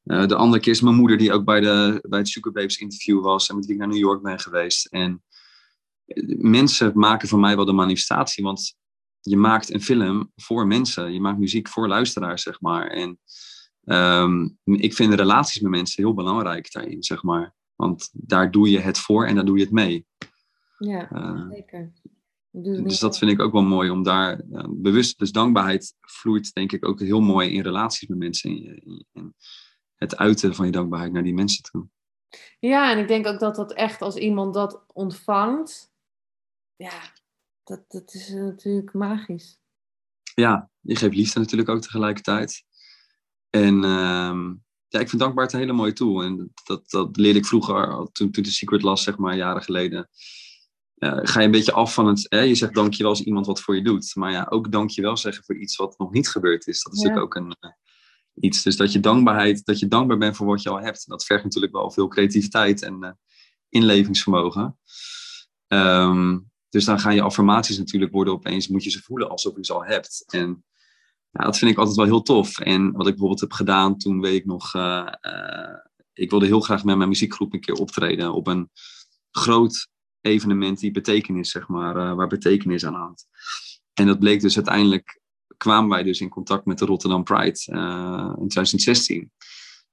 Eh, 0.03 0.27
de 0.27 0.35
andere 0.35 0.61
keer 0.61 0.73
is 0.73 0.81
mijn 0.81 0.95
moeder 0.95 1.17
die 1.17 1.33
ook 1.33 1.45
bij, 1.45 1.59
de, 1.59 2.05
bij 2.09 2.19
het 2.19 2.27
Sugar 2.27 2.51
Babes 2.51 2.77
interview 2.77 3.23
was. 3.23 3.49
En 3.49 3.55
met 3.55 3.65
wie 3.65 3.73
ik 3.73 3.79
naar 3.79 3.89
New 3.89 3.97
York 3.97 4.21
ben 4.21 4.39
geweest. 4.39 4.85
En 4.85 5.23
eh, 6.05 6.37
mensen 6.37 6.91
maken 6.95 7.27
voor 7.27 7.39
mij 7.39 7.55
wel 7.55 7.65
de 7.65 7.71
manifestatie. 7.71 8.43
Want 8.43 8.75
je 9.21 9.37
maakt 9.37 9.73
een 9.73 9.81
film 9.81 10.31
voor 10.35 10.67
mensen. 10.67 11.13
Je 11.13 11.21
maakt 11.21 11.39
muziek 11.39 11.67
voor 11.67 11.87
luisteraars, 11.87 12.41
zeg 12.41 12.61
maar. 12.61 12.87
En 12.87 13.19
ehm, 13.83 14.49
ik 14.63 14.93
vind 14.93 15.09
de 15.09 15.15
relaties 15.15 15.61
met 15.61 15.71
mensen 15.71 16.03
heel 16.03 16.13
belangrijk 16.13 16.71
daarin, 16.71 17.03
zeg 17.03 17.23
maar. 17.23 17.55
Want 17.75 18.09
daar 18.13 18.51
doe 18.51 18.69
je 18.69 18.79
het 18.79 18.97
voor 18.97 19.25
en 19.25 19.35
daar 19.35 19.45
doe 19.45 19.57
je 19.57 19.63
het 19.63 19.73
mee. 19.73 20.05
ja, 20.77 21.47
zeker. 21.49 21.93
Dus 22.63 22.79
niet- 22.79 22.99
dat 22.99 23.17
vind 23.17 23.31
ik 23.31 23.39
ook 23.39 23.51
wel 23.51 23.63
mooi 23.63 23.89
om 23.89 24.03
daar 24.03 24.41
bewust, 24.69 25.19
dus 25.19 25.31
dankbaarheid 25.31 25.95
vloeit 25.99 26.53
denk 26.53 26.71
ik 26.71 26.87
ook 26.87 26.99
heel 26.99 27.21
mooi 27.21 27.49
in 27.49 27.61
relaties 27.61 28.07
met 28.07 28.17
mensen. 28.17 28.49
In, 28.49 29.05
in 29.13 29.35
het 29.95 30.17
uiten 30.17 30.55
van 30.55 30.65
je 30.65 30.71
dankbaarheid 30.71 31.11
naar 31.11 31.23
die 31.23 31.33
mensen 31.33 31.63
toe. 31.63 31.87
Ja, 32.59 32.91
en 32.91 32.97
ik 32.97 33.07
denk 33.07 33.27
ook 33.27 33.39
dat 33.39 33.55
dat 33.55 33.73
echt 33.73 34.01
als 34.01 34.15
iemand 34.15 34.53
dat 34.53 34.83
ontvangt, 34.93 35.91
ja, 36.75 37.13
dat, 37.63 37.83
dat 37.87 38.13
is 38.13 38.29
natuurlijk 38.29 38.93
magisch. 38.93 39.57
Ja, 40.35 40.69
je 40.79 40.95
geeft 40.95 41.15
liefde 41.15 41.39
natuurlijk 41.39 41.69
ook 41.69 41.81
tegelijkertijd. 41.81 42.63
En 43.49 43.83
ehm, 43.83 44.45
ja, 44.87 44.99
ik 44.99 45.09
vind 45.09 45.21
dankbaarheid 45.21 45.53
een 45.53 45.59
hele 45.59 45.73
mooie 45.73 45.93
tool. 45.93 46.23
En 46.23 46.51
dat, 46.63 46.89
dat 46.89 47.17
leerde 47.17 47.39
ik 47.39 47.45
vroeger, 47.45 48.07
toen, 48.11 48.31
toen 48.31 48.43
de 48.43 48.51
Secret 48.51 48.81
las, 48.81 49.03
zeg 49.03 49.17
maar, 49.17 49.35
jaren 49.35 49.63
geleden. 49.63 50.09
Eh, 50.97 51.19
ga 51.21 51.39
je 51.39 51.45
een 51.45 51.51
beetje 51.51 51.71
af 51.71 51.93
van 51.93 52.07
het, 52.07 52.25
hè, 52.29 52.39
je 52.39 52.55
zegt 52.55 52.73
dankjewel 52.73 53.12
als 53.12 53.21
iemand 53.21 53.45
wat 53.45 53.62
voor 53.62 53.75
je 53.75 53.83
doet. 53.83 54.15
Maar 54.15 54.31
ja, 54.31 54.45
ook 54.49 54.71
dankjewel 54.71 55.17
zeggen 55.17 55.43
voor 55.43 55.57
iets 55.57 55.75
wat 55.75 55.97
nog 55.97 56.12
niet 56.12 56.29
gebeurd 56.29 56.67
is. 56.67 56.83
Dat 56.83 56.93
is 56.93 57.01
Ja. 57.01 57.07
natuurlijk 57.07 57.38
ook 57.38 57.43
een, 57.43 57.55
eh, 57.60 57.69
iets. 58.43 58.63
Dus 58.63 58.75
dat 58.77 58.91
je 58.91 58.99
dankbaarheid, 58.99 59.65
dat 59.65 59.79
je 59.79 59.88
dankbaar 59.88 60.17
bent 60.17 60.36
voor 60.36 60.47
wat 60.47 60.62
je 60.62 60.69
al 60.69 60.81
hebt. 60.81 61.07
Dat 61.07 61.25
vergt 61.25 61.43
natuurlijk 61.43 61.73
wel 61.73 61.91
veel 61.91 62.07
creativiteit 62.07 62.81
en 62.81 63.03
eh, 63.03 63.12
inlevingsvermogen. 63.69 64.79
Ehm, 65.67 66.39
dus 66.69 66.86
dan 66.86 66.99
gaan 66.99 67.15
je 67.15 67.21
affirmaties 67.21 67.77
natuurlijk 67.77 68.12
worden 68.12 68.33
opeens, 68.33 68.67
moet 68.67 68.83
je 68.83 68.89
ze 68.89 69.01
voelen 69.01 69.29
alsof 69.29 69.55
je 69.55 69.65
ze 69.65 69.73
al 69.73 69.86
hebt. 69.86 70.23
En 70.27 70.63
ja, 71.31 71.43
dat 71.43 71.57
vind 71.57 71.71
ik 71.71 71.77
altijd 71.77 71.95
wel 71.97 72.05
heel 72.05 72.21
tof. 72.21 72.60
En 72.60 72.91
wat 72.91 73.01
ik 73.05 73.12
bijvoorbeeld 73.12 73.41
heb 73.41 73.51
gedaan, 73.51 73.97
toen 73.97 74.21
weet 74.21 74.36
ik 74.36 74.45
nog, 74.45 74.73
ik 76.13 76.29
wilde 76.29 76.45
heel 76.45 76.60
graag 76.60 76.83
met 76.83 76.97
mijn 76.97 77.10
muziekgroep 77.10 77.53
een 77.53 77.60
keer 77.60 77.75
optreden 77.75 78.33
op 78.33 78.47
een 78.47 78.69
groot 79.31 79.88
evenement 80.21 80.80
die 80.80 80.91
betekenis, 80.91 81.51
zeg 81.51 81.67
maar, 81.67 81.95
eh, 81.95 82.13
waar 82.13 82.27
betekenis 82.27 82.86
aan 82.86 82.93
hangt. 82.93 83.27
En 83.93 84.08
dat 84.08 84.19
bleek 84.19 84.41
dus 84.41 84.56
uiteindelijk, 84.56 85.21
kwamen 85.58 85.89
wij 85.89 86.03
dus 86.03 86.21
in 86.21 86.30
contact 86.30 86.65
met 86.65 86.77
de 86.77 86.86
Rotterdam 86.86 87.23
Pride 87.23 87.60
eh, 87.65 88.34
in 88.39 88.47
2016. 88.47 89.32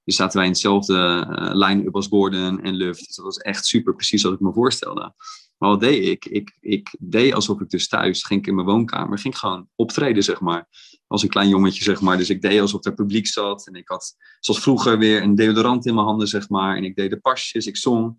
Dus 0.03 0.15
zaten 0.15 0.37
wij 0.37 0.45
in 0.45 0.51
hetzelfde 0.51 1.27
eh, 1.29 1.49
line-up 1.53 1.95
als 1.95 2.07
Gordon 2.07 2.61
en 2.61 2.77
Love. 2.77 3.03
Dus 3.05 3.15
dat 3.15 3.25
was 3.25 3.37
echt 3.37 3.65
super 3.65 3.95
precies 3.95 4.23
wat 4.23 4.33
ik 4.33 4.39
me 4.39 4.53
voorstelde. 4.53 5.13
Maar 5.57 5.69
wat 5.69 5.79
deed 5.79 6.07
ik? 6.07 6.25
ik? 6.25 6.57
Ik 6.59 6.95
deed 6.99 7.33
alsof 7.33 7.61
ik 7.61 7.69
dus 7.69 7.87
thuis 7.87 8.23
ging 8.23 8.47
in 8.47 8.55
mijn 8.55 8.67
woonkamer, 8.67 9.19
ging 9.19 9.37
gewoon 9.37 9.69
optreden, 9.75 10.23
zeg 10.23 10.39
maar. 10.39 10.67
Als 11.07 11.23
een 11.23 11.29
klein 11.29 11.49
jongetje, 11.49 11.83
zeg 11.83 12.01
maar. 12.01 12.17
Dus 12.17 12.29
ik 12.29 12.41
deed 12.41 12.59
alsof 12.61 12.85
er 12.85 12.93
publiek 12.93 13.27
zat. 13.27 13.67
En 13.67 13.73
ik 13.73 13.87
had, 13.87 14.15
zoals 14.39 14.61
vroeger, 14.61 14.97
weer 14.97 15.21
een 15.21 15.35
deodorant 15.35 15.85
in 15.85 15.93
mijn 15.93 16.05
handen, 16.05 16.27
zeg 16.27 16.49
maar. 16.49 16.77
En 16.77 16.83
ik 16.83 16.95
deed 16.95 17.09
de 17.09 17.19
pasjes, 17.19 17.65
ik 17.65 17.77
zong. 17.77 18.15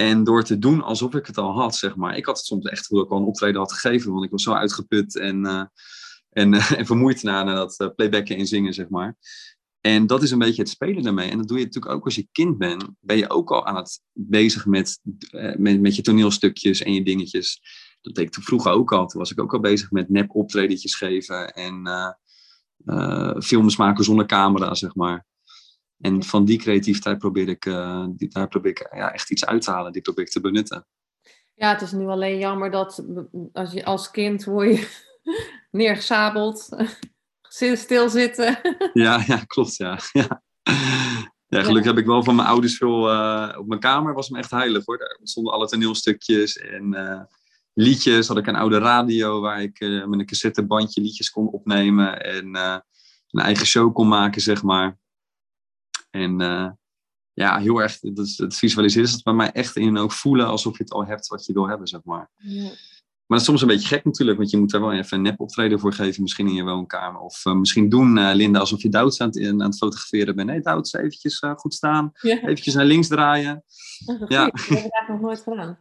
En 0.00 0.24
door 0.24 0.44
te 0.44 0.58
doen 0.58 0.82
alsof 0.82 1.14
ik 1.14 1.26
het 1.26 1.38
al 1.38 1.52
had, 1.52 1.76
zeg 1.76 1.96
maar. 1.96 2.16
Ik 2.16 2.26
had 2.26 2.36
het 2.36 2.46
soms 2.46 2.64
echt 2.64 2.88
wel 2.88 3.02
ik 3.02 3.10
al 3.10 3.18
een 3.18 3.24
optreden 3.24 3.60
had 3.60 3.72
gegeven, 3.72 4.12
want 4.12 4.24
ik 4.24 4.30
was 4.30 4.42
zo 4.42 4.52
uitgeput 4.52 5.16
en, 5.16 5.46
eh, 5.46 5.64
en, 6.30 6.54
en 6.78 6.86
vermoeid 6.86 7.22
na, 7.22 7.44
dat 7.44 7.78
eh, 7.78 7.88
playbacken 7.96 8.36
en 8.36 8.46
zingen, 8.46 8.74
zeg 8.74 8.88
maar. 8.88 9.16
En 9.80 10.06
dat 10.06 10.22
is 10.22 10.30
een 10.30 10.38
beetje 10.38 10.62
het 10.62 10.70
spelen 10.70 11.02
daarmee. 11.02 11.30
En 11.30 11.38
dat 11.38 11.48
doe 11.48 11.58
je 11.58 11.64
natuurlijk 11.64 11.94
ook 11.94 12.04
als 12.04 12.14
je 12.14 12.28
kind 12.32 12.58
bent. 12.58 12.84
Ben 13.00 13.16
je 13.16 13.30
ook 13.30 13.50
al 13.50 13.66
aan 13.66 13.76
het 13.76 14.00
bezig 14.12 14.66
met, 14.66 15.00
eh, 15.30 15.56
met, 15.56 15.80
met 15.80 15.96
je 15.96 16.02
toneelstukjes 16.02 16.82
en 16.82 16.94
je 16.94 17.04
dingetjes. 17.04 17.60
Dat 18.00 18.14
deed 18.14 18.24
ik 18.24 18.32
toen 18.32 18.42
vroeger 18.42 18.72
ook 18.72 18.92
al. 18.92 19.06
Toen 19.06 19.20
was 19.20 19.30
ik 19.30 19.40
ook 19.40 19.52
al 19.52 19.60
bezig 19.60 19.90
met 19.90 20.08
nep 20.08 20.34
optredetjes 20.34 20.94
geven. 20.94 21.54
En 21.54 21.86
eh, 21.86 22.12
eh, 22.84 23.40
films 23.40 23.76
maken 23.76 24.04
zonder 24.04 24.26
camera, 24.26 24.74
zeg 24.74 24.94
maar. 24.94 25.26
En 26.00 26.24
van 26.24 26.44
die 26.44 26.58
creativiteit 26.58 27.18
probeer 27.18 27.48
ik, 27.48 27.66
eh, 27.66 28.06
die, 28.10 28.28
daar 28.28 28.48
probeer 28.48 28.70
ik 28.70 28.88
ja, 28.94 29.12
echt 29.12 29.30
iets 29.30 29.46
uit 29.46 29.62
te 29.62 29.70
halen. 29.70 29.92
Die 29.92 30.02
probeer 30.02 30.24
ik 30.24 30.30
te 30.30 30.40
benutten. 30.40 30.86
Ja, 31.54 31.72
het 31.72 31.80
is 31.80 31.92
nu 31.92 32.06
alleen 32.06 32.38
jammer 32.38 32.70
dat 32.70 33.04
als 33.52 33.72
je 33.72 33.84
als 33.84 34.10
kind 34.10 34.44
word 34.44 34.76
je 34.76 34.88
neergesabeld, 35.70 36.68
stilzitten. 37.74 38.58
Ja, 38.92 39.22
ja 39.26 39.44
klopt. 39.46 39.76
Ja. 39.76 39.98
Ja. 40.12 40.42
Ja, 41.46 41.62
gelukkig 41.62 41.90
heb 41.90 41.98
ik 41.98 42.06
wel 42.06 42.24
van 42.24 42.34
mijn 42.34 42.48
ouders 42.48 42.76
veel 42.76 43.12
uh, 43.12 43.54
op 43.58 43.66
mijn 43.66 43.80
kamer. 43.80 44.14
Was 44.14 44.28
me 44.28 44.38
echt 44.38 44.50
heilig 44.50 44.84
hoor. 44.84 44.98
Daar 44.98 45.18
stonden 45.22 45.52
alle 45.52 45.66
toneelstukjes 45.66 46.56
en 46.56 46.94
uh, 46.94 47.20
liedjes. 47.74 48.28
Had 48.28 48.36
ik 48.36 48.46
een 48.46 48.56
oude 48.56 48.78
radio 48.78 49.40
waar 49.40 49.62
ik 49.62 49.80
uh, 49.80 50.06
met 50.06 50.20
een 50.20 50.26
cassettebandje 50.26 51.00
liedjes 51.00 51.30
kon 51.30 51.48
opnemen. 51.48 52.22
En 52.22 52.56
een 53.30 53.42
eigen 53.42 53.66
show 53.66 53.94
kon 53.94 54.08
maken, 54.08 54.40
zeg 54.40 54.62
maar. 54.62 54.98
En 56.18 56.78
ja, 57.32 57.58
heel 57.58 57.82
erg. 57.82 57.98
Dat 58.00 58.26
is, 58.26 58.38
het 58.38 58.56
visualiseren 58.56 59.06
is 59.06 59.12
het 59.12 59.22
bij 59.22 59.32
mij 59.32 59.52
echt 59.52 59.76
in 59.76 59.98
ook 59.98 60.12
voelen 60.12 60.46
alsof 60.46 60.76
je 60.76 60.82
het 60.82 60.92
al 60.92 61.06
hebt 61.06 61.26
wat 61.26 61.46
je 61.46 61.52
wil 61.52 61.68
hebben, 61.68 61.88
zeg 61.88 62.00
maar. 62.04 62.30
Ja. 62.36 62.70
Maar 63.28 63.38
dat 63.38 63.46
is 63.46 63.52
soms 63.52 63.62
een 63.62 63.76
beetje 63.76 63.94
gek 63.94 64.04
natuurlijk, 64.04 64.38
want 64.38 64.50
je 64.50 64.58
moet 64.58 64.72
er 64.72 64.80
wel 64.80 64.92
even 64.92 65.16
een 65.16 65.22
nep 65.22 65.40
optreden 65.40 65.80
voor 65.80 65.92
geven, 65.92 66.22
misschien 66.22 66.46
in 66.46 66.54
je 66.54 66.62
woonkamer. 66.62 67.20
Of 67.20 67.44
uh, 67.44 67.54
misschien 67.54 67.88
doen, 67.88 68.16
uh, 68.18 68.30
Linda, 68.34 68.58
alsof 68.58 68.82
je 68.82 68.88
Douds 68.88 69.20
aan, 69.20 69.40
aan 69.44 69.60
het 69.60 69.76
fotograferen 69.76 70.36
bent. 70.36 70.48
Nee, 70.48 70.60
Douds, 70.60 70.92
eventjes 70.92 71.42
goed 71.56 71.74
staan, 71.74 72.10
ja. 72.20 72.40
eventjes 72.40 72.74
naar 72.74 72.84
links 72.84 73.08
draaien. 73.08 73.64
Ja. 74.28 74.44
Dat 74.44 74.52
heb 74.52 74.54
ik 74.54 74.70
eigenlijk 74.70 75.08
nog 75.08 75.20
nooit 75.20 75.40
gedaan. 75.40 75.78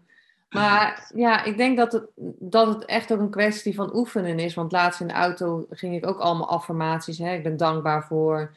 Maar 0.50 1.12
ja, 1.16 1.44
ik 1.44 1.58
denk 1.58 1.78
dat 1.78 1.92
het, 1.92 2.08
dat 2.40 2.68
het 2.68 2.86
echt 2.86 3.14
ook 3.14 3.20
een 3.20 3.30
kwestie 3.30 3.76
van 3.76 3.96
oefenen 3.96 4.40
is. 4.40 4.54
Want 4.54 4.72
laatst 4.72 5.02
in 5.02 5.08
de 5.08 5.14
auto 5.14 5.66
ging 5.70 5.96
ik 5.96 6.08
ook 6.08 6.20
allemaal 6.20 6.50
affirmaties. 6.50 7.18
Hè? 7.18 7.34
Ik 7.34 7.44
ben 7.44 7.58
dankbaar 7.58 8.06
voor. 8.08 8.56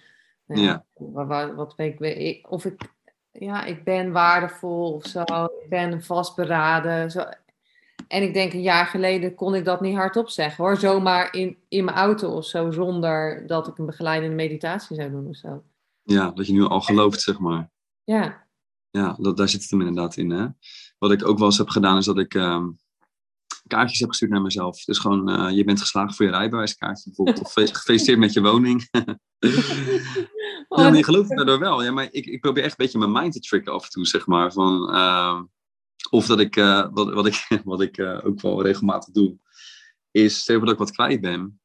Ja. 0.59 0.85
Wat, 0.95 1.55
wat 1.55 1.75
weet 1.77 2.01
ik, 2.01 2.51
of 2.51 2.65
ik 2.65 2.91
ja, 3.33 3.65
ik 3.65 3.85
ben 3.85 4.13
waardevol 4.13 4.93
of 4.93 5.07
zo. 5.07 5.23
Ik 5.45 5.69
ben 5.69 6.03
vastberaden. 6.03 7.11
Zo. 7.11 7.25
En 8.09 8.23
ik 8.23 8.35
denk 8.35 8.53
een 8.53 8.63
jaar 8.63 8.87
geleden 8.87 9.35
kon 9.35 9.55
ik 9.55 9.65
dat 9.65 9.81
niet 9.81 9.97
hardop 9.97 10.29
zeggen 10.29 10.65
hoor. 10.65 10.77
Zomaar 10.77 11.35
in, 11.35 11.57
in 11.69 11.85
mijn 11.85 11.97
auto 11.97 12.31
of 12.31 12.45
zo, 12.45 12.71
zonder 12.71 13.47
dat 13.47 13.69
ik 13.69 13.79
een 13.79 13.87
begeleidende 13.87 14.35
meditatie 14.35 14.97
zou 14.97 15.11
doen 15.11 15.29
of 15.29 15.37
zo. 15.37 15.63
Ja, 16.03 16.31
dat 16.31 16.47
je 16.47 16.53
nu 16.53 16.65
al 16.65 16.81
gelooft, 16.81 17.21
zeg 17.21 17.39
maar. 17.39 17.71
Ja. 18.05 18.47
Ja, 18.91 19.17
dat, 19.19 19.37
daar 19.37 19.49
zit 19.49 19.63
het 19.63 19.71
hem 19.71 19.81
inderdaad 19.81 20.17
in. 20.17 20.31
Hè? 20.31 20.47
Wat 20.99 21.13
ik 21.13 21.27
ook 21.27 21.39
wel 21.39 21.47
eens 21.47 21.59
heb 21.59 21.69
gedaan, 21.69 21.97
is 21.97 22.05
dat 22.05 22.19
ik 22.19 22.35
ehm, 22.35 22.69
kaartjes 23.67 24.01
heb 24.01 24.09
gestuurd 24.09 24.31
naar 24.31 24.43
mezelf. 24.43 24.85
Dus 24.85 24.99
gewoon, 24.99 25.29
eh, 25.29 25.57
je 25.57 25.65
bent 25.65 25.81
geslaagd 25.81 26.17
voor 26.17 26.27
je 26.27 26.33
rijbewijskaartje 26.33 27.05
bijvoorbeeld. 27.05 27.41
Of 27.41 27.53
gefeliciteerd 27.77 28.19
met 28.19 28.33
je 28.33 28.43
woning. 28.43 28.89
ja, 30.77 30.95
je 30.95 31.05
gelooft 31.05 31.29
daardoor 31.29 31.59
wel. 31.59 31.83
Ja, 31.83 31.93
maar 31.93 32.09
ik, 32.11 32.27
ik 32.27 32.41
probeer 32.41 32.63
echt 32.63 32.71
een 32.71 32.85
beetje 32.85 32.99
mijn 32.99 33.13
mind 33.13 33.33
te 33.33 33.41
tricken 33.41 33.73
af 33.73 33.85
en 33.85 33.91
toe, 33.91 34.07
zeg 34.07 34.27
maar. 34.27 34.53
Van, 34.53 34.91
ehm, 34.91 35.45
of 36.11 36.27
dat 36.27 36.41
ik, 36.41 36.57
uh, 36.57 36.87
wat, 36.91 37.13
wat 37.13 37.27
ik, 37.27 37.47
wat 37.65 37.81
ik 37.81 37.99
uh, 37.99 38.21
ook 38.25 38.41
wel 38.41 38.63
regelmatig 38.63 39.15
doe, 39.15 39.39
is 40.11 40.39
stel 40.39 40.61
dat 40.61 40.71
ik 40.71 40.79
wat 40.79 40.91
kwijt 40.91 41.21
ben. 41.21 41.61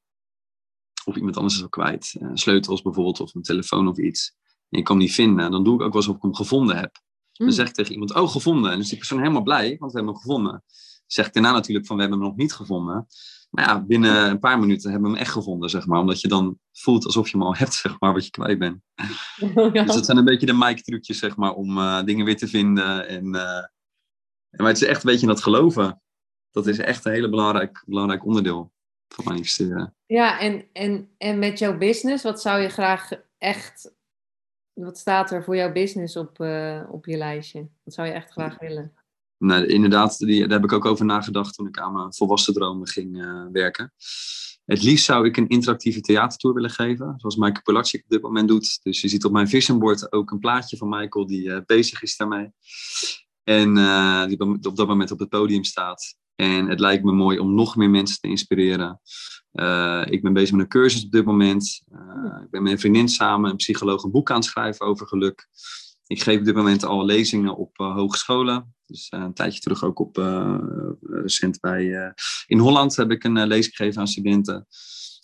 Of 1.05 1.15
iemand 1.15 1.37
anders 1.37 1.55
is 1.55 1.63
ook 1.63 1.71
kwijt. 1.71 2.15
sleutels 2.33 2.81
bijvoorbeeld, 2.81 3.19
of 3.19 3.35
een 3.35 3.41
telefoon 3.41 3.87
of 3.87 3.97
iets. 3.97 4.35
En 4.69 4.79
ik 4.79 4.85
kan 4.85 4.95
hem 4.95 5.05
niet 5.05 5.15
vinden. 5.15 5.51
Dan 5.51 5.63
doe 5.63 5.75
ik 5.75 5.81
ook 5.81 5.93
wel 5.93 6.01
eens 6.01 6.11
of 6.11 6.15
ik 6.15 6.21
hem 6.21 6.35
gevonden 6.35 6.77
heb. 6.77 6.93
Dan 7.31 7.47
hmm. 7.47 7.55
zeg 7.55 7.67
ik 7.67 7.73
tegen 7.73 7.91
iemand, 7.91 8.15
oh, 8.15 8.29
gevonden. 8.29 8.65
En 8.65 8.71
dan 8.71 8.79
is 8.79 8.89
die 8.89 8.97
persoon 8.97 9.19
helemaal 9.19 9.43
blij, 9.43 9.77
want 9.79 9.91
we 9.91 9.97
hebben 9.97 10.13
hem 10.13 10.23
gevonden. 10.23 10.63
zeg 11.07 11.27
ik 11.27 11.33
daarna 11.33 11.51
natuurlijk 11.51 11.85
van, 11.85 11.95
we 11.95 12.01
hebben 12.01 12.19
hem 12.19 12.29
nog 12.29 12.37
niet 12.37 12.53
gevonden. 12.53 13.07
Maar 13.55 13.63
ja, 13.63 13.81
binnen 13.81 14.29
een 14.29 14.39
paar 14.39 14.59
minuten 14.59 14.91
hebben 14.91 15.09
we 15.09 15.15
hem 15.15 15.25
echt 15.25 15.33
gevonden, 15.33 15.69
zeg 15.69 15.85
maar. 15.85 15.99
Omdat 15.99 16.21
je 16.21 16.27
dan 16.27 16.59
voelt 16.71 17.05
alsof 17.05 17.29
je 17.29 17.37
hem 17.37 17.45
al 17.45 17.55
hebt, 17.55 17.73
zeg 17.83 17.99
maar, 17.99 18.13
wat 18.13 18.25
je 18.25 18.31
kwijt 18.31 18.59
bent. 18.59 18.81
Dus 19.73 19.95
dat 19.95 20.05
zijn 20.05 20.17
een 20.17 20.25
beetje 20.25 20.45
de 20.45 20.53
Mike-trucjes, 20.53 21.19
zeg 21.19 21.35
maar, 21.35 21.53
om 21.53 21.77
uh, 21.77 22.03
dingen 22.03 22.25
weer 22.25 22.37
te 22.37 22.47
vinden. 22.47 23.07
En, 23.07 23.25
uh, 23.25 23.63
maar 24.49 24.67
het 24.67 24.81
is 24.81 24.87
echt 24.87 25.03
een 25.03 25.11
beetje 25.11 25.27
dat 25.27 25.43
geloven. 25.43 26.01
Dat 26.51 26.67
is 26.67 26.77
echt 26.77 27.05
een 27.05 27.11
hele 27.11 27.29
belangrijk, 27.29 27.83
belangrijk 27.85 28.25
onderdeel 28.25 28.71
van 29.07 29.25
manifesteren. 29.25 29.95
Ja, 30.05 30.39
en, 30.39 30.65
en, 30.73 31.09
en 31.17 31.39
met 31.39 31.59
jouw 31.59 31.77
business, 31.77 32.23
wat 32.23 32.41
zou 32.41 32.61
je 32.61 32.69
graag 32.69 33.09
echt 33.37 33.93
wat 34.73 34.97
staat 34.97 35.31
er 35.31 35.43
voor 35.43 35.55
jouw 35.55 35.71
business 35.71 36.15
op, 36.15 36.39
uh, 36.39 36.83
op 36.89 37.05
je 37.05 37.17
lijstje? 37.17 37.67
Wat 37.83 37.93
zou 37.93 38.07
je 38.07 38.13
echt 38.13 38.31
graag 38.31 38.59
willen? 38.59 38.93
Nou, 39.37 39.65
inderdaad, 39.65 40.17
die, 40.17 40.39
daar 40.39 40.59
heb 40.59 40.63
ik 40.63 40.71
ook 40.71 40.85
over 40.85 41.05
nagedacht 41.05 41.55
toen 41.55 41.67
ik 41.67 41.79
aan 41.79 41.93
mijn 41.93 42.13
volwassen 42.13 42.53
dromen 42.53 42.87
ging 42.87 43.15
uh, 43.15 43.45
werken. 43.51 43.93
Het 44.65 44.83
liefst 44.83 45.05
zou 45.05 45.25
ik 45.25 45.37
een 45.37 45.47
interactieve 45.47 46.01
theatertour 46.01 46.55
willen 46.55 46.69
geven, 46.69 47.13
zoals 47.17 47.35
Michael 47.35 47.61
Polacic 47.63 48.03
op 48.03 48.09
dit 48.09 48.21
moment 48.21 48.47
doet. 48.47 48.79
Dus 48.83 49.01
je 49.01 49.07
ziet 49.07 49.25
op 49.25 49.31
mijn 49.31 49.47
vision 49.47 49.79
board 49.79 50.11
ook 50.11 50.31
een 50.31 50.39
plaatje 50.39 50.77
van 50.77 50.89
Michael 50.89 51.27
die 51.27 51.47
uh, 51.47 51.57
bezig 51.65 52.01
is 52.01 52.17
daarmee. 52.17 52.51
En 53.43 53.73
die 54.27 54.39
op 54.39 54.75
dat 54.75 54.87
moment 54.87 55.11
op 55.11 55.19
het 55.19 55.29
podium 55.29 55.63
staat. 55.63 56.15
En 56.35 56.67
het 56.69 56.79
lijkt 56.79 57.03
me 57.03 57.11
mooi 57.11 57.39
om 57.39 57.55
nog 57.55 57.75
meer 57.75 57.89
mensen 57.89 58.19
te 58.19 58.27
inspireren. 58.27 58.99
Ik 60.09 60.21
ben 60.21 60.33
bezig 60.33 60.51
met 60.51 60.61
een 60.61 60.67
cursus 60.67 61.05
op 61.05 61.11
dit 61.11 61.25
moment. 61.25 61.81
Ik 62.43 62.49
ben 62.49 62.63
met 62.63 62.71
een 62.71 62.79
vriendin 62.79 63.09
samen, 63.09 63.49
een 63.49 63.55
psycholoog, 63.55 64.03
een 64.03 64.11
boek 64.11 64.29
aan 64.29 64.35
het 64.35 64.45
schrijven 64.45 64.85
over 64.85 65.07
geluk. 65.07 65.47
Ik 66.07 66.21
geef 66.21 66.39
op 66.39 66.45
dit 66.45 66.55
moment 66.55 66.83
al 66.83 67.05
lezingen 67.05 67.55
op 67.55 67.79
uh, 67.79 67.95
hogescholen. 67.95 68.75
Dus 68.85 69.07
een 69.09 69.33
tijdje 69.33 69.59
terug 69.59 69.83
ook 69.83 69.99
op, 69.99 70.17
recent 71.01 71.59
bij, 71.59 72.13
in 72.47 72.59
Holland 72.59 72.95
heb 72.95 73.11
ik 73.11 73.23
een 73.23 73.47
lezing 73.47 73.75
gegeven 73.75 74.01
aan 74.01 74.07
studenten. 74.07 74.65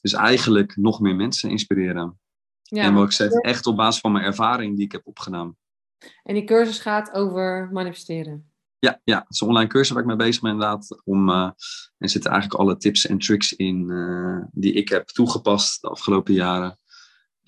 Dus 0.01 0.13
eigenlijk 0.13 0.75
nog 0.75 0.99
meer 0.99 1.15
mensen 1.15 1.49
inspireren. 1.49 2.19
Ja, 2.61 2.83
en 2.83 2.93
wat 2.93 3.05
ik 3.05 3.11
zeg, 3.11 3.31
echt 3.31 3.65
op 3.65 3.75
basis 3.75 4.01
van 4.01 4.11
mijn 4.11 4.25
ervaring 4.25 4.75
die 4.75 4.85
ik 4.85 4.91
heb 4.91 5.07
opgedaan. 5.07 5.55
En 6.23 6.33
die 6.33 6.43
cursus 6.43 6.79
gaat 6.79 7.11
over 7.13 7.69
manifesteren? 7.71 8.51
Ja, 8.79 9.01
ja, 9.03 9.17
het 9.17 9.33
is 9.33 9.41
een 9.41 9.47
online 9.47 9.69
cursus 9.69 9.89
waar 9.89 10.01
ik 10.01 10.07
mee 10.07 10.15
bezig 10.15 10.41
ben 10.41 10.51
inderdaad. 10.51 11.01
Om, 11.03 11.29
uh, 11.29 11.49
er 11.97 12.09
zitten 12.09 12.31
eigenlijk 12.31 12.61
alle 12.61 12.77
tips 12.77 13.05
en 13.05 13.17
tricks 13.17 13.53
in 13.53 13.89
uh, 13.89 14.43
die 14.51 14.73
ik 14.73 14.89
heb 14.89 15.07
toegepast 15.07 15.81
de 15.81 15.87
afgelopen 15.87 16.33
jaren. 16.33 16.77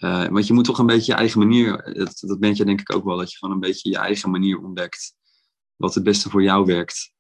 Uh, 0.04 0.28
want 0.28 0.48
je 0.48 0.54
moet 0.54 0.66
toch 0.66 0.80
een 0.80 0.86
beetje 0.86 1.12
je 1.12 1.18
eigen 1.18 1.40
manier, 1.40 1.94
dat, 1.94 2.18
dat 2.20 2.40
ben 2.40 2.56
je 2.56 2.66
denk 2.66 2.80
ik 2.80 2.96
ook 2.96 3.04
wel, 3.04 3.18
dat 3.18 3.32
je 3.32 3.38
gewoon 3.38 3.54
een 3.54 3.62
beetje 3.62 3.90
je 3.90 3.98
eigen 3.98 4.32
manier 4.32 4.64
ontdekt. 4.64 5.16
Wat 5.76 5.94
het 5.94 6.04
beste 6.04 6.30
voor 6.30 6.44
jou 6.44 6.66
werkt. 6.66 7.12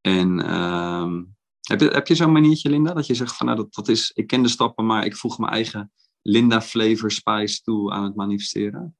En 0.00 0.40
ehm, 0.40 1.22
heb 1.60 1.80
je, 1.80 1.88
heb 1.88 2.06
je 2.06 2.14
zo'n 2.14 2.32
maniertje, 2.32 2.70
Linda, 2.70 2.92
dat 2.92 3.06
je 3.06 3.14
zegt 3.14 3.36
van 3.36 3.46
nou, 3.46 3.58
dat, 3.58 3.74
dat 3.74 3.88
is, 3.88 4.10
ik 4.14 4.26
ken 4.26 4.42
de 4.42 4.48
stappen, 4.48 4.86
maar 4.86 5.04
ik 5.04 5.16
voeg 5.16 5.38
mijn 5.38 5.52
eigen 5.52 5.92
Linda 6.22 6.60
flavor 6.60 7.10
spice 7.10 7.62
toe 7.62 7.92
aan 7.92 8.04
het 8.04 8.14
manifesteren? 8.14 8.96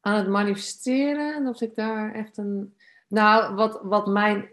Aan 0.00 0.16
het 0.16 0.28
manifesteren, 0.28 1.44
dat 1.44 1.60
ik 1.60 1.74
daar 1.74 2.14
echt 2.14 2.36
een 2.36 2.74
nou, 3.08 3.54
wat, 3.54 3.80
wat 3.82 4.06
mijn, 4.06 4.48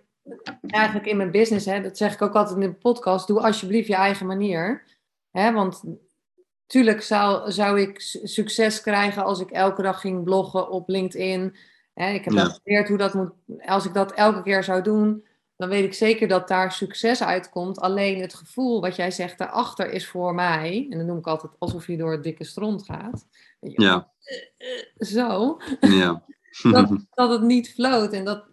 eigenlijk 0.62 1.06
in 1.06 1.18
mijn 1.18 1.32
business, 1.32 1.66
hè, 1.66 1.82
dat 1.82 1.98
zeg 1.98 2.14
ik 2.14 2.22
ook 2.22 2.36
altijd 2.36 2.62
in 2.62 2.70
de 2.70 2.74
podcast, 2.74 3.28
doe 3.28 3.42
alsjeblieft 3.42 3.88
je 3.88 3.96
eigen 3.96 4.26
manier. 4.26 4.84
Want 5.32 5.84
tuurlijk 6.68 7.02
zou, 7.02 7.52
zou 7.52 7.82
ik 7.82 8.00
succes 8.24 8.82
krijgen 8.82 9.24
als 9.24 9.40
ik 9.40 9.52
elke 9.52 9.82
dag 9.82 10.02
ging 10.02 10.24
bloggen 10.24 10.70
op 10.70 10.90
LinkedIn. 10.90 11.56
Ik 11.94 12.24
heb 12.24 12.34
ja. 12.34 12.46
geleerd 12.46 12.88
hoe 12.88 12.98
dat 12.98 13.14
moet. 13.14 13.32
Als 13.66 13.86
ik 13.86 13.94
dat 13.94 14.12
elke 14.12 14.42
keer 14.42 14.64
zou 14.64 14.82
doen, 14.82 15.26
dan 15.56 15.70
weet 15.70 15.84
ik 15.84 15.94
zeker 15.94 16.28
dat 16.28 16.48
daar 16.48 16.72
succes 16.72 17.24
uitkomt. 17.24 17.80
Alleen 17.80 18.22
het 18.22 18.34
gevoel 18.34 18.82
wat 18.82 18.96
jij 18.96 19.12
zegt 19.12 19.38
daarachter 19.38 19.92
is 19.92 20.08
voor 20.08 20.34
mij, 20.34 20.88
en 20.90 20.98
dan 20.98 21.08
noem 21.08 21.18
ik 21.18 21.28
altijd 21.28 21.52
alsof 21.60 21.88
je 21.88 21.98
door 21.98 22.12
het 22.12 22.24
dikke 22.24 22.44
stront 22.44 22.86
gaat. 22.86 23.26
Ja. 23.60 24.12
Zo. 24.98 25.58
Ja. 25.80 26.24
dat, 26.72 27.06
dat 27.10 27.30
het 27.30 27.42
niet 27.42 27.74
floot. 27.74 28.14
En 28.14 28.26
dat, 28.26 28.46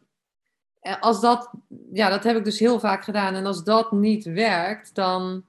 eh, 0.80 1.00
als 1.00 1.20
dat, 1.20 1.50
ja, 1.92 2.08
dat 2.08 2.24
heb 2.24 2.36
ik 2.36 2.44
dus 2.44 2.58
heel 2.58 2.80
vaak 2.80 3.04
gedaan. 3.04 3.34
En 3.34 3.46
als 3.46 3.64
dat 3.64 3.92
niet 3.92 4.24
werkt, 4.24 4.94
dan, 4.94 5.44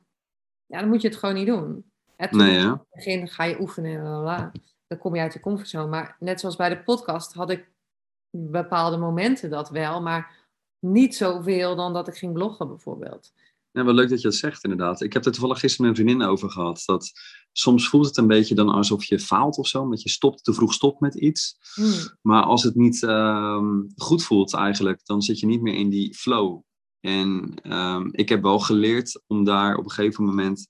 ja, 0.66 0.80
dan 0.80 0.90
moet 0.90 1.02
je 1.02 1.08
het 1.08 1.18
gewoon 1.18 1.36
niet 1.36 1.48
doen. 1.48 1.92
Nee, 2.18 2.54
ja. 2.54 2.62
In 2.62 2.70
het 2.70 2.88
begin 2.92 3.28
ga 3.28 3.44
je 3.44 3.60
oefenen, 3.62 4.04
dan 4.88 4.98
kom 4.98 5.16
je 5.16 5.22
uit 5.22 5.34
je 5.34 5.40
comfortzone. 5.40 5.88
Maar 5.88 6.16
net 6.20 6.40
zoals 6.40 6.56
bij 6.56 6.70
de 6.70 6.84
podcast 6.84 7.34
had 7.34 7.50
ik 7.50 7.72
bepaalde 8.30 8.98
momenten 8.98 9.50
dat 9.50 9.70
wel, 9.70 10.02
maar 10.02 10.42
niet 10.80 11.16
zoveel 11.16 11.76
dan 11.76 11.94
dat 11.94 12.08
ik 12.08 12.16
ging 12.16 12.34
bloggen 12.34 12.68
bijvoorbeeld. 12.68 13.34
Ja, 13.72 13.84
wel 13.84 13.94
leuk 13.94 14.10
dat 14.10 14.22
je 14.22 14.28
dat 14.28 14.38
zegt 14.38 14.64
inderdaad. 14.64 15.02
Ik 15.02 15.14
heb 15.14 15.26
er 15.26 15.32
toevallig 15.32 15.60
gisteren 15.60 15.90
met 15.90 16.00
een 16.00 16.06
vriendin 16.06 16.28
over 16.28 16.50
gehad. 16.50 16.84
Dat 16.86 17.12
soms 17.52 17.90
voelt 17.90 18.06
het 18.06 18.18
een 18.18 18.28
beetje 18.28 18.56
dan 18.56 18.70
alsof 18.70 19.04
je 19.04 19.20
faalt 19.20 19.58
of 19.58 19.68
zo. 19.68 19.82
Omdat 19.82 20.02
je 20.02 20.10
stopt, 20.10 20.44
te 20.44 20.54
vroeg 20.54 20.74
stopt 20.74 21.00
met 21.00 21.16
iets. 21.16 21.58
Hmm. 21.74 22.18
Maar 22.22 22.44
als 22.44 22.64
het 22.64 22.76
niet 22.76 23.04
ehm, 23.04 23.82
goed 23.96 24.24
voelt 24.24 24.54
eigenlijk, 24.54 25.02
dan 25.04 25.22
zit 25.22 25.40
je 25.40 25.46
niet 25.46 25.62
meer 25.62 25.76
in 25.76 25.90
die 25.90 26.16
flow. 26.16 26.62
En 27.00 27.54
ehm, 27.62 28.08
ik 28.12 28.30
heb 28.30 28.42
wel 28.42 28.60
geleerd 28.60 29.22
om 29.28 29.44
daar 29.44 29.76
op 29.76 29.84
een 29.84 29.92
gegeven 29.92 30.24
moment 30.24 30.66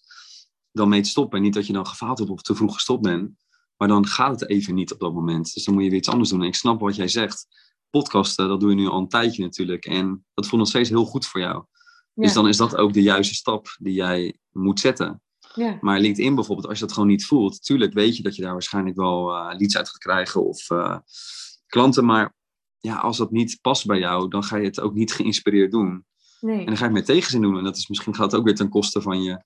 dan 0.73 0.89
mee 0.89 1.01
te 1.01 1.09
stoppen. 1.09 1.37
En 1.37 1.43
niet 1.43 1.53
dat 1.53 1.67
je 1.67 1.73
dan 1.73 1.87
gefaald 1.87 2.17
hebt 2.17 2.29
of 2.29 2.41
te 2.41 2.55
vroeg 2.55 2.73
gestopt 2.73 3.01
bent. 3.01 3.31
Maar 3.77 3.87
dan 3.87 4.07
gaat 4.07 4.39
het 4.39 4.49
even 4.49 4.75
niet 4.75 4.93
op 4.93 4.99
dat 4.99 5.13
moment. 5.13 5.53
Dus 5.53 5.63
dan 5.63 5.73
moet 5.73 5.83
je 5.83 5.89
weer 5.89 5.99
iets 5.99 6.09
anders 6.09 6.29
doen. 6.29 6.41
En 6.41 6.47
ik 6.47 6.55
snap 6.55 6.79
wat 6.79 6.95
jij 6.95 7.07
zegt. 7.07 7.47
Podcasten, 7.89 8.47
dat 8.47 8.59
doe 8.59 8.69
je 8.69 8.75
nu 8.75 8.87
al 8.87 8.99
een 8.99 9.07
tijdje 9.07 9.43
natuurlijk. 9.43 9.85
En 9.85 10.25
dat 10.33 10.47
voelt 10.47 10.61
nog 10.61 10.69
steeds 10.69 10.89
heel 10.89 11.05
goed 11.05 11.25
voor 11.25 11.41
jou. 11.41 11.65
Dus 12.13 12.33
dan 12.33 12.47
is 12.47 12.57
dat 12.57 12.75
ook 12.75 12.93
de 12.93 13.01
juiste 13.01 13.33
stap 13.33 13.75
die 13.79 13.93
jij 13.93 14.37
moet 14.51 14.79
zetten. 14.79 15.21
Ja. 15.55 15.77
Maar 15.81 15.99
LinkedIn 15.99 16.35
bijvoorbeeld, 16.35 16.67
als 16.67 16.79
je 16.79 16.85
dat 16.85 16.93
gewoon 16.93 17.09
niet 17.09 17.25
voelt, 17.25 17.63
tuurlijk 17.63 17.93
weet 17.93 18.17
je 18.17 18.23
dat 18.23 18.35
je 18.35 18.41
daar 18.41 18.51
waarschijnlijk 18.51 18.95
wel 18.95 19.29
uh, 19.29 19.53
leads 19.57 19.77
uit 19.77 19.89
gaat 19.89 19.97
krijgen 19.97 20.45
of 20.45 20.69
uh, 20.69 20.97
klanten. 21.67 22.05
Maar 22.05 22.35
ja, 22.79 22.95
als 22.95 23.17
dat 23.17 23.31
niet 23.31 23.57
past 23.61 23.85
bij 23.85 23.99
jou, 23.99 24.29
dan 24.29 24.43
ga 24.43 24.57
je 24.57 24.65
het 24.65 24.79
ook 24.79 24.93
niet 24.93 25.13
geïnspireerd 25.13 25.71
doen. 25.71 26.05
Nee. 26.39 26.59
En 26.59 26.65
dan 26.65 26.77
ga 26.77 26.85
je 26.85 26.89
het 26.89 26.93
met 26.93 27.05
tegenzin 27.05 27.41
doen. 27.41 27.57
En 27.57 27.63
dat 27.63 27.77
is 27.77 27.87
misschien 27.87 28.15
gaat 28.15 28.31
het 28.31 28.39
ook 28.39 28.45
weer 28.45 28.55
ten 28.55 28.69
koste 28.69 29.01
van, 29.01 29.23
je, 29.23 29.43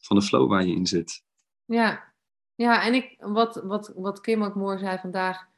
van 0.00 0.16
de 0.16 0.22
flow 0.22 0.48
waar 0.48 0.66
je 0.66 0.74
in 0.74 0.86
zit. 0.86 1.22
Ja, 1.64 2.12
ja 2.54 2.84
en 2.84 2.94
ik, 2.94 3.14
wat, 3.18 3.60
wat, 3.64 3.92
wat 3.96 4.20
Kim 4.20 4.42
ook 4.42 4.54
mooi 4.54 4.78
zei 4.78 4.98
vandaag, 4.98 5.48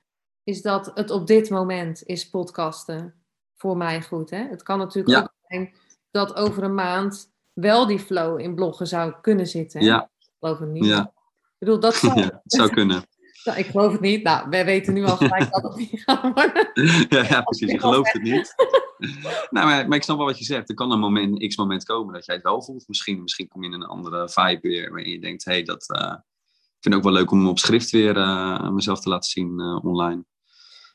is 0.44 0.62
dat 0.62 0.90
het 0.94 1.10
op 1.10 1.26
dit 1.26 1.50
moment 1.50 2.02
is 2.02 2.28
podcasten 2.28 3.24
voor 3.54 3.76
mij 3.76 4.02
goed. 4.02 4.30
Hè? 4.30 4.48
Het 4.48 4.62
kan 4.62 4.78
natuurlijk 4.78 5.18
ook 5.18 5.34
zijn 5.48 5.74
dat 6.10 6.34
over 6.34 6.62
een 6.62 6.74
maand 6.74 7.32
wel 7.52 7.86
die 7.86 7.98
flow 7.98 8.40
in 8.40 8.54
bloggen 8.54 8.86
zou 8.86 9.14
kunnen 9.20 9.46
zitten. 9.46 9.82
Ja. 9.82 10.10
Ik 10.18 10.28
geloof 10.38 10.58
het 10.58 10.68
niet. 10.68 10.84
Ja. 10.84 11.12
Ik 11.42 11.58
bedoel, 11.58 11.80
dat 11.80 11.94
zou, 12.02 12.20
ja, 12.20 12.40
het 12.42 12.52
zou 12.52 12.70
kunnen. 12.70 13.04
Nou, 13.44 13.58
ik 13.58 13.66
geloof 13.66 13.92
het 13.92 14.00
niet. 14.00 14.22
Nou, 14.22 14.48
wij 14.48 14.64
weten 14.64 14.94
nu 14.94 15.04
al 15.04 15.16
gelijk 15.16 15.50
dat 15.50 15.62
het 15.62 15.76
niet 15.76 16.02
gaat 16.04 16.22
worden. 16.22 16.70
Ja, 17.08 17.22
ja 17.28 17.42
precies. 17.42 17.70
Je 17.70 17.78
gelooft 17.78 18.12
het 18.12 18.22
niet. 18.22 18.54
nou, 19.50 19.66
maar, 19.66 19.88
maar, 19.88 19.96
ik 19.96 20.02
snap 20.02 20.16
wel 20.16 20.26
wat 20.26 20.38
je 20.38 20.44
zegt. 20.44 20.68
Er 20.68 20.74
kan 20.74 20.90
een 20.90 20.98
moment, 20.98 21.46
x-moment 21.46 21.84
komen 21.84 22.14
dat 22.14 22.26
jij 22.26 22.34
het 22.34 22.44
wel 22.44 22.62
voelt. 22.62 22.88
Misschien, 22.88 23.22
misschien 23.22 23.48
kom 23.48 23.62
je 23.62 23.68
in 23.68 23.74
een 23.74 23.86
andere 23.86 24.28
vibe 24.28 24.68
weer. 24.68 24.90
Waarin 24.90 25.10
je 25.10 25.20
denkt, 25.20 25.44
hé, 25.44 25.52
hey, 25.52 25.62
dat 25.62 25.84
uh, 25.96 26.14
ik 26.52 26.78
vind 26.80 26.94
het 26.94 26.94
ook 26.94 27.02
wel 27.02 27.12
leuk 27.12 27.30
om 27.30 27.48
op 27.48 27.58
schrift 27.58 27.90
weer 27.90 28.16
uh, 28.16 28.70
mezelf 28.70 29.00
te 29.00 29.08
laten 29.08 29.30
zien 29.30 29.60
uh, 29.60 29.84
online. 29.84 30.24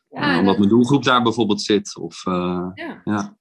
Ja, 0.09 0.39
omdat 0.39 0.57
mijn 0.57 0.69
doelgroep 0.69 1.03
daar 1.03 1.23
bijvoorbeeld 1.23 1.61
zit. 1.61 1.97
Of, 1.97 2.23
ja. 2.25 3.01
ja. 3.03 3.37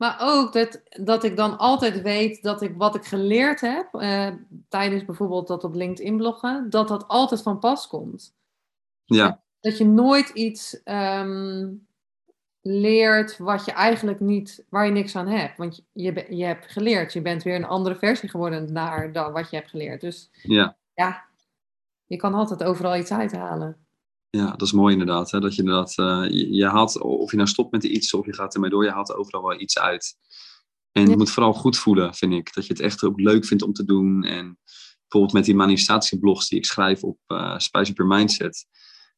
Maar 0.00 0.16
ook 0.20 0.52
dat, 0.52 0.82
dat 0.90 1.24
ik 1.24 1.36
dan 1.36 1.58
altijd 1.58 2.02
weet 2.02 2.42
dat 2.42 2.62
ik 2.62 2.76
wat 2.76 2.94
ik 2.94 3.04
geleerd 3.04 3.60
heb, 3.60 3.88
uh, 3.94 4.28
tijdens 4.68 5.04
bijvoorbeeld 5.04 5.46
dat 5.46 5.64
op 5.64 5.74
LinkedIn 5.74 6.16
bloggen, 6.16 6.70
dat 6.70 6.88
dat 6.88 7.08
altijd 7.08 7.42
van 7.42 7.58
pas 7.58 7.86
komt. 7.86 8.34
Ja. 9.04 9.42
dat 9.60 9.78
je 9.78 9.84
nooit 9.84 10.28
iets 10.28 10.82
ehm, 10.82 11.68
leert 12.60 13.38
wat 13.38 13.64
je 13.64 13.72
eigenlijk 13.72 14.20
niet, 14.20 14.64
waar 14.68 14.86
je 14.86 14.92
niks 14.92 15.16
aan 15.16 15.28
hebt. 15.28 15.56
Want 15.56 15.84
je, 15.92 16.26
je 16.28 16.44
hebt 16.44 16.72
geleerd, 16.72 17.12
je 17.12 17.22
bent 17.22 17.42
weer 17.42 17.54
een 17.54 17.64
andere 17.64 17.96
versie 17.96 18.28
geworden 18.28 18.72
naar 18.72 19.12
dan 19.12 19.32
wat 19.32 19.50
je 19.50 19.56
hebt 19.56 19.70
geleerd. 19.70 20.00
Dus 20.00 20.30
Ja, 20.42 20.76
ja, 20.94 21.24
je 22.06 22.16
kan 22.16 22.34
altijd 22.34 22.62
overal 22.62 22.96
iets 22.96 23.12
uithalen. 23.12 23.76
Ja, 24.30 24.50
dat 24.50 24.62
is 24.62 24.72
mooi 24.72 24.92
inderdaad. 24.92 25.30
Hè? 25.30 25.40
Dat 25.40 25.54
je 25.54 25.62
inderdaad, 25.62 25.98
eh, 25.98 26.24
je, 26.30 26.52
je 26.52 26.66
haalt, 26.66 27.00
of 27.00 27.30
je 27.30 27.36
nou 27.36 27.48
stopt 27.48 27.72
met 27.72 27.84
iets 27.84 28.14
of 28.14 28.26
je 28.26 28.34
gaat 28.34 28.54
ermee 28.54 28.70
door, 28.70 28.84
je 28.84 28.90
haalt 28.90 29.08
er 29.08 29.16
overal 29.16 29.42
wel 29.42 29.60
iets 29.60 29.78
uit. 29.78 30.16
En 30.92 31.02
Ja. 31.04 31.10
je 31.10 31.16
moet 31.16 31.30
vooral 31.30 31.52
goed 31.52 31.78
voelen, 31.78 32.14
vind 32.14 32.32
ik. 32.32 32.54
Dat 32.54 32.66
je 32.66 32.72
het 32.72 32.82
echt 32.82 33.04
ook 33.04 33.20
leuk 33.20 33.44
vindt 33.44 33.62
om 33.62 33.72
te 33.72 33.84
doen. 33.84 34.24
En 34.24 34.58
bijvoorbeeld 35.00 35.32
met 35.32 35.44
die 35.44 35.54
manifestatieblogs 35.54 36.48
die 36.48 36.58
ik 36.58 36.64
schrijf 36.64 37.02
op 37.04 37.18
eh 37.26 37.58
Spice 37.58 37.90
Up 37.90 37.96
Your 37.96 38.16
Mindset. 38.16 38.66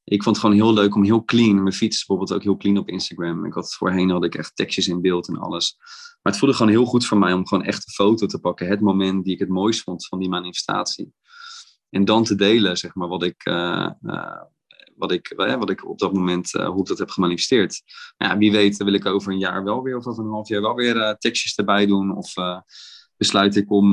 Ik 0.05 0.23
vond 0.23 0.37
het 0.37 0.45
gewoon 0.45 0.61
heel 0.61 0.73
leuk 0.75 0.95
om 0.95 1.05
heel 1.05 1.25
clean, 1.25 1.63
mijn 1.63 1.75
fiets 1.75 1.97
bijvoorbeeld 2.07 2.33
ook 2.39 2.43
heel 2.43 2.57
clean 2.57 2.79
op 2.79 2.89
Instagram. 2.89 3.45
Ik 3.45 3.53
had, 3.53 3.75
voorheen 3.75 4.11
had 4.11 4.25
ik 4.25 4.35
echt 4.35 4.57
tekstjes 4.57 4.89
in 4.89 5.01
beeld 5.01 5.29
en 5.29 5.39
alles. 5.39 5.77
Maar 6.23 6.33
het 6.33 6.39
voelde 6.39 6.57
gewoon 6.57 6.73
heel 6.73 6.85
goed 6.85 7.07
voor 7.07 7.19
mij 7.19 7.33
om 7.33 7.47
gewoon 7.47 7.65
echt 7.65 7.87
een 7.87 7.93
foto 7.93 8.27
te 8.27 8.39
pakken. 8.39 8.69
Het 8.69 8.81
moment 8.81 9.25
die 9.25 9.33
ik 9.35 9.39
het 9.39 9.49
mooist 9.49 9.83
vond 9.83 10.07
van 10.07 10.19
die 10.19 10.29
manifestatie. 10.29 11.13
En 11.91 12.05
dan 12.05 12.25
te 12.25 12.35
delen, 12.35 12.77
zeg 12.77 12.95
maar, 12.95 13.09
wat 13.09 13.23
ik, 13.23 13.45
eh, 13.45 13.91
wat 15.03 15.13
ik, 15.13 15.29
eh, 15.29 15.55
wat 15.55 15.71
ik 15.71 15.89
op 15.89 15.99
dat 15.99 16.13
moment, 16.13 16.55
eh, 16.55 16.69
hoe 16.69 16.81
ik 16.81 16.87
dat 16.87 16.99
heb 16.99 17.11
gemanifesteerd. 17.11 17.83
Nou 18.17 18.33
Ja, 18.33 18.39
wie 18.39 18.53
weet 18.53 18.77
wil 18.77 18.93
ik 18.93 19.07
over 19.07 19.33
een 19.33 19.39
jaar 19.39 19.65
wel 19.65 19.83
weer, 19.83 19.97
of 19.97 20.07
over 20.07 20.25
een 20.25 20.31
half 20.31 20.49
jaar 20.49 20.61
wel 20.61 20.75
weer 20.75 20.97
eh, 21.01 21.15
tekstjes 21.15 21.55
erbij 21.55 21.87
doen. 21.87 22.17
Of 22.17 22.35
besluit 23.17 23.57
ik 23.57 23.71
om, 23.71 23.93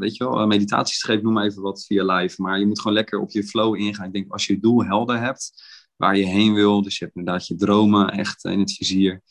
weet 0.00 0.16
je 0.16 0.24
wel, 0.24 0.46
meditaties 0.46 0.98
te 0.98 1.06
geven, 1.06 1.24
noem 1.24 1.32
maar 1.32 1.44
even 1.44 1.62
wat 1.62 1.84
via 1.86 2.14
live. 2.14 2.42
Maar 2.42 2.58
je 2.58 2.66
moet 2.66 2.80
gewoon 2.80 2.96
lekker 2.96 3.18
op 3.18 3.30
je 3.30 3.44
flow 3.44 3.76
ingaan. 3.76 4.06
Ik 4.06 4.12
denk, 4.12 4.32
als 4.32 4.46
je 4.46 4.54
je 4.54 4.60
doel 4.60 4.84
helder 4.84 5.20
hebt, 5.20 5.52
waar 5.96 6.16
je 6.16 6.24
heen 6.24 6.54
wil, 6.54 6.82
dus 6.82 6.98
je 6.98 7.04
hebt 7.04 7.16
inderdaad 7.16 7.46
je 7.46 7.54
dromen 7.54 8.10
echt 8.10 8.44
in 8.44 8.58
het 8.58 8.72
vizier, 8.72 9.22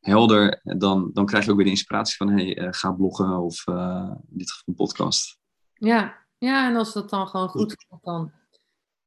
helder, 0.00 0.60
dan, 0.62 1.10
dan 1.12 1.26
krijg 1.26 1.44
je 1.44 1.50
ook 1.50 1.56
weer 1.56 1.64
de 1.64 1.70
inspiratie 1.70 2.16
van, 2.16 2.28
hey, 2.28 2.72
ga 2.72 2.92
bloggen 2.92 3.38
of 3.38 3.66
in 3.66 4.38
dit 4.38 4.50
geval 4.50 4.64
een 4.66 4.74
podcast. 4.74 5.38
Ja, 5.72 6.26
ja, 6.38 6.68
en 6.68 6.76
als 6.76 6.92
dat 6.92 7.10
dan 7.10 7.28
gewoon 7.28 7.48
goed 7.48 7.86
dan 8.02 8.32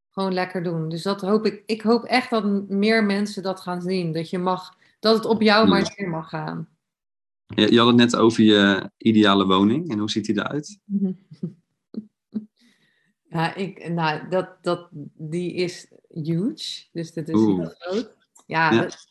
gewoon 0.10 0.34
lekker 0.34 0.64
doen. 0.64 0.90
Dus 0.90 1.04
dat 1.04 1.22
hoop 1.22 1.46
ik. 1.46 1.64
Ik 1.66 1.82
hoop 1.82 2.04
echt 2.04 2.30
dat 2.30 2.70
meer 2.70 3.04
mensen 3.04 3.44
dat 3.44 3.60
gaan 3.62 3.82
zien. 3.82 4.12
Dat 4.14 4.30
je 4.30 4.38
mag, 4.40 4.78
dat 5.00 5.16
het 5.16 5.26
op 5.26 5.42
jou 5.42 5.68
maar 5.68 5.94
neer 5.98 6.10
mag 6.10 6.30
gaan. 6.30 6.70
Je, 7.56 7.72
je 7.72 7.78
had 7.78 7.88
het 7.88 7.96
net 7.96 8.16
over 8.16 8.44
je 8.44 8.92
ideale 8.98 9.46
woning. 9.46 9.90
En 9.92 10.00
hoe 10.00 10.10
ziet 10.10 10.26
die 10.26 10.38
eruit? 10.38 10.80
Ja, 13.32 13.56
ik, 13.56 13.90
nou, 13.90 14.28
dat, 14.30 14.50
dat, 14.62 14.88
die 15.18 15.54
is 15.54 15.92
huge. 16.10 16.86
Dus 16.92 17.14
dat 17.14 17.28
is 17.28 17.36
Oeh. 17.36 17.58
heel 17.60 17.74
groot. 17.78 18.16
Ja, 18.46 18.72
Ja. 18.74 18.82
dat- 18.82 19.08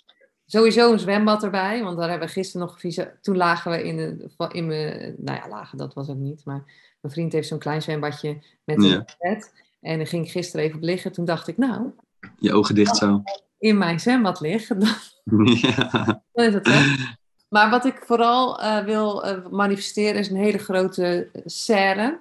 sowieso 0.47 0.93
een 0.93 0.99
zwembad 0.99 1.43
erbij. 1.43 1.83
Want 1.83 1.97
daar 1.99 2.09
hebben 2.11 2.27
we 2.29 2.33
gisteren 2.35 2.67
nog 2.67 2.81
visa. 2.81 3.13
Toen 3.21 3.37
lagen 3.37 3.71
we 3.71 3.83
in, 3.83 3.97
de, 3.97 4.31
in 4.53 4.67
mijn. 4.67 5.15
Nou 5.19 5.39
ja, 5.39 5.49
lagen, 5.49 5.79
dat 5.79 5.95
was 5.95 6.09
ook 6.09 6.17
niet. 6.17 6.45
Maar 6.45 6.63
mijn 7.01 7.15
vriend 7.15 7.33
heeft 7.33 7.49
zo'n 7.49 7.59
klein 7.59 7.83
zwembadje 7.83 8.39
met 8.65 8.77
een 8.77 8.83
Ja. 8.85 9.05
bed. 9.19 9.53
En 9.89 9.97
daar 9.99 10.07
ging 10.07 10.25
ik 10.25 10.31
gisteren 10.31 10.65
even 10.67 10.77
op 10.77 10.83
liggen. 10.85 11.13
Toen 11.13 11.25
dacht 11.25 11.49
ik, 11.49 11.57
nou, 11.57 11.91
Je 12.39 12.53
ogen 12.53 12.75
dicht 12.75 12.97
zo. 12.97 13.23
in 13.59 13.79
mijn 13.79 14.01
zwembad 14.01 14.41
liggen, 14.41 14.79
dan 15.25 15.47
ja. 15.47 16.23
Dan 16.33 16.45
is 16.45 16.55
het 16.55 16.67
weg. 16.69 17.17
Maar 17.49 17.71
wat 17.71 17.85
ik 17.85 18.03
vooral 18.07 18.61
eh, 18.61 18.85
wil 18.85 19.25
eh, 19.25 19.47
manifesteren 19.51 20.21
is 20.21 20.31
een 20.31 20.37
hele 20.37 20.59
grote 20.59 21.31
serre. 21.45 22.21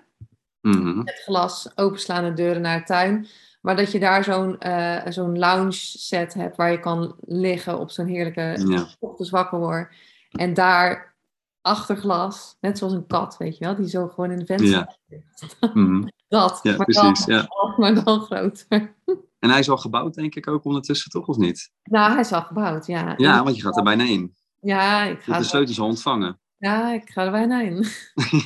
Mhm. 0.61 0.97
Met 0.97 1.21
glas, 1.25 1.69
openslaande 1.75 2.33
deuren 2.33 2.61
naar 2.61 2.77
de 2.79 2.85
tuin. 2.85 3.27
Maar 3.61 3.75
dat 3.75 3.91
je 3.91 3.99
daar 3.99 4.23
zo'n 4.23 4.59
eh, 4.59 5.01
zo'n 5.11 5.39
lounge 5.39 5.71
set 5.71 6.33
hebt 6.33 6.55
waar 6.57 6.71
je 6.71 6.79
kan 6.79 7.15
liggen 7.25 7.79
op 7.79 7.91
zo'n 7.91 8.07
heerlijke 8.07 8.63
Ja. 8.67 8.87
ochtends 8.99 9.31
wakker 9.31 9.59
wordt. 9.59 9.95
En 10.31 10.53
daar 10.53 11.15
achter 11.61 11.97
glas, 11.97 12.57
net 12.61 12.77
zoals 12.77 12.93
een 12.93 13.07
kat, 13.07 13.37
weet 13.37 13.57
je 13.57 13.65
wel, 13.65 13.75
die 13.75 13.89
zo 13.89 14.07
gewoon 14.07 14.31
in 14.31 14.39
de 14.39 14.45
venster 14.45 14.69
Ja. 14.69 14.95
ligt. 15.07 15.57
Mhm. 15.73 16.07
Dat, 16.27 16.59
ja, 16.63 16.75
maar, 16.75 16.85
precies. 16.85 17.25
dan, 17.25 17.35
Ja. 17.35 17.47
maar 17.77 18.03
dan 18.03 18.19
groter. 18.21 18.95
En 19.39 19.49
hij 19.49 19.59
is 19.59 19.69
al 19.69 19.77
gebouwd, 19.77 20.13
denk 20.13 20.35
ik, 20.35 20.47
ook 20.47 20.65
ondertussen, 20.65 21.11
toch? 21.11 21.27
Of 21.27 21.37
niet? 21.37 21.71
Nou, 21.83 22.11
hij 22.11 22.19
is 22.19 22.31
al 22.31 22.41
gebouwd, 22.41 22.85
ja. 22.85 23.13
Ja, 23.17 23.43
want 23.43 23.55
je 23.55 23.61
gaat 23.61 23.77
er 23.77 23.83
bijna 23.83 24.03
in. 24.03 24.35
Ja, 24.61 25.03
ik 25.03 25.21
ga, 25.21 25.37
de 25.37 25.43
sleutels 25.43 25.79
al 25.79 25.87
ontvangen. 25.87 26.39
ja, 26.57 26.93
ik 26.93 27.09
ga 27.09 27.25
er 27.25 27.31
bijna 27.31 27.61
in. 27.61 27.85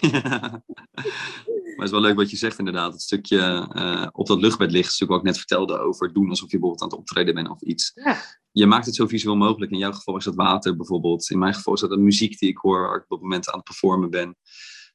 Ja. 0.01 0.63
Maar 1.71 1.89
het 1.89 1.95
is 1.95 2.01
wel 2.01 2.09
leuk 2.09 2.15
wat 2.15 2.31
je 2.31 2.37
zegt 2.37 2.57
inderdaad. 2.59 2.91
Het 2.91 3.01
stukje 3.01 3.67
eh, 3.73 4.07
op 4.11 4.27
dat 4.27 4.39
luchtbed 4.39 4.71
ligt, 4.71 4.93
stuk 4.93 5.07
wat 5.07 5.17
ik 5.17 5.23
net 5.23 5.37
vertelde 5.37 5.77
over 5.77 6.13
doen 6.13 6.29
alsof 6.29 6.51
je 6.51 6.59
bijvoorbeeld 6.59 6.81
aan 6.81 6.89
het 6.89 6.97
optreden 6.97 7.33
bent 7.35 7.49
of 7.49 7.61
iets. 7.61 7.91
Ja. 7.93 8.17
Je 8.51 8.65
maakt 8.65 8.85
het 8.85 8.95
zo 8.95 9.07
visueel 9.07 9.35
mogelijk. 9.35 9.71
In 9.71 9.77
jouw 9.77 9.91
geval 9.91 10.17
is 10.17 10.23
dat 10.23 10.35
water 10.35 10.75
bijvoorbeeld. 10.75 11.29
In 11.29 11.39
mijn 11.39 11.53
geval 11.53 11.73
is 11.73 11.79
dat 11.79 11.89
de 11.89 11.97
muziek 11.97 12.39
die 12.39 12.49
ik 12.49 12.57
hoor 12.57 12.81
waar 12.81 12.95
ik 12.95 13.01
op 13.03 13.09
dat 13.09 13.21
moment 13.21 13.49
aan 13.49 13.55
het 13.55 13.63
performen 13.63 14.09
ben. 14.09 14.35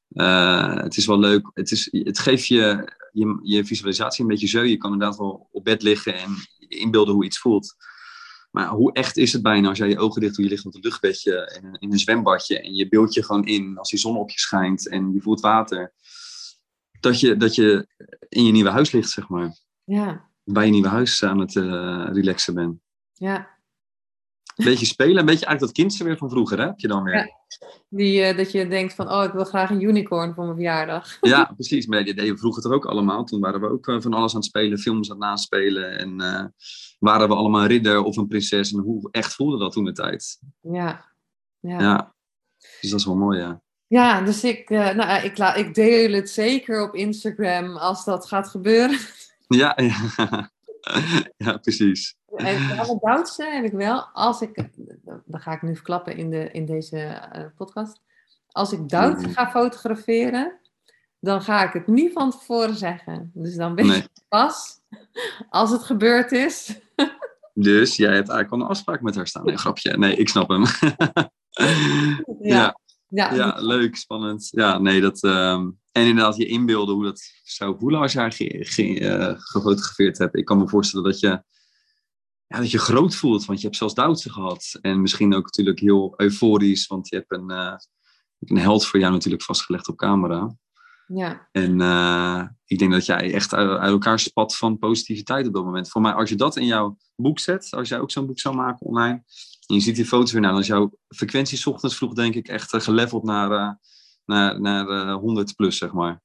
Eh, 0.09 0.75
het 0.75 0.97
is 0.97 1.05
wel 1.05 1.19
leuk. 1.19 1.51
Het, 1.53 1.71
is, 1.71 1.87
het 1.91 2.19
geeft 2.19 2.47
je, 2.47 2.91
je 3.11 3.39
je 3.41 3.65
visualisatie 3.65 4.23
een 4.23 4.29
beetje 4.29 4.47
zo. 4.47 4.61
Je 4.61 4.77
kan 4.77 4.91
inderdaad 4.91 5.17
wel 5.17 5.47
op 5.51 5.63
bed 5.63 5.81
liggen 5.81 6.15
en 6.15 6.35
inbeelden 6.67 7.13
hoe 7.13 7.25
iets 7.25 7.37
voelt. 7.39 7.75
Maar 8.51 8.67
hoe 8.67 8.93
echt 8.93 9.17
is 9.17 9.33
het 9.33 9.41
bijna 9.41 9.69
als 9.69 9.77
jij 9.77 9.89
je 9.89 9.99
ogen 9.99 10.21
dicht 10.21 10.35
doet, 10.35 10.45
je 10.45 10.51
ligt 10.51 10.65
op 10.65 10.75
een 10.75 10.81
luchtbedje 10.81 11.59
in 11.61 11.67
een, 11.67 11.75
in 11.79 11.91
een 11.91 11.99
zwembadje 11.99 12.61
en 12.61 12.75
je 12.75 12.87
beeld 12.87 13.13
je 13.13 13.23
gewoon 13.23 13.45
in 13.45 13.77
als 13.77 13.89
die 13.89 13.99
zon 13.99 14.17
op 14.17 14.29
je 14.29 14.39
schijnt 14.39 14.87
en 14.87 15.13
je 15.13 15.21
voelt 15.21 15.39
water. 15.39 15.93
Dat 16.99 17.19
je, 17.19 17.37
dat 17.37 17.55
je 17.55 17.87
in 18.29 18.45
je 18.45 18.51
nieuwe 18.51 18.69
huis 18.69 18.91
ligt, 18.91 19.09
zeg 19.09 19.27
maar. 19.29 19.57
Ja, 19.83 20.29
Bij 20.43 20.65
je 20.65 20.71
nieuwe 20.71 20.87
huis 20.87 21.23
aan 21.23 21.39
het 21.39 21.55
eh, 21.55 22.07
relaxen 22.11 22.53
bent. 22.53 22.79
ja. 23.13 23.55
Een 24.55 24.65
beetje 24.65 24.85
spelen, 24.85 25.17
een 25.17 25.25
beetje 25.25 25.45
eigenlijk 25.45 25.59
dat 25.59 25.71
kindje 25.71 26.03
weer 26.03 26.17
van 26.17 26.29
vroeger, 26.29 26.59
hè? 26.59 26.65
Heb 26.65 26.79
je 26.79 26.87
dan 26.87 27.03
weer? 27.03 27.15
Ja. 27.15 27.31
Die, 27.89 28.21
eh, 28.21 28.37
dat 28.37 28.51
je 28.51 28.67
denkt 28.67 28.93
van, 28.93 29.11
oh, 29.11 29.23
ik 29.23 29.31
wil 29.31 29.43
graag 29.43 29.69
een 29.69 29.81
unicorn 29.81 30.33
voor 30.33 30.43
mijn 30.43 30.55
verjaardag. 30.55 31.17
Ja, 31.21 31.45
precies. 31.55 31.87
Maar 31.87 32.03
die 32.03 32.13
deden 32.13 32.37
vroeger 32.37 32.63
toch 32.63 32.71
ook 32.71 32.85
allemaal. 32.85 33.23
Toen 33.23 33.39
waren 33.39 33.61
we 33.61 33.69
ook 33.69 33.87
eh, 33.87 34.01
van 34.01 34.13
alles 34.13 34.31
aan 34.31 34.39
het 34.39 34.47
spelen, 34.47 34.77
films 34.79 35.11
aan 35.11 35.17
het 35.17 35.25
naspelen. 35.25 35.97
En 35.97 36.21
eh, 36.21 36.45
waren 36.99 37.27
we 37.27 37.35
allemaal 37.35 37.61
een 37.61 37.67
ridder 37.67 38.03
of 38.03 38.17
een 38.17 38.27
prinses. 38.27 38.71
En 38.71 38.79
hoe 38.79 39.11
echt 39.11 39.33
voelde 39.33 39.57
dat 39.57 39.71
toen 39.71 39.85
de 39.85 39.91
tijd? 39.91 40.39
Ja. 40.61 41.05
Ja, 41.59 41.79
Ja. 41.79 42.15
Dus 42.81 42.89
dat 42.89 42.99
is 42.99 43.05
wel 43.05 43.15
mooi, 43.15 43.39
ja. 43.39 43.61
ja 43.87 44.21
dus 44.21 44.43
ik, 44.43 44.69
nou, 44.69 45.23
ik, 45.23 45.37
la, 45.37 45.53
ik 45.53 45.73
deel 45.73 46.11
het 46.11 46.29
zeker 46.29 46.81
op 46.81 46.95
Instagram 46.95 47.75
als 47.75 48.05
dat 48.05 48.27
gaat 48.27 48.47
gebeuren. 48.47 48.99
Ja, 49.47 49.77
ja. 50.17 50.51
ja 51.45 51.57
precies. 51.57 52.15
En 52.35 52.67
het 52.67 52.99
Duitse 53.01 53.43
heb 53.45 53.63
ik 53.65 53.71
wel, 53.71 54.01
als 54.13 54.41
ik, 54.41 54.69
dat 55.25 55.41
ga 55.41 55.51
ik 55.51 55.61
nu 55.61 55.75
verklappen 55.75 56.17
in, 56.17 56.29
de, 56.29 56.51
in 56.51 56.65
deze 56.65 56.99
eh, 56.99 57.45
podcast. 57.57 58.01
Als 58.47 58.71
ik 58.71 58.89
Duits 58.89 59.23
Mhm. 59.23 59.31
ga 59.33 59.49
fotograferen, 59.49 60.59
dan 61.19 61.41
ga 61.41 61.63
ik 61.67 61.73
het 61.73 61.87
niet 61.87 62.13
van 62.13 62.31
tevoren 62.31 62.75
zeggen. 62.75 63.31
Dus 63.33 63.55
dan 63.55 63.75
weet 63.75 63.85
Nee. 63.85 63.97
je 64.01 64.09
pas, 64.27 64.79
als 65.49 65.71
het 65.71 65.83
gebeurd 65.83 66.31
is. 66.31 66.79
Dus 67.53 67.95
jij 67.95 68.13
hebt 68.13 68.29
eigenlijk 68.29 68.51
al 68.51 68.59
een 68.61 68.67
afspraak 68.67 69.01
met 69.01 69.15
haar 69.15 69.27
staan. 69.27 69.45
Nee, 69.45 69.57
grapje. 69.57 69.97
Nee, 69.97 70.15
ik 70.15 70.29
snap 70.29 70.49
hem. 70.49 70.63
ja, 72.41 72.77
ja, 73.07 73.33
ja, 73.33 73.55
leuk, 73.59 73.95
spannend. 73.95 74.47
Ja, 74.51 74.77
nee, 74.79 75.01
dat... 75.01 75.23
ehm, 75.23 75.69
En 75.97 76.07
inderdaad, 76.07 76.35
je 76.35 76.45
inbeelden 76.45 76.95
hoe 76.95 77.03
dat 77.03 77.21
zou 77.43 77.75
voelen 77.79 77.99
als 77.99 78.11
je 78.11 78.19
haar 78.19 78.31
ge- 78.31 78.57
ge- 78.59 78.99
eh, 78.99 79.33
gefotografeerd 79.37 80.17
hebt. 80.17 80.35
Ik 80.35 80.45
kan 80.45 80.57
me 80.57 80.67
voorstellen 80.67 81.05
dat 81.05 81.19
je, 81.19 81.27
ja, 82.47 82.57
dat 82.57 82.71
je 82.71 82.77
groot 82.79 83.15
voelt, 83.15 83.45
want 83.45 83.59
je 83.59 83.65
hebt 83.65 83.77
zelfs 83.77 83.93
Duitse 83.93 84.31
gehad. 84.31 84.77
En 84.81 85.01
misschien 85.01 85.33
ook 85.35 85.43
natuurlijk 85.43 85.79
heel 85.79 86.13
euforisch, 86.17 86.87
want 86.87 87.09
je 87.09 87.15
hebt 87.15 87.31
een, 87.31 87.49
eh, 87.49 87.73
een 88.39 88.57
held 88.57 88.85
voor 88.85 88.99
jou 88.99 89.11
natuurlijk 89.11 89.43
vastgelegd 89.43 89.87
op 89.87 89.97
camera. 89.97 90.55
ja. 91.07 91.47
En 91.51 91.81
eh, 91.81 92.47
ik 92.65 92.79
denk 92.79 92.91
dat 92.91 93.05
jij 93.05 93.33
echt 93.33 93.53
uit, 93.53 93.79
uit 93.79 93.91
elkaar 93.91 94.19
spat 94.19 94.55
van 94.57 94.77
positiviteit 94.77 95.47
op 95.47 95.53
dat 95.53 95.63
moment. 95.63 95.89
Voor 95.89 96.01
mij, 96.01 96.13
als 96.13 96.29
je 96.29 96.35
dat 96.35 96.55
in 96.57 96.65
jouw 96.65 96.97
boek 97.15 97.39
zet, 97.39 97.67
als 97.71 97.89
jij 97.89 97.99
ook 97.99 98.11
zo'n 98.11 98.25
boek 98.25 98.39
zou 98.39 98.55
maken 98.55 98.85
online, 98.85 99.23
en 99.67 99.75
je 99.75 99.79
ziet 99.79 99.95
die 99.95 100.05
foto's 100.05 100.31
weer, 100.31 100.41
nou, 100.41 100.53
dan 100.53 100.61
is 100.61 100.67
jouw 100.67 100.91
frequentie 101.07 101.65
ochtends 101.65 101.95
vroeg 101.95 102.13
denk 102.13 102.35
ik 102.35 102.47
echt 102.47 102.83
geleveld 102.83 103.23
naar, 103.23 103.79
naar, 104.27 104.61
naar 104.61 104.87
eh, 104.89 105.13
100 105.15 105.55
plus, 105.55 105.77
zeg 105.77 105.93
maar. 105.93 106.21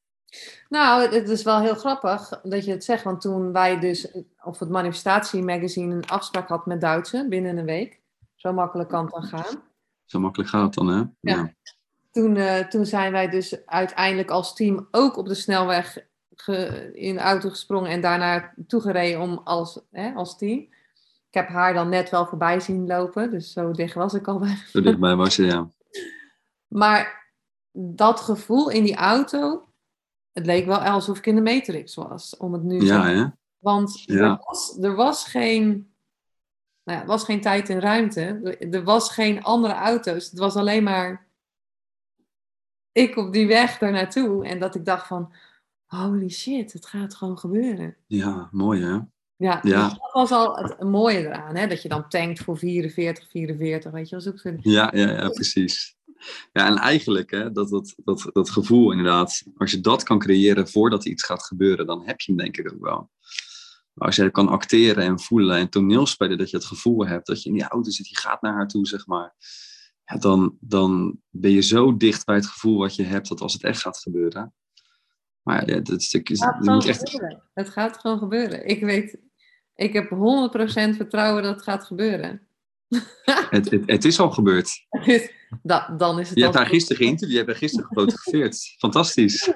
Nou, 0.68 1.02
het- 1.14 1.28
is 1.28 1.42
wel 1.42 1.60
heel 1.60 1.74
grappig 1.74 2.40
dat 2.42 2.64
je 2.64 2.70
het 2.70 2.84
zegt. 2.84 3.04
Want 3.04 3.20
toen 3.20 3.52
wij 3.52 3.78
dus 3.80 4.08
op 4.42 4.58
het 4.58 4.68
Manifestatie 4.68 5.42
Magazine 5.42 5.94
een 5.94 6.06
afspraak 6.08 6.48
had 6.48 6.66
met 6.66 6.80
Duitse 6.80 7.26
binnen 7.28 7.56
een 7.58 7.64
week. 7.64 8.00
Zo 8.34 8.52
makkelijk 8.52 8.88
kan 8.88 9.04
het 9.04 9.12
dan 9.14 9.22
gaan. 9.22 9.62
Zo 10.04 10.18
makkelijk 10.20 10.50
gaat 10.50 10.62
het 10.64 10.74
dan, 10.74 10.86
hè? 10.88 11.02
Ja. 11.20 11.52
Toen, 12.10 12.36
eh, 12.36 12.58
toen 12.68 12.86
zijn 12.86 13.12
wij 13.12 13.28
dus 13.28 13.66
uiteindelijk 13.66 14.30
als 14.30 14.54
team 14.54 14.88
ook 14.90 15.16
op 15.16 15.26
de 15.28 15.34
snelweg 15.34 15.98
ge- 16.34 16.90
in 16.94 17.14
de 17.14 17.20
auto 17.20 17.48
gesprongen 17.48 17.90
en 17.90 18.00
daarna 18.00 18.54
toegereden 18.66 19.20
om 19.20 19.40
als, 19.44 19.80
hè, 19.90 20.12
als 20.12 20.38
team. 20.38 20.58
Ik 21.28 21.38
heb 21.38 21.48
haar 21.48 21.74
dan 21.74 21.88
net 21.88 22.10
wel 22.10 22.26
voorbij 22.26 22.60
zien 22.60 22.86
lopen, 22.86 23.30
dus 23.30 23.52
zo 23.52 23.70
dicht 23.70 23.94
was 23.94 24.14
ik 24.14 24.28
al 24.28 24.38
bij. 24.38 24.56
Zo 24.70 24.80
dichtbij 24.80 25.14
was 25.16 25.36
je, 25.36 25.44
ja. 25.44 25.68
Maar 26.80 27.21
dat 27.72 28.20
gevoel 28.20 28.70
in 28.70 28.84
die 28.84 28.96
auto, 28.96 29.68
het 30.32 30.46
leek 30.46 30.66
wel 30.66 30.78
alsof 30.78 31.18
ik 31.18 31.26
in 31.26 31.34
de 31.34 31.40
Matrix 31.40 31.94
was. 31.94 32.36
Om 32.36 32.52
het 32.52 32.62
nu 32.62 32.80
Ja, 32.84 33.02
zo 33.02 33.14
hè? 33.14 33.24
Want 33.58 34.02
Ja. 34.04 34.30
er, 34.30 34.40
was, 34.44 34.78
er 34.80 34.94
was 34.94 35.24
geen... 35.28 35.90
Nou 36.84 36.98
ja, 37.00 37.06
was 37.06 37.24
geen 37.24 37.40
tijd 37.40 37.68
en 37.68 37.80
ruimte. 37.80 38.20
Er, 38.70 38.84
was 38.84 39.12
geen 39.12 39.42
andere 39.42 39.74
auto's. 39.74 40.30
Het 40.30 40.38
was 40.38 40.54
alleen 40.56 40.82
maar 40.82 41.26
ik 42.92 43.16
op 43.16 43.32
die 43.32 43.46
weg 43.46 43.78
daar 43.78 43.92
naartoe. 43.92 44.46
En 44.46 44.58
dat 44.60 44.74
ik 44.74 44.84
dacht 44.84 45.06
van, 45.06 45.32
holy 45.86 46.28
shit, 46.28 46.72
het 46.72 46.86
gaat 46.86 47.14
gewoon 47.14 47.38
gebeuren. 47.38 47.96
Ja, 48.06 48.48
mooi 48.52 48.82
hè? 48.82 48.98
Ja, 49.36 49.58
Ja. 49.62 49.88
dus 49.88 49.98
dat 49.98 50.10
was 50.12 50.30
al 50.30 50.56
het 50.56 50.80
mooie 50.80 51.18
eraan. 51.18 51.56
Hè? 51.56 51.66
Dat 51.66 51.82
je 51.82 51.88
dan 51.88 52.08
tankt 52.08 52.40
voor 52.40 52.58
44, 52.58 53.30
44. 53.30 53.90
Weet 53.90 54.08
je, 54.08 54.16
dat 54.16 54.28
ook. 54.46 54.56
Ja, 54.60 54.90
ja, 54.94 55.10
ja, 55.10 55.28
precies. 55.28 55.96
Ja, 56.52 56.66
en 56.66 56.76
eigenlijk, 56.76 57.30
hè, 57.30 57.52
dat, 57.52 57.68
dat, 57.68 57.94
dat, 57.96 58.30
dat 58.32 58.50
gevoel 58.50 58.90
inderdaad, 58.90 59.42
als 59.56 59.70
je 59.70 59.80
dat 59.80 60.02
kan 60.02 60.18
creëren 60.18 60.68
voordat 60.68 61.04
iets 61.04 61.24
gaat 61.24 61.42
gebeuren, 61.42 61.86
dan 61.86 62.02
heb 62.04 62.20
je 62.20 62.32
hem 62.32 62.40
denk 62.42 62.56
ik 62.56 62.72
ook 62.72 62.84
wel. 62.84 63.10
Maar 63.92 64.06
als 64.06 64.16
jij 64.16 64.30
kan 64.30 64.48
acteren 64.48 65.04
en 65.04 65.20
voelen 65.20 65.56
en 65.56 65.68
toneelspelen, 65.68 66.38
dat 66.38 66.50
je 66.50 66.56
het 66.56 66.66
gevoel 66.66 67.06
hebt 67.06 67.26
dat 67.26 67.42
je 67.42 67.48
in 67.48 67.54
die 67.54 67.68
auto 67.68 67.90
zit, 67.90 68.08
je 68.08 68.16
gaat 68.16 68.42
naar 68.42 68.52
haar 68.52 68.68
toe, 68.68 68.86
zeg 68.86 69.06
maar. 69.06 69.34
Ja, 70.04 70.16
dan, 70.16 70.56
dan 70.60 71.20
ben 71.30 71.50
je 71.50 71.60
zo 71.60 71.96
dicht 71.96 72.24
bij 72.24 72.34
het 72.34 72.46
gevoel 72.46 72.78
wat 72.78 72.96
je 72.96 73.02
hebt, 73.02 73.28
dat 73.28 73.40
als 73.40 73.52
het 73.52 73.64
echt 73.64 73.80
gaat 73.80 73.98
gebeuren. 73.98 74.54
Maar 75.42 75.70
ja, 75.70 75.80
dat 75.80 76.02
stuk 76.02 76.28
is, 76.28 76.40
Het 76.40 76.54
gaat 76.60 76.82
je 76.82 76.88
echt, 76.88 77.10
gebeuren. 77.10 77.42
Het 77.54 77.68
gaat 77.68 77.98
gewoon 77.98 78.18
gebeuren. 78.18 78.66
Ik 78.66 78.80
weet, 78.80 79.18
ik 79.74 79.92
heb 79.92 80.10
100% 80.10 80.96
vertrouwen 80.96 81.42
dat 81.42 81.54
het 81.54 81.62
gaat 81.62 81.84
gebeuren. 81.84 82.46
het, 83.50 83.70
het, 83.70 83.82
het 83.86 84.04
is 84.04 84.20
al 84.20 84.30
gebeurd. 84.30 84.70
Dan 85.96 86.18
is 86.18 86.28
het 86.28 86.38
Je 86.38 86.44
hebt 86.44 86.56
al 86.56 86.60
haar 86.60 86.70
gisteren 86.70 87.02
geïnterviewd, 87.02 87.30
je 87.30 87.36
hebt 87.36 87.48
haar 87.48 87.58
gisteren 87.58 87.86
gefotografeerd. 87.86 88.56
Fantastisch. 88.78 89.50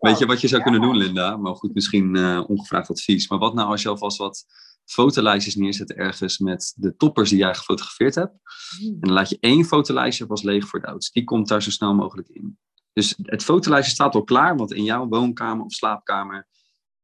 Weet 0.00 0.18
je 0.18 0.26
wat 0.26 0.40
je 0.40 0.48
zou 0.48 0.62
kunnen 0.62 0.80
doen, 0.80 0.96
Linda? 0.96 1.36
Maar 1.36 1.54
goed, 1.54 1.74
misschien 1.74 2.16
eh, 2.16 2.44
ongevraagd 2.46 2.90
advies. 2.90 3.28
Maar 3.28 3.38
wat 3.38 3.54
nou 3.54 3.68
als 3.68 3.82
je 3.82 3.88
alvast 3.88 4.18
wat 4.18 4.44
fotolijstjes 4.84 5.54
neerzet 5.54 5.92
ergens 5.92 6.38
met 6.38 6.74
de 6.76 6.96
toppers 6.96 7.30
die 7.30 7.38
jij 7.38 7.54
gefotografeerd 7.54 8.14
hebt? 8.14 8.32
En 8.80 9.00
dan 9.00 9.12
laat 9.12 9.28
je 9.28 9.36
één 9.40 9.64
fotolijstje 9.64 10.26
pas 10.26 10.42
leeg 10.42 10.68
voor 10.68 10.80
de 10.80 10.86
ouds. 10.86 11.10
Die 11.10 11.24
komt 11.24 11.48
daar 11.48 11.62
zo 11.62 11.70
snel 11.70 11.94
mogelijk 11.94 12.28
in. 12.28 12.58
Dus 12.92 13.14
het 13.22 13.44
fotolijstje 13.44 13.94
staat 13.94 14.14
al 14.14 14.24
klaar, 14.24 14.56
want 14.56 14.72
in 14.72 14.84
jouw 14.84 15.06
woonkamer 15.06 15.64
of 15.64 15.72
slaapkamer 15.72 16.48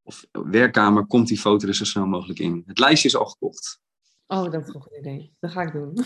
of 0.03 0.27
werkkamer 0.31 1.07
komt 1.07 1.29
die 1.29 1.39
foto 1.39 1.67
er 1.67 1.75
zo 1.75 1.85
snel 1.85 2.07
mogelijk 2.07 2.39
in. 2.39 2.63
Het 2.67 2.79
lijstje 2.79 3.09
is 3.09 3.17
al 3.17 3.27
gekocht. 3.27 3.81
Oh, 4.33 4.51
dat 4.51 4.69
is 4.69 4.75
een 4.75 4.81
goed 4.81 4.97
idee. 4.99 5.37
Dat 5.41 5.51
ga 5.51 5.63
ik 5.63 5.73
doen. 5.73 5.99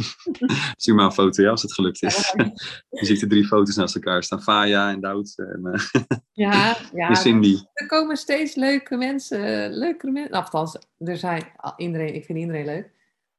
Stuur 0.76 0.94
maar 0.94 1.04
een 1.04 1.12
foto, 1.12 1.42
ja, 1.42 1.50
als 1.50 1.62
het 1.62 1.74
gelukt 1.74 2.02
is. 2.02 2.34
Je 3.00 3.04
ziet 3.06 3.20
de 3.20 3.26
drie 3.26 3.46
foto's 3.46 3.76
naast 3.76 3.94
elkaar 3.94 4.22
staan. 4.22 4.42
Faya 4.42 4.90
en 4.90 5.00
Dout 5.00 5.34
en, 5.36 5.66
eh, 5.72 6.02
ja, 6.32 6.76
ja 6.92 7.08
en 7.08 7.16
Cindy. 7.16 7.58
er 7.72 7.86
komen 7.86 8.16
steeds 8.16 8.54
leuke 8.54 8.96
mensen. 8.96 9.70
Leukere 9.72 10.12
mensen. 10.12 10.32
Althans, 10.32 10.78
er 10.98 11.16
zijn 11.16 11.52
iedereen, 11.76 12.14
ik 12.14 12.24
vind 12.24 12.38
iedereen 12.38 12.64
leuk. 12.64 12.90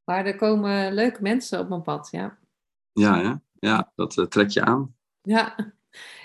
Maar 0.03 0.25
er 0.25 0.35
komen 0.35 0.93
leuke 0.93 1.21
mensen 1.21 1.59
op 1.59 1.69
mijn 1.69 1.81
pad, 1.81 2.07
ja. 2.11 2.37
Ja, 2.91 3.19
ja. 3.19 3.41
ja 3.59 3.91
dat 3.95 4.17
eh, 4.17 4.25
trek 4.25 4.49
je 4.49 4.65
aan. 4.65 4.95
Ja. 5.21 5.73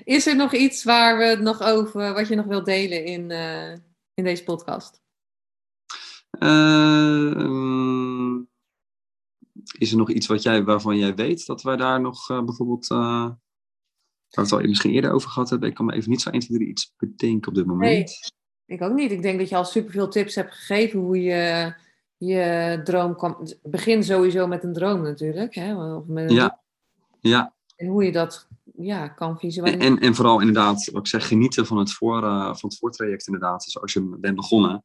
Is 0.05 0.27
er 0.27 0.37
nog 0.37 0.55
iets 0.55 0.85
waar 0.85 1.19
we 1.19 1.25
het 1.25 1.41
nog 1.41 1.63
over, 1.63 2.13
wat 2.13 2.29
je 2.29 2.35
nog 2.35 2.47
wilt 2.47 2.65
delen 2.65 3.05
in, 3.05 3.31
eh, 3.31 3.73
in 4.15 4.25
deze 4.25 4.45
podcast? 4.45 5.04
Ehm, 6.39 8.37
is 9.79 9.91
er 9.91 9.97
nog 9.97 10.11
iets 10.11 10.27
wat 10.27 10.43
jij, 10.43 10.65
waarvan 10.65 10.97
jij 10.97 11.15
weet 11.15 11.47
dat 11.47 11.63
wij 11.63 11.77
daar 11.77 12.01
nog 12.01 12.31
eh, 12.31 12.45
bijvoorbeeld. 12.45 12.91
eh, 12.91 12.99
waar 12.99 14.45
we 14.45 14.55
het 14.55 14.63
al 14.63 14.69
misschien 14.69 14.93
eerder 14.93 15.13
over 15.13 15.31
gehad 15.31 15.51
hebben. 15.51 15.69
Ik 15.69 15.75
kan 15.75 15.85
me 15.87 15.93
even 15.93 16.11
niet 16.11 16.23
zo 16.23 16.31
1, 16.31 16.41
2, 16.41 16.57
3 16.59 16.71
iets 16.71 16.95
bedenken 16.97 17.49
op 17.49 17.55
dit 17.55 17.67
moment. 17.67 17.91
Nee, 17.91 18.77
ik 18.77 18.83
ook 18.83 18.95
niet. 18.95 19.11
Ik 19.11 19.23
denk 19.23 19.39
dat 19.39 19.49
je 19.49 19.57
al 19.57 19.65
superveel 19.65 20.09
tips 20.09 20.35
hebt 20.35 20.55
gegeven 20.55 21.01
hoe 21.01 21.23
je 21.23 21.75
je 22.17 22.81
droom 22.85 23.17
kan. 23.17 23.53
Begin 23.63 24.05
sowieso 24.05 24.47
met 24.47 24.65
een 24.65 24.73
droom 24.73 25.03
natuurlijk. 25.03 25.55
Hè? 25.55 25.95
Of 25.95 26.07
met 26.07 26.31
een 26.31 26.37
Ja, 26.37 26.63
ja. 27.21 27.55
En 27.77 27.87
hoe 27.87 28.05
je 28.05 28.13
dat 28.13 28.49
ja, 28.77 29.09
kan 29.09 29.31
En, 29.31 29.39
visualiseren. 29.39 29.87
en, 29.87 29.99
en 29.99 30.15
vooral 30.15 30.39
inderdaad, 30.41 30.89
wat 30.93 31.01
ik 31.01 31.09
zeg, 31.09 31.29
genieten 31.29 31.67
van 31.67 31.79
het, 31.79 31.93
voor, 31.93 32.25
eh, 32.25 32.45
van 32.45 32.69
het 32.69 32.79
voortraject 32.79 33.27
inderdaad. 33.27 33.65
Dus 33.65 33.81
als 33.81 33.93
je 33.93 34.17
bent 34.21 34.37
begonnen. 34.37 34.83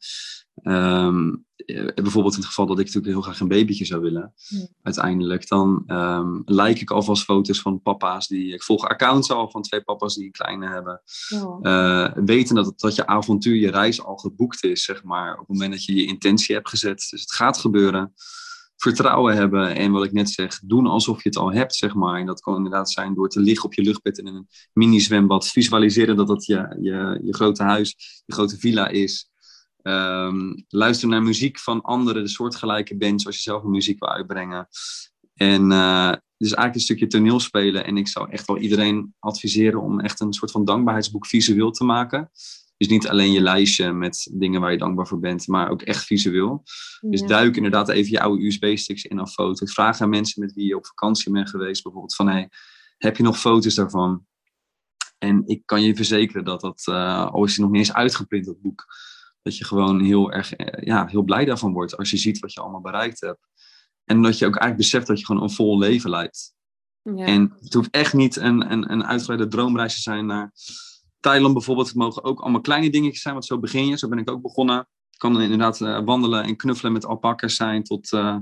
ehm, 0.62 1.36
eh, 1.56 1.86
bijvoorbeeld 1.96 2.34
in 2.34 2.40
het 2.40 2.48
geval 2.48 2.66
dat 2.66 2.80
ik 2.80 2.86
natuurlijk 2.86 3.14
heel 3.14 3.22
graag 3.22 3.40
een 3.40 3.48
babytje 3.48 3.86
zou 3.86 4.02
willen. 4.02 4.34
Ja. 4.36 4.68
Uiteindelijk, 4.82 5.48
dan 5.48 5.84
ehm 5.88 6.42
like 6.46 6.82
ik 6.82 6.92
alvast 6.92 7.24
foto's 7.24 7.62
van 7.62 7.82
papa's 7.82 8.28
die... 8.28 8.54
Ik 8.54 8.64
volg 8.64 8.88
accounts 8.88 9.32
al 9.32 9.50
van 9.50 9.62
twee 9.62 9.82
papa's 9.82 10.16
die 10.16 10.26
een 10.26 10.32
kleine 10.32 10.68
hebben. 10.68 11.02
Ja. 11.28 11.60
eh, 11.62 12.24
weten 12.24 12.56
dat, 12.56 12.80
dat 12.80 12.96
je 12.96 13.08
avontuur, 13.08 13.56
je 13.56 13.72
reis 13.72 14.04
al 14.04 14.18
geboekt 14.18 14.64
is, 14.64 14.84
zeg 14.84 15.04
maar, 15.04 15.34
op 15.34 15.40
het 15.40 15.48
moment 15.48 15.72
dat 15.72 15.84
je 15.84 15.96
je 15.96 16.06
intentie 16.06 16.56
hebt 16.56 16.70
gezet. 16.70 17.08
Dus 17.10 17.22
het 17.22 17.34
gaat 17.34 17.58
gebeuren. 17.58 18.14
Vertrouwen 18.82 19.36
hebben 19.36 19.76
en 19.76 19.92
wat 19.92 20.04
ik 20.04 20.12
net 20.12 20.30
zeg, 20.30 20.60
doen 20.64 20.88
alsof 20.88 21.24
je 21.24 21.30
het 21.30 21.38
al 21.38 21.52
hebt, 21.52 21.76
zeg 21.76 21.94
maar. 21.94 22.20
En 22.20 22.26
dat 22.26 22.42
kan 22.42 22.56
inderdaad 22.56 22.92
zijn 22.92 23.14
door 23.14 23.30
te 23.30 23.40
liggen 23.40 23.66
op 23.66 23.74
je 23.74 23.82
luchtbed 23.82 24.18
in 24.18 24.28
een 24.28 24.48
mini-zwembad. 24.74 25.48
Visualiseren 25.48 26.16
dat 26.16 26.28
dat 26.28 26.46
je, 26.46 26.78
je, 26.82 27.20
je 27.24 27.34
grote 27.34 27.64
huis, 27.64 27.96
je 28.26 28.34
grote 28.34 28.58
villa 28.58 28.88
is. 28.88 29.30
Ehm, 29.82 30.54
luister 30.68 31.08
naar 31.08 31.24
muziek 31.24 31.60
van 31.60 31.82
anderen, 31.82 32.24
de 32.24 32.30
soortgelijke 32.30 32.98
bands, 32.98 33.26
als 33.26 33.36
je 33.36 33.42
zelf 33.42 33.64
een 33.64 33.70
muziek 33.70 34.00
wil 34.00 34.10
uitbrengen. 34.10 34.68
En 35.34 35.72
eh, 35.72 36.14
dus 36.38 36.54
eigenlijk 36.54 36.76
een 36.76 36.82
stukje 36.82 37.08
toneel 37.08 37.40
spelen. 37.40 37.86
En 37.86 37.98
ik 37.98 38.08
zou 38.08 38.30
echt 38.30 38.48
wel 38.48 38.58
iedereen 38.58 39.14
adviseren 39.20 39.82
om 39.82 40.00
echt 40.00 40.20
een 40.20 40.34
soort 40.34 40.52
van 40.52 40.66
dankbaarheidsboek 40.66 41.26
visueel 41.26 41.72
te 41.72 41.84
maken. 41.84 42.32
Dus 42.80 42.88
niet 42.88 43.08
alleen 43.08 43.32
je 43.32 43.42
lijstje 43.42 43.94
met 43.94 44.30
dingen 44.34 44.62
waar 44.62 44.72
je 44.72 44.78
dankbaar 44.78 45.08
voor 45.08 45.20
bent, 45.20 45.48
maar 45.48 45.70
ook 45.70 45.82
echt 45.82 46.06
visueel. 46.06 46.64
Dus 47.00 47.22
duik 47.22 47.56
inderdaad 47.56 47.90
even 47.90 48.12
je 48.12 48.22
oude 48.22 48.46
USB-sticks 48.46 49.04
in 49.04 49.22
of 49.22 49.32
foto's. 49.32 49.74
Vraag 49.74 50.02
aan 50.02 50.10
mensen 50.10 50.42
met 50.42 50.54
wie 50.54 50.66
je 50.66 50.76
op 50.76 50.86
vakantie 50.86 51.32
bent 51.32 51.50
geweest, 51.50 51.84
bijvoorbeeld 51.84 52.16
van 52.16 52.28
hey, 52.28 52.50
heb 52.98 53.18
je 53.18 53.24
nog 53.24 53.40
foto's 53.40 53.76
daarvan? 53.76 54.26
En 55.18 55.44
ik 55.46 55.62
kan 55.66 55.82
je 55.82 55.96
verzekeren 55.96 56.44
dat 56.44 56.62
dat, 56.62 56.82
eh, 56.86 57.32
al 57.32 57.44
is 57.44 57.52
het 57.52 57.62
nog 57.62 57.70
niet 57.70 57.80
eens 57.80 57.94
uitgeprint, 57.94 58.46
dat 58.46 58.62
boek, 58.62 58.86
dat 59.42 59.58
je 59.58 59.66
gewoon 59.66 60.02
heel 60.02 60.32
erg 60.32 60.54
eh, 60.54 60.86
ja, 60.86 61.08
heel 61.08 61.24
blij 61.24 61.46
daarvan 61.46 61.74
wordt 61.74 61.98
als 61.98 62.10
je 62.10 62.18
ziet 62.18 62.40
wat 62.40 62.54
je 62.54 62.60
allemaal 62.60 62.82
bereikt 62.82 63.22
hebt. 63.22 63.48
En 64.04 64.22
dat 64.22 64.38
je 64.38 64.46
ook 64.46 64.56
eigenlijk 64.56 64.82
beseft 64.82 65.08
dat 65.08 65.20
je 65.20 65.26
gewoon 65.26 65.42
een 65.42 65.52
vol 65.52 65.78
leven 65.78 66.10
leidt. 66.10 66.54
Ja. 67.02 67.26
En 67.26 67.54
het 67.60 67.74
hoeft 67.74 67.92
echt 67.92 68.14
niet 68.14 68.36
een, 68.36 68.72
een, 68.72 68.92
een 68.92 69.06
uitgebreide 69.06 69.48
droomreis 69.48 69.96
te 69.96 70.02
zijn 70.02 70.26
naar 70.26 70.52
Thailand 71.20 71.54
bijvoorbeeld. 71.54 71.88
Het 71.88 71.96
mogen 71.96 72.24
ook 72.24 72.40
allemaal 72.40 72.62
kleine 72.62 72.90
dingetjes 72.90 73.22
zijn, 73.22 73.34
want 73.34 73.46
zo 73.46 73.60
begin 73.60 73.88
je. 73.88 73.98
Zo 73.98 74.08
ben 74.08 74.18
ik 74.18 74.32
ook 74.32 74.42
begonnen. 74.42 74.78
Het 74.78 75.18
kan 75.18 75.34
dan 75.34 75.42
inderdaad 75.42 75.82
eh, 75.82 76.04
wandelen 76.04 76.44
en 76.44 76.56
knuffelen 76.56 76.92
met 76.92 77.06
alpakkers 77.06 77.56
zijn 77.56 77.84
tot 77.84 78.14
eh, 78.14 78.38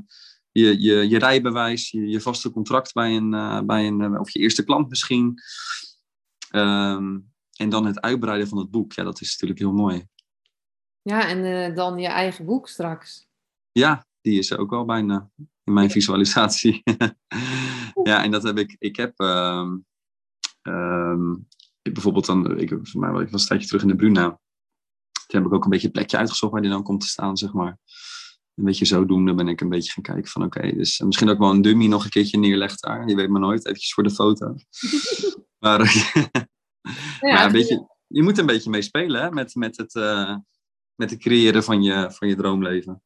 je, 0.51 0.81
je, 0.81 1.09
je 1.09 1.19
rijbewijs, 1.19 1.91
je, 1.91 2.07
je 2.07 2.21
vaste 2.21 2.51
contract 2.51 2.93
bij 2.93 3.15
een, 3.15 3.33
eh, 3.33 3.61
bij 3.61 3.87
een 3.87 4.19
of 4.19 4.29
je 4.29 4.39
eerste 4.39 4.63
klant 4.63 4.89
misschien. 4.89 5.41
Ehm, 6.49 7.19
en 7.55 7.69
dan 7.69 7.85
het 7.85 8.01
uitbreiden 8.01 8.47
van 8.47 8.57
het 8.57 8.71
boek. 8.71 8.93
Ja, 8.93 9.03
dat 9.03 9.21
is 9.21 9.31
natuurlijk 9.31 9.59
heel 9.59 9.73
mooi. 9.73 10.07
ja, 11.01 11.27
en 11.27 11.75
dan 11.75 11.97
je 11.97 12.07
eigen 12.07 12.45
boek 12.45 12.67
straks. 12.67 13.27
Ja, 13.71 14.05
die 14.21 14.37
is 14.37 14.51
er 14.51 14.57
ook 14.57 14.69
wel 14.69 14.85
bijna 14.85 15.29
in 15.63 15.73
mijn 15.73 15.91
visualisatie. 15.91 16.83
ja, 18.03 18.23
en 18.23 18.31
dat 18.31 18.43
heb 18.43 18.57
ik. 18.57 18.75
Ik 18.79 18.95
heb 18.95 19.19
ehm, 19.19 19.77
ehm, 20.61 21.33
bijvoorbeeld 21.91 22.25
dan, 22.25 22.59
ik, 22.59 22.77
voor 22.81 23.01
mij, 23.01 23.23
ik 23.23 23.29
was 23.29 23.41
een 23.41 23.47
tijdje 23.47 23.67
terug 23.67 23.81
in 23.81 23.87
de 23.87 23.95
Bruna. 23.95 24.39
Toen 25.27 25.41
heb 25.41 25.45
ik 25.45 25.53
ook 25.53 25.63
een 25.63 25.69
beetje 25.69 25.87
een 25.87 25.93
plekje 25.93 26.17
uitgezocht 26.17 26.51
waar 26.51 26.61
die 26.61 26.71
dan 26.71 26.83
komt 26.83 27.01
te 27.01 27.07
staan, 27.07 27.37
zeg 27.37 27.53
maar. 27.53 27.77
Een 28.55 28.63
beetje 28.63 28.85
zodoende 28.85 29.33
ben 29.33 29.47
ik 29.47 29.61
een 29.61 29.69
beetje 29.69 29.91
gaan 29.91 30.03
kijken 30.03 30.31
van 30.31 30.43
oké, 30.43 30.71
dus 30.71 30.99
misschien 30.99 31.29
ook 31.29 31.37
wel 31.37 31.49
een 31.49 31.61
dummy 31.61 31.87
nog 31.87 32.03
een 32.03 32.09
keertje 32.09 32.37
neerlegt 32.37 32.81
daar. 32.81 33.07
Je 33.07 33.15
weet 33.15 33.29
maar 33.29 33.41
nooit, 33.41 33.65
eventjes 33.65 33.93
voor 33.93 34.03
de 34.03 34.11
foto. 34.11 34.55
maar 35.59 35.93
Ja, 37.19 37.33
maar 37.33 37.45
een 37.45 37.51
beetje, 37.51 37.87
je 38.07 38.23
moet 38.23 38.37
een 38.37 38.45
beetje 38.45 38.69
mee 38.69 38.81
spelen 38.81 39.21
hè, 39.21 39.31
met, 39.31 39.55
met, 39.55 39.77
het, 39.77 39.95
eh, 39.95 40.35
met 40.95 41.09
het 41.09 41.19
creëren 41.19 41.63
van 41.63 41.83
je, 41.83 42.11
van 42.11 42.27
je 42.27 42.35
droomleven. 42.35 43.01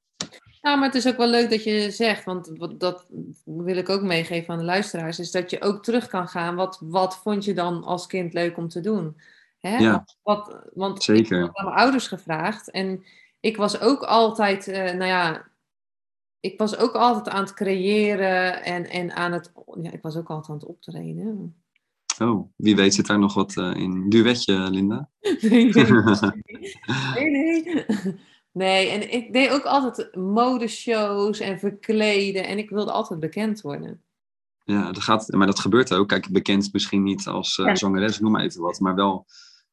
Nou, 0.61 0.77
maar 0.77 0.87
het 0.87 0.95
is 0.95 1.07
ook 1.07 1.17
wel 1.17 1.29
leuk 1.29 1.49
dat 1.49 1.63
je 1.63 1.91
zegt, 1.91 2.23
want 2.23 2.51
dat 2.79 3.05
wil 3.43 3.77
ik 3.77 3.89
ook 3.89 4.01
meegeven 4.01 4.53
aan 4.53 4.59
de 4.59 4.65
luisteraars, 4.65 5.19
is 5.19 5.31
dat 5.31 5.49
je 5.49 5.61
ook 5.61 5.83
terug 5.83 6.07
kan 6.07 6.27
gaan. 6.27 6.55
Wat, 6.55 6.77
wat 6.83 7.17
vond 7.17 7.45
je 7.45 7.53
dan 7.53 7.83
als 7.83 8.07
kind 8.07 8.33
leuk 8.33 8.57
om 8.57 8.67
te 8.67 8.81
doen? 8.81 9.17
Hè? 9.59 9.77
Ja. 9.77 10.05
Wat, 10.23 10.61
want 10.73 11.03
Zeker. 11.03 11.37
ik 11.37 11.43
heb 11.45 11.57
aan 11.57 11.65
mijn 11.65 11.77
ouders 11.77 12.07
gevraagd 12.07 12.71
en 12.71 13.03
ik 13.39 13.57
was 13.57 13.79
ook 13.79 14.03
altijd, 14.03 14.67
eh, 14.67 14.83
nou 14.83 15.05
ja, 15.05 15.49
ik 16.39 16.57
was 16.57 16.77
ook 16.77 16.93
altijd 16.93 17.29
aan 17.29 17.43
het 17.43 17.53
creëren 17.53 18.63
en, 18.63 18.89
en 18.89 19.11
aan 19.15 19.31
het, 19.31 19.51
ja, 19.81 19.91
ik 19.91 20.01
was 20.01 20.15
ook 20.15 20.29
altijd 20.29 20.49
aan 20.49 20.55
het 20.55 20.65
optreden. 20.65 21.55
Oh, 22.19 22.51
wie 22.55 22.75
weet 22.75 22.93
zit 22.93 23.07
daar 23.07 23.19
nog 23.19 23.33
wat 23.33 23.57
eh, 23.57 23.73
in. 23.75 24.09
Duetje, 24.09 24.69
Linda? 24.71 25.09
Nee, 25.41 25.71
nee. 25.73 25.83
Nee, 27.15 27.29
nee. 27.29 27.85
Nee, 28.53 28.87
en 28.89 29.13
ik 29.13 29.33
deed 29.33 29.49
ook 29.49 29.63
altijd 29.63 30.15
modeshows 30.15 31.39
en 31.39 31.59
verkleden. 31.59 32.47
En 32.47 32.57
ik 32.57 32.69
wilde 32.69 32.91
altijd 32.91 33.19
bekend 33.19 33.61
worden. 33.61 34.03
ja, 34.63 34.91
dat 34.91 35.03
gaat, 35.03 35.31
maar 35.31 35.47
dat 35.47 35.59
gebeurt 35.59 35.93
ook. 35.93 36.07
Kijk, 36.07 36.29
bekend 36.31 36.73
misschien 36.73 37.03
niet 37.03 37.27
als 37.27 37.55
Ja. 37.55 37.75
zangeres, 37.75 38.19
noem 38.19 38.31
maar 38.31 38.43
even 38.43 38.61
wat. 38.61 38.79
Maar 38.79 38.95
wel 38.95 39.25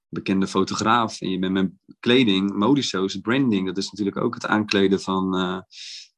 bekende 0.08 0.46
fotograaf 0.46 1.20
en 1.20 1.30
je 1.30 1.38
bent 1.38 1.52
met 1.52 1.70
kleding, 2.00 2.54
modeshows, 2.54 3.16
branding, 3.16 3.66
dat 3.66 3.76
is 3.76 3.90
natuurlijk 3.90 4.16
ook 4.16 4.34
het 4.34 4.46
aankleden 4.46 5.00
van. 5.00 5.36
Uh, 5.38 5.58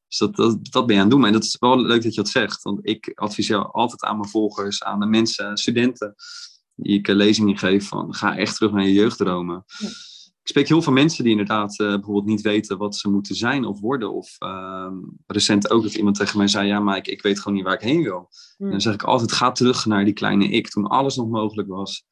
dus 0.08 0.18
dat, 0.18 0.36
dat, 0.36 0.58
dat 0.70 0.86
ben 0.86 0.94
je 0.96 1.02
aan 1.02 1.08
het 1.08 1.16
doen. 1.16 1.26
En 1.26 1.32
dat 1.32 1.44
is 1.44 1.56
wel 1.58 1.80
leuk 1.80 2.02
dat 2.02 2.14
je 2.14 2.20
dat 2.20 2.30
zegt. 2.30 2.62
Want 2.62 2.78
ik 2.82 3.12
adviseer 3.14 3.66
altijd 3.70 4.02
aan 4.04 4.18
mijn 4.18 4.28
volgers, 4.30 4.82
aan 4.82 5.00
de 5.00 5.06
mensen, 5.06 5.56
studenten, 5.56 6.14
die 6.74 6.98
ik 6.98 7.06
lezingen 7.06 7.58
geef, 7.58 7.88
van 7.88 8.14
ga 8.14 8.36
echt 8.36 8.54
terug 8.56 8.72
naar 8.72 8.84
je 8.86 8.92
jeugddromen. 8.92 9.64
Ja. 9.78 9.88
Ik 10.50 10.56
spreek 10.56 10.68
heel 10.68 10.82
veel 10.82 10.92
mensen 10.92 11.22
die 11.22 11.32
inderdaad 11.32 11.80
uh, 11.80 11.88
bijvoorbeeld 11.88 12.26
niet 12.26 12.40
weten 12.40 12.78
wat 12.78 12.96
ze 12.96 13.10
moeten 13.10 13.34
zijn 13.34 13.64
of 13.64 13.80
worden. 13.80 14.12
Of 14.12 14.36
uh, 14.38 14.92
recent 15.26 15.70
ook 15.70 15.82
dat 15.82 15.94
iemand 15.94 16.16
tegen 16.16 16.38
mij 16.38 16.48
zei, 16.48 16.66
ja, 16.66 16.80
maar 16.80 16.96
ik, 16.96 17.08
ik 17.08 17.22
weet 17.22 17.38
gewoon 17.38 17.56
niet 17.56 17.64
waar 17.64 17.74
ik 17.74 17.80
heen 17.80 18.02
wil. 18.02 18.28
En 18.58 18.70
dan 18.70 18.80
zeg 18.80 18.94
ik 18.94 19.02
altijd, 19.02 19.32
ga 19.32 19.52
terug 19.52 19.86
naar 19.86 20.04
die 20.04 20.12
kleine 20.12 20.48
ik, 20.48 20.68
toen 20.68 20.86
alles 20.86 21.16
nog 21.16 21.28
mogelijk 21.28 21.68
was. 21.68 22.04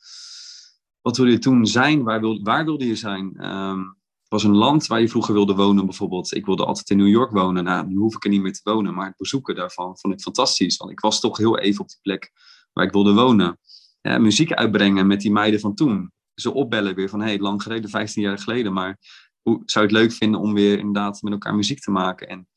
Wat 1.01 1.17
wilde 1.17 1.33
je 1.33 1.39
toen 1.39 1.67
zijn? 1.67 2.03
Waar, 2.03 2.21
wil, 2.21 2.43
waar 2.43 2.65
wilde 2.65 2.87
je 2.87 2.95
zijn? 2.95 3.47
Um, 3.47 3.97
was 4.29 4.45
een 4.45 4.57
land 4.57 4.87
waar 4.87 5.01
je 5.01 5.09
vroeger 5.09 5.35
wilde 5.35 5.55
wonen 5.55 5.85
bijvoorbeeld. 5.85 6.35
Ik 6.35 6.47
wilde 6.47 6.65
altijd 6.65 6.91
in 6.91 6.97
New 6.97 7.09
York 7.09 7.31
wonen. 7.31 7.65
Nou, 7.65 7.87
nu 7.87 7.97
hoef 7.97 8.15
ik 8.15 8.25
er 8.25 8.31
niet 8.31 8.43
meer 8.43 8.53
te 8.53 8.61
wonen. 8.63 8.95
Maar 8.95 9.07
het 9.07 9.17
bezoeken 9.17 9.55
daarvan 9.55 9.99
vond 9.99 10.15
ik 10.15 10.21
fantastisch. 10.21 10.77
Want 10.77 10.91
ik 10.91 11.01
was 11.01 11.21
toch 11.21 11.37
heel 11.37 11.59
even 11.59 11.81
op 11.81 11.89
die 11.89 11.99
plek 12.03 12.33
waar 12.73 12.85
ik 12.85 12.93
wilde 12.93 13.15
wonen. 13.15 13.59
Ja, 14.01 14.19
muziek 14.19 14.53
uitbrengen 14.53 15.07
met 15.07 15.21
die 15.21 15.33
meiden 15.33 15.61
van 15.61 15.75
toen. 15.75 16.13
Ze 16.41 16.55
opbellen 16.55 16.95
weer 16.95 17.09
van, 17.09 17.21
hé, 17.21 17.27
hey, 17.27 17.39
lang 17.39 17.63
geleden, 17.63 17.91
15 17.91 18.23
jaar 18.23 18.39
geleden. 18.39 18.73
Maar 18.73 18.99
hoe 19.43 19.63
zou 19.65 19.87
je 19.87 19.93
het 19.93 20.03
leuk 20.03 20.13
vinden 20.13 20.41
om 20.41 20.55
weer 20.55 20.79
inderdaad 20.79 21.23
met 21.23 21.33
elkaar 21.33 21.55
muziek 21.55 21.81
te 21.81 21.91
maken? 21.91 22.29
En 22.29 22.49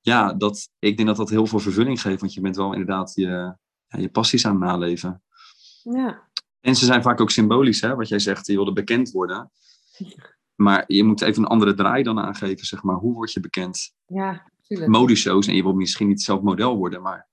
ja, 0.00 0.32
dat, 0.32 0.68
ik 0.78 0.96
denk 0.96 1.08
dat 1.08 1.16
dat 1.16 1.30
heel 1.30 1.46
veel 1.46 1.58
vervulling 1.58 2.00
geeft. 2.00 2.20
Want 2.20 2.34
je 2.34 2.40
bent 2.40 2.56
wel 2.56 2.72
inderdaad 2.72 3.12
je, 3.14 3.26
ja, 3.86 3.98
je 3.98 4.10
passies 4.10 4.46
aan 4.46 4.52
het 4.52 4.60
naleven. 4.60 5.22
Ja. 5.82 6.28
En 6.60 6.76
ze 6.76 6.84
zijn 6.84 7.02
vaak 7.02 7.20
ook 7.20 7.30
symbolisch, 7.30 7.80
hè? 7.80 7.94
wat 7.94 8.08
jij 8.08 8.18
zegt, 8.18 8.46
je 8.46 8.54
wilde 8.54 8.72
bekend 8.72 9.10
worden. 9.10 9.50
Maar 10.54 10.84
je 10.86 11.04
moet 11.04 11.20
even 11.20 11.42
een 11.42 11.48
andere 11.48 11.74
draai 11.74 12.02
dan 12.02 12.20
aangeven, 12.20 12.66
zeg 12.66 12.82
maar. 12.82 12.96
Hoe 12.96 13.14
word 13.14 13.32
je 13.32 13.40
bekend? 13.40 13.94
Ja, 14.06 14.50
natuurlijk. 14.56 14.90
Modeshows, 14.90 15.46
en 15.46 15.54
je 15.54 15.62
wilt 15.62 15.74
misschien 15.74 16.08
niet 16.08 16.22
zelf 16.22 16.40
model 16.40 16.76
worden, 16.76 17.02
maar 17.02 17.28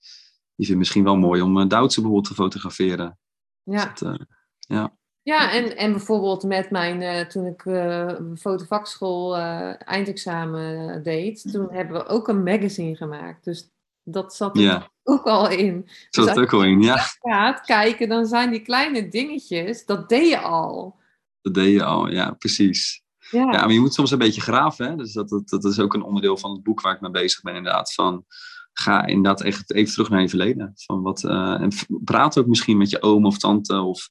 je 0.56 0.66
vindt 0.66 0.80
misschien 0.80 1.04
wel 1.04 1.18
mooi 1.18 1.42
om 1.42 1.58
uh, 1.58 1.68
Duitse 1.68 2.02
bijvoorbeeld 2.02 2.28
te 2.28 2.42
fotograferen. 2.42 3.20
Ja. 3.64 3.86
Dus 3.86 4.00
dat, 4.00 4.02
uh, 4.02 4.26
ja. 4.58 4.98
Ja, 5.28 5.52
en, 5.52 5.78
en 5.78 5.92
bijvoorbeeld 5.92 6.44
met 6.44 6.72
mijn, 6.72 7.02
uh, 7.02 7.20
toen 7.20 7.46
ik 7.46 7.66
uh, 7.66 8.14
fotovakschool 8.36 9.38
uh, 9.38 9.88
eindexamen 9.88 11.04
deed, 11.04 11.52
toen 11.52 11.68
hebben 11.72 11.98
we 11.98 12.08
ook 12.08 12.28
een 12.28 12.44
magazine 12.44 12.96
gemaakt. 12.96 13.44
Dus 13.44 13.70
dat 14.04 14.36
zat 14.36 14.58
er 14.58 14.64
Ja. 14.64 14.92
ook 15.04 15.24
al 15.24 15.50
in. 15.50 15.90
Zat 16.10 16.26
Dus 16.26 16.38
ook 16.38 16.54
al 16.54 16.64
in, 16.64 16.82
ja. 16.82 16.98
gaat 16.98 17.62
kijken, 17.62 18.10
dan 18.10 18.26
zijn 18.26 18.52
die 18.52 18.62
kleine 18.62 19.10
dingetjes, 19.10 19.86
dat 19.86 20.10
deed 20.10 20.30
je 20.30 20.40
al. 20.40 21.00
Dat 21.42 21.54
deed 21.54 21.74
je 21.74 21.84
al, 21.84 22.10
ja, 22.10 22.32
precies. 22.32 23.04
Ja, 23.30 23.40
Ja, 23.40 23.60
maar 23.60 23.72
je 23.72 23.80
moet 23.80 23.94
soms 23.94 24.12
een 24.12 24.18
beetje 24.18 24.42
graven. 24.42 24.90
Hè? 24.90 24.96
Dus 24.96 25.14
dat, 25.14 25.30
dat, 25.30 25.50
dat 25.50 25.66
is 25.66 25.80
ook 25.80 25.94
een 25.94 26.04
onderdeel 26.04 26.38
van 26.38 26.52
het 26.52 26.64
boek 26.64 26.82
waar 26.82 26.96
ik 26.96 27.02
mee 27.02 27.12
bezig 27.12 27.42
ben, 27.42 27.56
inderdaad. 27.56 27.94
Van, 27.94 28.26
ga 28.74 29.06
inderdaad 29.06 29.42
echt 29.42 29.74
even 29.74 29.94
terug 29.94 30.10
naar 30.10 30.22
je 30.22 30.30
verleden. 30.30 30.72
Van 30.76 31.02
wat, 31.02 31.24
eh, 31.24 31.62
en 31.62 31.72
praat 32.04 32.38
ook 32.38 32.48
misschien 32.48 32.78
met 32.78 32.90
je 32.90 33.02
oom 33.02 33.26
of 33.26 33.38
tante 33.38 33.82
of 33.82 34.10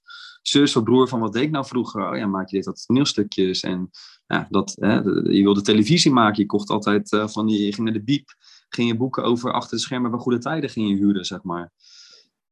zus 0.49 0.77
of 0.77 0.83
broer 0.83 1.09
van 1.09 1.21
wat 1.21 1.33
deed 1.33 1.43
ik 1.43 1.51
nou 1.51 1.67
vroeger? 1.67 2.11
Oh 2.11 2.17
ja, 2.17 2.27
maak 2.27 2.49
je 2.49 2.57
dit 2.57 2.65
dat 2.65 2.85
toneelstukjes? 2.87 3.61
En 3.61 3.91
ja, 4.27 4.47
dat, 4.51 4.77
hè, 4.81 4.95
je 4.95 5.43
wilde 5.43 5.63
televisie 5.63 6.13
maken. 6.13 6.43
Je 6.43 6.47
kocht 6.47 6.71
altijd 6.71 7.13
eh, 7.13 7.29
van 7.29 7.47
die, 7.47 7.65
je 7.65 7.73
ging 7.73 7.85
naar 7.85 7.97
de 7.97 8.05
biep. 8.05 8.35
Ging 8.69 8.89
je 8.89 8.97
boeken 8.97 9.25
over 9.25 9.53
achter 9.53 9.77
de 9.77 9.83
schermen 9.83 10.11
van 10.11 10.21
goede 10.21 10.39
tijden 10.39 10.71
ging 10.71 10.89
je 10.89 10.97
huren, 10.97 11.25
zeg 11.25 11.43
maar. 11.43 11.73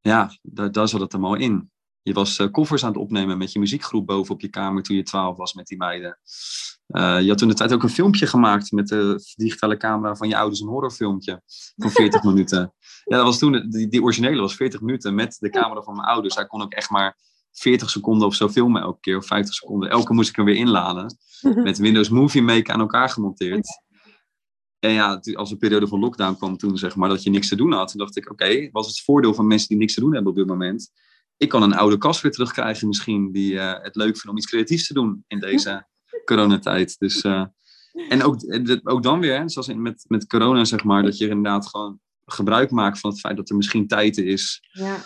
Ja, 0.01 0.39
daar, 0.43 0.73
daar 0.73 0.89
zat 0.89 1.01
het 1.01 1.13
hem 1.13 1.25
al 1.25 1.35
in. 1.35 1.71
Je 2.03 2.13
was 2.13 2.39
eh, 2.39 2.51
koffers 2.51 2.85
aan 2.85 2.93
het 2.93 3.01
opnemen 3.01 3.39
met 3.39 3.53
je 3.53 3.59
muziekgroep 3.59 4.07
boven 4.07 4.35
op 4.35 4.41
je 4.41 4.49
kamer 4.49 4.83
toen 4.83 4.97
je 4.97 5.03
twaalf 5.03 5.37
was 5.37 5.55
met 5.55 5.67
die 5.67 5.79
meiden. 5.79 6.19
Eh, 6.87 7.21
je 7.21 7.29
had 7.29 7.39
toen 7.39 7.49
de 7.49 7.55
tijd 7.55 7.73
ook 7.73 7.83
een 7.83 7.89
filmpje 7.89 8.27
gemaakt 8.27 8.73
met 8.73 8.89
de 8.89 9.33
digitale 9.37 9.77
camera 9.77 10.17
van 10.17 10.29
je 10.29 10.37
ouders, 10.37 10.61
een 10.61 10.69
horrorfilmpje 10.69 11.43
van 11.77 11.91
40 12.01 12.23
minuten. 12.23 12.75
Ja, 13.05 13.17
dat 13.17 13.25
was 13.25 13.39
toen, 13.39 13.69
die, 13.71 13.89
die 13.89 14.03
originele 14.03 14.41
was 14.41 14.57
40 14.57 14.81
minuten 14.81 15.15
met 15.15 15.37
de 15.39 15.51
camera 15.51 15.83
van 15.83 15.95
mijn 15.95 16.09
ouders. 16.09 16.35
Hij 16.35 16.47
kon 16.47 16.63
ook 16.63 16.73
echt 16.73 16.91
maar 16.91 17.17
40 17.55 17.91
seconden 17.91 18.27
of 18.27 18.35
zo 18.35 18.49
filmen 18.49 18.83
elke 18.83 19.01
keer, 19.01 19.17
of 19.17 19.27
50 19.27 19.55
seconden. 19.55 19.91
Elke 19.91 20.13
moest 20.13 20.29
ik 20.29 20.37
hem 20.37 20.45
weer 20.45 20.57
inladen. 20.57 21.17
Met 21.65 21.79
Windows 21.79 22.09
Movie 22.09 22.43
Maker 22.43 22.75
aan 22.75 22.81
elkaar 22.81 23.09
gemonteerd. 23.09 23.83
En 24.79 24.93
ja, 24.93 25.21
als 25.33 25.51
een 25.51 25.59
periode 25.59 25.87
van 25.87 26.01
lockdown 26.01 26.37
kwam 26.37 26.57
toen, 26.57 26.79
zeg 26.79 26.97
maar, 26.97 27.09
dat 27.09 27.23
je 27.23 27.31
niks 27.31 27.49
te 27.49 27.57
doen 27.57 27.73
had. 27.73 27.89
Toen 27.89 27.99
dacht 27.99 28.17
ik, 28.17 28.31
oké, 28.31 28.69
wat 28.73 28.85
is 28.85 28.91
het 28.91 29.05
voordeel 29.05 29.35
van 29.35 29.47
mensen 29.47 29.69
die 29.69 29.77
niks 29.77 29.95
te 29.95 30.01
doen 30.01 30.15
hebben 30.15 30.31
op 30.31 30.39
dit 30.39 30.47
moment? 30.47 30.91
Ik 31.37 31.49
kan 31.49 31.63
een 31.63 31.75
oude 31.75 31.99
kast 31.99 32.21
weer 32.21 32.33
terugkrijgen 32.33 32.89
misschien, 32.89 33.33
die 33.33 33.59
eh, 33.59 33.83
het 33.83 33.97
leuk 33.97 34.13
vindt 34.13 34.29
om 34.29 34.37
iets 34.37 34.47
creatiefs 34.47 34.87
te 34.87 34.95
doen 34.95 35.25
in 35.27 35.41
deze 35.41 35.87
coronatijd. 36.25 36.99
Dus, 36.99 37.21
eh, 37.21 37.45
en 38.09 38.23
ook, 38.23 38.43
eh, 38.43 38.77
ook 38.83 39.03
dan 39.03 39.21
weer, 39.21 39.39
hè, 39.39 39.49
zoals 39.49 39.69
in, 39.69 39.83
met, 39.83 40.05
met 40.09 40.27
corona, 40.27 40.65
zeg 40.65 40.85
maar, 40.85 41.03
dat 41.03 41.19
je 41.19 41.29
inderdaad 41.29 41.67
gewoon 41.67 42.01
gebruik 42.25 42.71
maakt 42.71 42.99
van 42.99 43.11
het 43.11 43.21
feit 43.21 43.37
dat 43.37 43.51
er 43.51 43.57
misschien 43.57 43.87
tijd 43.87 44.19
is, 44.19 44.69
ja, 44.71 45.05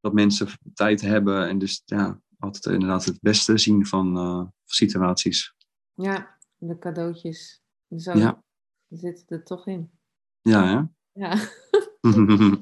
dat 0.00 0.12
mensen 0.12 0.48
tijd 0.74 1.00
hebben. 1.00 1.48
En 1.48 1.58
dus 1.58 1.82
ja, 1.84 2.20
altijd 2.38 2.64
inderdaad 2.64 3.04
het 3.04 3.18
beste 3.20 3.58
zien 3.58 3.86
van 3.86 4.16
eh, 4.16 4.42
situaties. 4.64 5.54
ja, 5.94 6.36
de 6.56 6.78
cadeautjes. 6.78 7.62
Zo 7.96 8.18
Ja. 8.18 8.42
zitten 8.88 9.36
er 9.36 9.44
toch 9.44 9.66
in. 9.66 9.90
Ja, 10.40 10.66
hè? 10.66 10.82
Ja. 11.22 11.38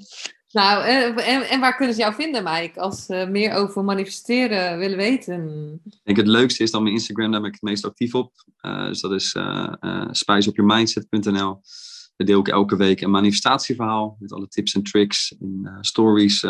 Nou, 0.52 0.84
en, 0.84 1.16
en, 1.16 1.48
en 1.48 1.60
waar 1.60 1.76
kunnen 1.76 1.94
ze 1.94 2.00
jou 2.00 2.14
vinden, 2.14 2.44
Mike, 2.44 2.80
als 2.80 3.04
ze 3.04 3.26
meer 3.30 3.52
over 3.52 3.84
manifesteren 3.84 4.78
willen 4.78 4.96
weten? 4.96 5.70
Ik 5.84 6.00
denk 6.02 6.16
het 6.16 6.26
leukste 6.26 6.62
is 6.62 6.70
dan 6.70 6.82
mijn 6.82 6.94
Instagram, 6.94 7.30
daar 7.30 7.40
ben 7.40 7.48
ik 7.48 7.54
het 7.60 7.70
meest 7.70 7.84
actief 7.84 8.14
op. 8.14 8.32
Eh, 8.56 8.86
dus 8.86 9.00
dat 9.00 9.12
is 9.12 9.34
uh, 9.34 9.72
deel 12.16 12.40
ik 12.40 12.48
elke 12.48 12.76
week 12.76 13.00
een 13.00 13.10
manifestatieverhaal 13.10 14.16
met 14.20 14.32
alle 14.32 14.48
tips 14.48 14.74
en 14.74 14.82
tricks 14.82 15.34
in 15.38 15.60
uh, 15.62 15.76
stories. 15.80 16.42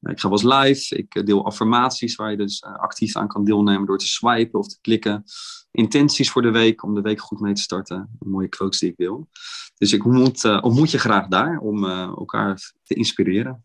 ik 0.00 0.20
ga 0.20 0.28
wel 0.28 0.30
eens 0.30 0.42
live. 0.42 0.96
Ik 0.96 1.26
deel 1.26 1.44
affirmaties 1.44 2.14
waar 2.14 2.30
je 2.30 2.36
dus 2.36 2.62
actief 2.62 3.16
aan 3.16 3.28
kan 3.28 3.44
deelnemen 3.44 3.86
door 3.86 3.98
te 3.98 4.08
swipen 4.08 4.58
of 4.58 4.68
te 4.68 4.78
klikken. 4.80 5.24
Intenties 5.70 6.30
voor 6.30 6.42
de 6.42 6.50
week 6.50 6.82
om 6.82 6.94
de 6.94 7.00
week 7.00 7.20
goed 7.20 7.40
mee 7.40 7.54
te 7.54 7.62
starten. 7.62 8.16
Mooie 8.18 8.48
quotes 8.48 8.78
die 8.78 8.90
ik 8.90 8.96
wil. 8.96 9.28
Dus 9.78 9.92
ik 9.92 10.04
ontmoet, 10.04 10.44
ontmoet 10.62 10.90
je 10.90 10.98
graag 10.98 11.26
daar 11.26 11.58
om 11.58 11.84
elkaar 11.84 12.72
te 12.82 12.94
inspireren. 12.94 13.64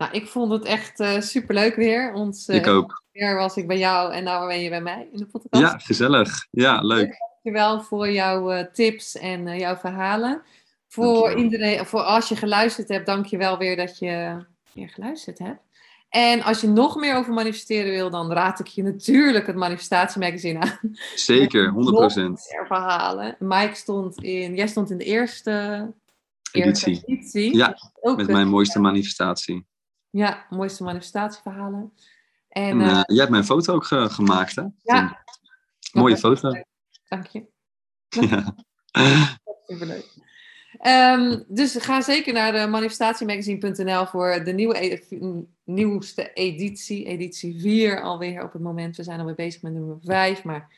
Nou, 0.00 0.12
ik 0.12 0.26
vond 0.26 0.52
het 0.52 0.64
echt 0.64 1.00
uh, 1.00 1.20
superleuk 1.20 1.74
weer. 1.74 2.12
Ons, 2.12 2.48
uh, 2.48 2.56
ik 2.56 2.66
ook. 2.66 3.02
Weer 3.12 3.36
was 3.36 3.56
ik 3.56 3.66
bij 3.66 3.78
jou 3.78 4.12
en 4.12 4.24
nou 4.24 4.48
ben 4.48 4.60
je 4.60 4.68
bij 4.68 4.82
mij 4.82 5.08
in 5.12 5.18
de 5.18 5.26
podcast. 5.26 5.62
Ja, 5.62 5.78
gezellig. 5.78 6.46
Ja, 6.50 6.80
leuk. 6.80 7.16
Dankjewel 7.42 7.82
voor 7.82 8.10
jouw 8.10 8.52
uh, 8.52 8.64
tips 8.72 9.16
en 9.16 9.46
uh, 9.46 9.58
jouw 9.58 9.76
verhalen. 9.76 10.42
Voor 10.88 11.34
iedereen, 11.34 11.86
voor 11.86 12.00
als 12.00 12.28
je 12.28 12.36
geluisterd 12.36 12.88
hebt, 12.88 13.06
dankjewel 13.06 13.58
weer 13.58 13.76
dat 13.76 13.98
je 13.98 14.44
weer 14.72 14.88
geluisterd 14.88 15.38
hebt. 15.38 15.60
En 16.08 16.42
als 16.42 16.60
je 16.60 16.68
nog 16.68 16.96
meer 16.96 17.16
over 17.16 17.32
manifesteren 17.32 17.90
wil, 17.90 18.10
dan 18.10 18.32
raad 18.32 18.60
ik 18.60 18.66
je 18.66 18.82
natuurlijk 18.82 19.46
het 19.46 19.56
manifestatiemagazine 19.56 20.60
aan. 20.60 20.78
Zeker, 21.14 21.72
100%. 21.72 21.74
Meer 21.74 22.66
verhalen. 22.66 23.36
Mike 23.38 23.74
stond 23.74 24.22
in, 24.22 24.54
jij 24.54 24.66
stond 24.66 24.90
in 24.90 24.98
de 24.98 25.04
eerste 25.04 25.92
editie. 26.52 27.56
Ja, 27.56 27.76
Ook 28.00 28.16
met 28.16 28.26
mijn 28.26 28.48
mooiste 28.48 28.80
manifestatie. 28.80 29.66
Ja, 30.10 30.46
mooiste 30.50 30.82
manifestatieverhalen. 30.82 31.92
En, 32.48 32.80
en 32.80 32.80
uh, 32.80 33.00
jij 33.06 33.16
hebt 33.16 33.30
mijn 33.30 33.44
foto 33.44 33.74
ook 33.74 33.84
ge 33.84 34.08
gemaakt, 34.10 34.56
hè? 34.56 34.64
Ja. 34.82 35.24
Mooie 35.92 36.16
foto. 36.16 36.52
Dank 37.10 37.26
je. 37.26 37.46
Ja. 38.08 38.56
Superleuk. 39.66 40.28
Um, 40.86 41.44
dus 41.48 41.76
ga 41.76 42.00
zeker 42.00 42.32
naar 42.32 42.52
de 42.52 42.66
manifestatiemagazine.nl 42.66 44.06
voor 44.06 44.44
de 44.44 44.52
nieuwe 44.52 44.84
e 44.84 45.44
nieuwste 45.64 46.32
editie. 46.32 47.04
Editie 47.04 47.60
4 47.60 48.02
alweer 48.02 48.42
op 48.42 48.52
het 48.52 48.62
moment. 48.62 48.96
We 48.96 49.02
zijn 49.02 49.20
alweer 49.20 49.34
bezig 49.34 49.62
met 49.62 49.72
nummer 49.72 49.98
5, 50.00 50.44
maar 50.44 50.76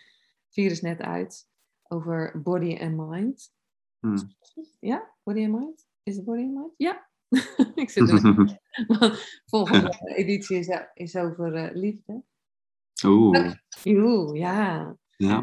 4 0.51 0.71
is 0.71 0.81
net 0.81 1.01
uit. 1.01 1.49
Over 1.83 2.43
body 2.43 2.79
and 2.81 2.97
mind. 2.97 3.53
Hmm. 3.99 4.37
Ja, 4.81 5.11
body 5.23 5.45
and 5.45 5.59
mind? 5.59 5.87
Is 6.03 6.17
het 6.17 6.25
body 6.25 6.43
and 6.43 6.55
mind? 6.55 6.75
Ja. 6.77 7.09
Ik 7.75 7.91
zit 7.91 8.11
er. 8.11 8.61
Volgende 9.47 10.13
editie 10.15 10.59
is, 10.59 10.69
is 10.95 11.17
over 11.17 11.55
uh, 11.55 11.69
liefde. 11.73 12.23
Oeh. 13.05 13.53
Oeh, 13.87 14.39
ja. 14.39 14.97
Ja. 15.17 15.43